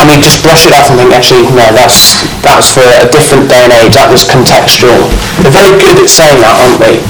We 0.06 0.22
just 0.22 0.40
brush 0.40 0.64
it 0.64 0.72
off 0.72 0.88
and 0.88 0.96
think, 0.96 1.12
actually, 1.12 1.44
no, 1.52 1.66
that's, 1.74 2.24
that's 2.40 2.72
for 2.72 2.80
a 2.80 3.10
different 3.10 3.50
day 3.50 3.66
and 3.66 3.74
age. 3.74 3.98
That 3.98 4.08
was 4.08 4.24
contextual. 4.24 4.96
We're 5.42 5.52
very 5.52 5.74
good 5.76 5.98
at 5.98 6.08
saying 6.08 6.40
that, 6.40 6.54
aren't 6.56 6.80
we? 6.80 7.02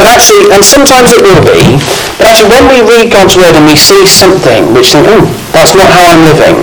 But 0.00 0.16
actually, 0.16 0.48
and 0.48 0.64
sometimes 0.64 1.12
it 1.12 1.20
will 1.20 1.44
be, 1.44 1.76
but 2.16 2.24
actually 2.24 2.56
when 2.56 2.72
we 2.72 2.80
read 2.88 3.12
God's 3.12 3.36
Word 3.36 3.52
and 3.52 3.68
we 3.68 3.76
see 3.76 4.00
something 4.08 4.72
which 4.72 4.96
think, 4.96 5.04
oh, 5.12 5.28
that's 5.52 5.76
not 5.76 5.92
how 5.92 6.16
I'm 6.16 6.24
living, 6.24 6.56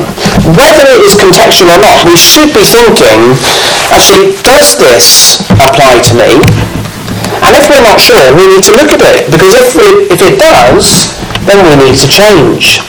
whether 0.57 0.89
it 0.89 1.05
is 1.05 1.13
contextual 1.13 1.69
or 1.69 1.81
not, 1.85 2.01
we 2.09 2.17
should 2.17 2.49
be 2.49 2.65
thinking, 2.65 3.37
actually, 3.93 4.33
does 4.41 4.73
this 4.81 5.45
apply 5.53 6.01
to 6.01 6.13
me? 6.17 6.41
And 7.45 7.53
if 7.53 7.69
we're 7.69 7.85
not 7.85 8.01
sure, 8.01 8.25
we 8.33 8.49
need 8.49 8.65
to 8.65 8.73
look 8.73 8.89
at 8.89 9.05
it, 9.05 9.29
because 9.29 9.53
if, 9.53 9.77
we, 9.77 10.09
if 10.09 10.21
it 10.25 10.41
does, 10.41 11.13
then 11.45 11.61
we 11.61 11.77
need 11.77 11.93
to 11.93 12.09
change. 12.09 12.81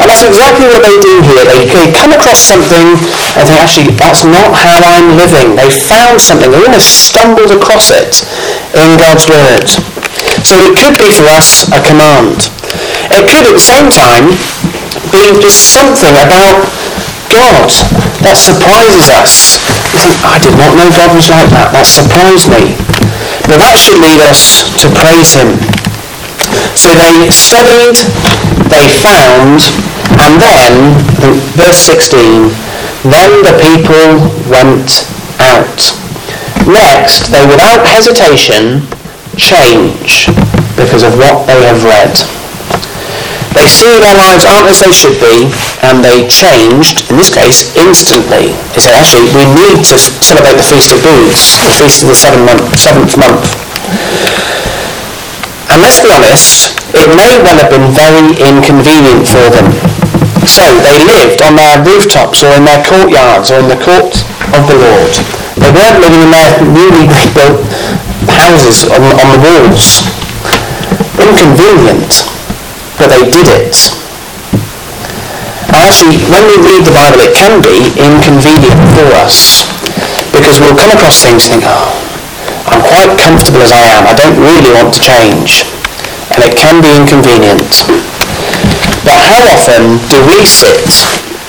And 0.00 0.06
that's 0.10 0.24
exactly 0.24 0.66
what 0.70 0.82
they 0.82 0.96
do 1.00 1.22
here. 1.24 1.44
They, 1.46 1.66
they 1.70 1.86
come 1.94 2.14
across 2.14 2.40
something 2.40 2.98
and 3.36 3.42
think, 3.46 3.58
actually, 3.60 3.90
that's 3.94 4.22
not 4.26 4.54
how 4.54 4.80
I'm 4.84 5.18
living. 5.18 5.56
They 5.58 5.70
found 5.70 6.20
something. 6.20 6.50
They 6.50 6.62
almost 6.62 7.10
stumbled 7.10 7.50
across 7.50 7.90
it 7.90 8.22
in 8.74 8.98
God's 8.98 9.26
Word. 9.26 9.66
So 10.44 10.58
it 10.60 10.76
could 10.76 10.96
be 10.98 11.10
for 11.10 11.26
us 11.34 11.66
a 11.72 11.80
command. 11.82 12.50
It 13.10 13.24
could 13.28 13.44
at 13.48 13.54
the 13.54 13.62
same 13.62 13.88
time 13.90 14.34
be 15.12 15.24
just 15.40 15.74
something 15.74 16.14
about 16.20 16.58
God 17.30 17.70
that 18.22 18.36
surprises 18.38 19.10
us. 19.10 19.60
Think, 19.94 20.10
I 20.26 20.38
did 20.42 20.54
not 20.58 20.74
know 20.74 20.90
God 20.90 21.14
was 21.14 21.30
like 21.30 21.48
that. 21.54 21.70
That 21.70 21.86
surprised 21.86 22.50
me. 22.50 22.74
But 23.46 23.60
that 23.62 23.76
should 23.78 24.00
lead 24.00 24.20
us 24.24 24.66
to 24.82 24.86
praise 24.90 25.34
him. 25.36 25.54
So 26.74 26.90
they 26.94 27.30
studied, 27.30 27.98
they 28.70 28.86
found, 29.00 29.60
and 30.20 30.32
then, 30.40 30.96
verse 31.56 31.80
16, 31.84 32.50
then 33.08 33.30
the 33.44 33.56
people 33.60 34.24
went 34.48 35.04
out. 35.40 35.92
Next, 36.64 37.28
they 37.28 37.44
without 37.44 37.84
hesitation 37.84 38.80
change 39.36 40.32
because 40.78 41.02
of 41.02 41.12
what 41.18 41.44
they 41.46 41.60
have 41.68 41.84
read. 41.84 42.14
They 43.54 43.70
see 43.70 44.00
their 44.02 44.18
lives 44.18 44.42
aren't 44.42 44.66
as 44.66 44.80
they 44.80 44.90
should 44.90 45.14
be, 45.20 45.52
and 45.86 46.02
they 46.02 46.26
changed, 46.26 47.06
in 47.10 47.16
this 47.16 47.30
case, 47.30 47.70
instantly. 47.76 48.50
They 48.74 48.80
said, 48.82 48.98
actually, 48.98 49.30
we 49.30 49.46
need 49.54 49.84
to 49.86 49.96
celebrate 49.98 50.58
the 50.58 50.66
Feast 50.66 50.90
of 50.90 51.02
Booths, 51.04 51.54
the 51.62 51.70
Feast 51.78 52.02
of 52.02 52.08
the 52.08 52.18
seventh 52.18 52.46
month. 52.48 52.66
Seventh 52.74 53.14
month. 53.16 54.73
And 55.74 55.82
let's 55.82 55.98
be 55.98 56.06
honest, 56.14 56.78
it 56.94 57.10
may 57.18 57.34
well 57.42 57.58
have 57.58 57.66
been 57.66 57.90
very 57.90 58.30
inconvenient 58.38 59.26
for 59.26 59.42
them. 59.50 59.74
So 60.46 60.62
they 60.86 61.02
lived 61.02 61.42
on 61.42 61.58
their 61.58 61.82
rooftops 61.82 62.46
or 62.46 62.54
in 62.54 62.62
their 62.62 62.78
courtyards 62.86 63.50
or 63.50 63.58
in 63.58 63.66
the 63.66 63.82
court 63.82 64.22
of 64.54 64.70
the 64.70 64.78
Lord. 64.78 65.10
They 65.58 65.74
weren't 65.74 65.98
living 65.98 66.22
in 66.22 66.30
their 66.30 66.62
newly 66.62 67.10
rebuilt 67.10 67.66
houses 68.30 68.86
on, 68.86 69.02
on 69.18 69.26
the 69.34 69.40
walls. 69.42 70.06
Inconvenient, 71.18 72.22
but 72.94 73.10
they 73.10 73.26
did 73.26 73.50
it. 73.50 73.74
And 75.74 75.82
actually, 75.82 76.22
when 76.30 76.46
we 76.54 76.70
read 76.70 76.86
the 76.86 76.94
Bible, 76.94 77.18
it 77.18 77.34
can 77.34 77.58
be 77.58 77.90
inconvenient 77.98 78.78
for 78.94 79.10
us 79.18 79.66
because 80.30 80.62
we'll 80.62 80.78
come 80.78 80.94
across 80.94 81.18
things 81.18 81.50
and 81.50 81.58
think, 81.58 81.66
oh, 81.66 82.03
I'm 82.74 82.82
quite 82.82 83.14
comfortable 83.22 83.62
as 83.62 83.70
I 83.70 83.86
am. 83.94 84.02
I 84.02 84.18
don't 84.18 84.34
really 84.34 84.74
want 84.74 84.90
to 84.98 85.00
change. 85.00 85.62
And 86.34 86.42
it 86.42 86.58
can 86.58 86.82
be 86.82 86.90
inconvenient. 86.90 87.86
But 89.06 89.14
how 89.14 89.54
often 89.54 90.02
do 90.10 90.18
we 90.26 90.42
sit 90.42 90.82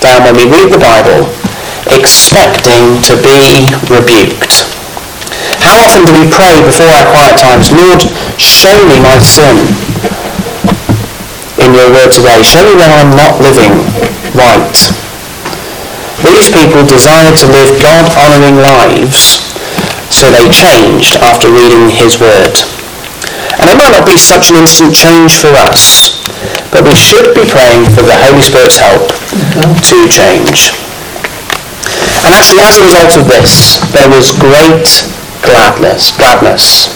down 0.05 0.21
when 0.21 0.37
we 0.37 0.45
read 0.45 0.69
the 0.69 0.77
Bible 0.77 1.33
expecting 1.89 3.01
to 3.09 3.17
be 3.25 3.65
rebuked? 3.89 4.69
How 5.65 5.81
often 5.89 6.05
do 6.05 6.13
we 6.13 6.29
pray 6.29 6.61
before 6.61 6.93
our 6.93 7.09
quiet 7.09 7.41
times, 7.41 7.73
Lord, 7.73 8.05
show 8.37 8.77
me 8.85 9.01
my 9.01 9.17
sin 9.17 9.57
in 11.57 11.73
your 11.73 11.89
word 11.89 12.13
today. 12.13 12.45
Show 12.45 12.61
me 12.61 12.77
when 12.77 12.91
I'm 12.93 13.09
not 13.17 13.41
living 13.41 13.73
right. 14.37 14.77
These 16.21 16.53
people 16.53 16.85
desire 16.85 17.33
to 17.33 17.45
live 17.49 17.81
God-honouring 17.81 18.61
lives, 18.61 19.44
so 20.15 20.31
they 20.31 20.47
changed 20.47 21.19
after 21.19 21.51
reading 21.51 21.91
his 21.91 22.15
word. 22.15 22.55
And 23.59 23.67
it 23.67 23.75
might 23.75 23.91
not 23.91 24.07
be 24.07 24.15
such 24.15 24.47
an 24.47 24.55
instant 24.55 24.95
change 24.95 25.43
for 25.43 25.51
us, 25.67 26.23
but 26.71 26.87
we 26.87 26.95
should 26.95 27.35
be 27.35 27.43
praying 27.43 27.91
for 27.91 27.99
the 27.99 28.15
Holy 28.23 28.39
Spirit's 28.39 28.79
help 28.79 29.11
to 29.11 29.97
change. 30.07 30.71
And 32.23 32.31
actually, 32.31 32.63
as 32.63 32.79
a 32.79 32.87
result 32.87 33.11
of 33.19 33.27
this, 33.27 33.75
there 33.91 34.07
was 34.07 34.31
great 34.39 34.87
gladness, 35.43 36.15
gladness, 36.15 36.95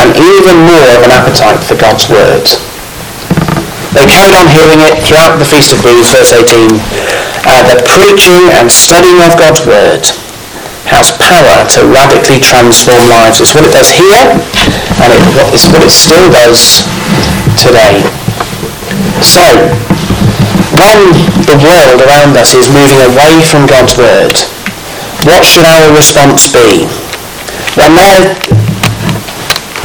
and 0.00 0.16
even 0.16 0.56
more 0.64 0.88
of 0.96 1.04
an 1.04 1.12
appetite 1.12 1.60
for 1.60 1.76
God's 1.76 2.08
word. 2.08 2.48
They 3.92 4.08
carried 4.08 4.36
on 4.40 4.48
hearing 4.48 4.80
it 4.88 5.04
throughout 5.04 5.36
the 5.36 5.44
Feast 5.44 5.76
of 5.76 5.84
Booths, 5.84 6.16
verse 6.16 6.32
18. 6.32 6.80
Uh, 7.44 7.60
the 7.68 7.76
preaching 7.84 8.40
and 8.56 8.72
studying 8.72 9.20
of 9.20 9.36
God's 9.36 9.64
word 9.68 10.27
has 10.88 11.12
power 11.20 11.68
to 11.76 11.84
radically 11.92 12.40
transform 12.40 13.04
lives. 13.12 13.40
It's 13.44 13.52
what 13.52 13.64
it 13.64 13.72
does 13.72 13.92
here, 13.92 14.24
and 15.04 15.08
it's 15.52 15.68
what 15.68 15.84
it 15.84 15.92
still 15.92 16.28
does 16.32 16.84
today. 17.60 18.00
So, 19.20 19.44
when 20.80 21.00
the 21.44 21.58
world 21.60 22.00
around 22.08 22.36
us 22.40 22.56
is 22.56 22.72
moving 22.72 23.00
away 23.04 23.44
from 23.44 23.68
God's 23.68 23.96
word, 24.00 24.36
what 25.28 25.44
should 25.44 25.68
our 25.68 25.92
response 25.92 26.48
be? 26.48 26.88
When 27.76 27.92
they're 27.94 28.34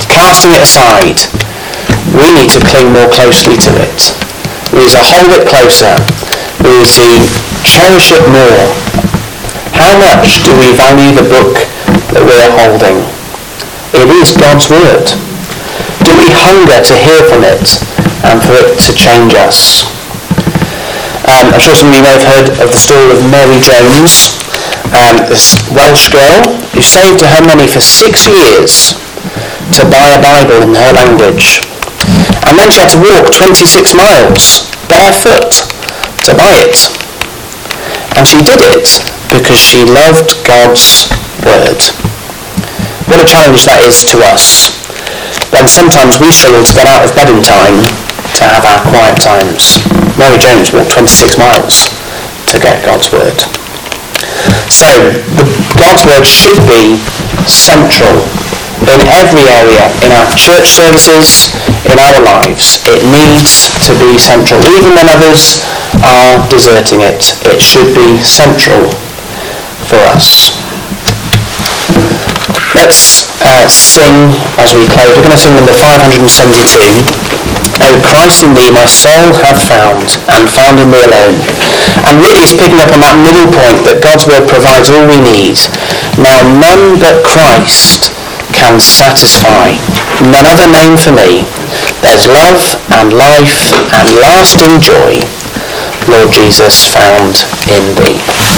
casting 0.08 0.56
it 0.56 0.64
aside, 0.64 1.20
we 2.16 2.32
need 2.32 2.50
to 2.56 2.62
cling 2.64 2.94
more 2.96 3.12
closely 3.12 3.60
to 3.60 3.72
it. 3.84 4.16
We 4.72 4.88
need 4.88 4.94
to 4.96 5.04
hold 5.04 5.36
it 5.36 5.48
closer. 5.52 5.94
We 6.64 6.72
need 6.80 6.90
to 6.96 7.08
cherish 7.68 8.16
it 8.16 8.24
more. 8.32 9.13
How 9.84 10.00
much 10.00 10.40
do 10.48 10.56
we 10.64 10.72
value 10.80 11.12
the 11.12 11.28
book 11.28 11.60
that 12.16 12.24
we're 12.24 12.52
holding? 12.56 13.04
It 13.92 14.08
is 14.24 14.32
God's 14.32 14.72
Word. 14.72 15.12
Do 16.08 16.12
we 16.16 16.32
hunger 16.32 16.80
to 16.80 16.96
hear 17.04 17.20
from 17.28 17.44
it 17.44 17.84
and 18.24 18.40
for 18.40 18.56
it 18.64 18.80
to 18.80 18.92
change 18.96 19.36
us. 19.36 19.84
Um, 21.28 21.52
I'm 21.52 21.60
sure 21.60 21.76
some 21.76 21.92
of 21.92 22.00
you 22.00 22.04
may 22.08 22.16
have 22.16 22.24
heard 22.24 22.48
of 22.64 22.72
the 22.72 22.80
story 22.80 23.12
of 23.12 23.20
Mary 23.28 23.60
Jones, 23.60 24.40
um, 24.96 25.20
this 25.28 25.60
Welsh 25.76 26.08
girl 26.16 26.56
who 26.72 26.80
saved 26.80 27.20
her 27.20 27.44
money 27.44 27.68
for 27.68 27.84
six 27.84 28.24
years 28.24 28.96
to 29.76 29.84
buy 29.92 30.16
a 30.16 30.20
Bible 30.24 30.64
in 30.64 30.80
her 30.80 30.92
language. 30.96 31.60
And 32.48 32.56
then 32.56 32.72
she 32.72 32.80
had 32.80 32.92
to 32.96 33.04
walk 33.04 33.36
26 33.36 33.68
miles 34.00 34.64
barefoot 34.88 35.52
to 36.24 36.32
buy 36.40 36.56
it. 36.72 36.80
And 38.16 38.24
she 38.24 38.40
did 38.48 38.64
it 38.80 38.88
because 39.34 39.58
she 39.58 39.82
loved 39.90 40.38
God's 40.46 41.10
Word. 41.42 41.82
What 43.10 43.18
a 43.18 43.26
challenge 43.26 43.66
that 43.66 43.82
is 43.82 44.06
to 44.14 44.22
us 44.30 44.78
when 45.50 45.66
sometimes 45.66 46.22
we 46.22 46.30
struggle 46.30 46.62
to 46.62 46.74
get 46.78 46.86
out 46.86 47.02
of 47.02 47.12
bed 47.18 47.34
in 47.34 47.42
time 47.42 47.82
to 48.38 48.44
have 48.46 48.62
our 48.62 48.82
quiet 48.86 49.18
times. 49.18 49.82
Mary 50.22 50.38
Jones 50.38 50.70
walked 50.70 50.94
26 50.94 51.42
miles 51.42 51.90
to 52.54 52.62
get 52.62 52.86
God's 52.86 53.10
Word. 53.10 53.34
So, 54.70 54.90
God's 55.82 56.06
Word 56.06 56.26
should 56.30 56.62
be 56.70 57.02
central 57.50 58.14
in 58.86 59.02
every 59.18 59.46
area, 59.50 59.90
in 60.06 60.14
our 60.14 60.30
church 60.38 60.70
services, 60.70 61.50
in 61.90 61.98
our 61.98 62.22
lives. 62.22 62.86
It 62.86 63.02
needs 63.10 63.74
to 63.90 63.98
be 63.98 64.14
central. 64.22 64.62
Even 64.78 64.94
when 64.94 65.10
others 65.10 65.66
are 66.06 66.38
deserting 66.54 67.02
it, 67.02 67.34
it 67.50 67.58
should 67.58 67.98
be 67.98 68.22
central 68.22 68.94
for 69.94 70.02
us. 70.18 70.58
Let's 72.74 73.30
uh, 73.46 73.70
sing 73.70 74.34
as 74.58 74.74
we 74.74 74.90
close. 74.90 75.14
We're 75.14 75.22
going 75.22 75.38
to 75.38 75.44
sing 75.46 75.54
number 75.54 75.78
572. 75.78 76.82
O 77.86 77.90
Christ 78.02 78.42
in 78.42 78.58
thee 78.58 78.74
my 78.74 78.86
soul 78.90 79.34
hath 79.46 79.62
found, 79.70 80.18
and 80.34 80.50
found 80.50 80.82
in 80.82 80.90
thee 80.90 81.06
alone. 81.06 81.38
And 82.10 82.18
really 82.26 82.42
it's 82.42 82.58
picking 82.58 82.82
up 82.82 82.90
on 82.90 83.06
that 83.06 83.18
middle 83.22 83.46
point 83.54 83.86
that 83.86 84.02
God's 84.02 84.26
word 84.26 84.50
provides 84.50 84.90
all 84.90 85.06
we 85.06 85.22
need. 85.22 85.62
Now 86.18 86.42
none 86.58 86.98
but 86.98 87.22
Christ 87.22 88.10
can 88.54 88.82
satisfy. 88.82 89.78
None 90.26 90.46
other 90.50 90.70
name 90.74 90.98
for 90.98 91.14
me. 91.14 91.46
There's 92.02 92.26
love 92.26 92.62
and 92.98 93.14
life 93.14 93.74
and 93.94 94.08
lasting 94.22 94.82
joy, 94.82 95.22
Lord 96.10 96.34
Jesus, 96.34 96.90
found 96.90 97.46
in 97.70 97.94
thee. 98.02 98.54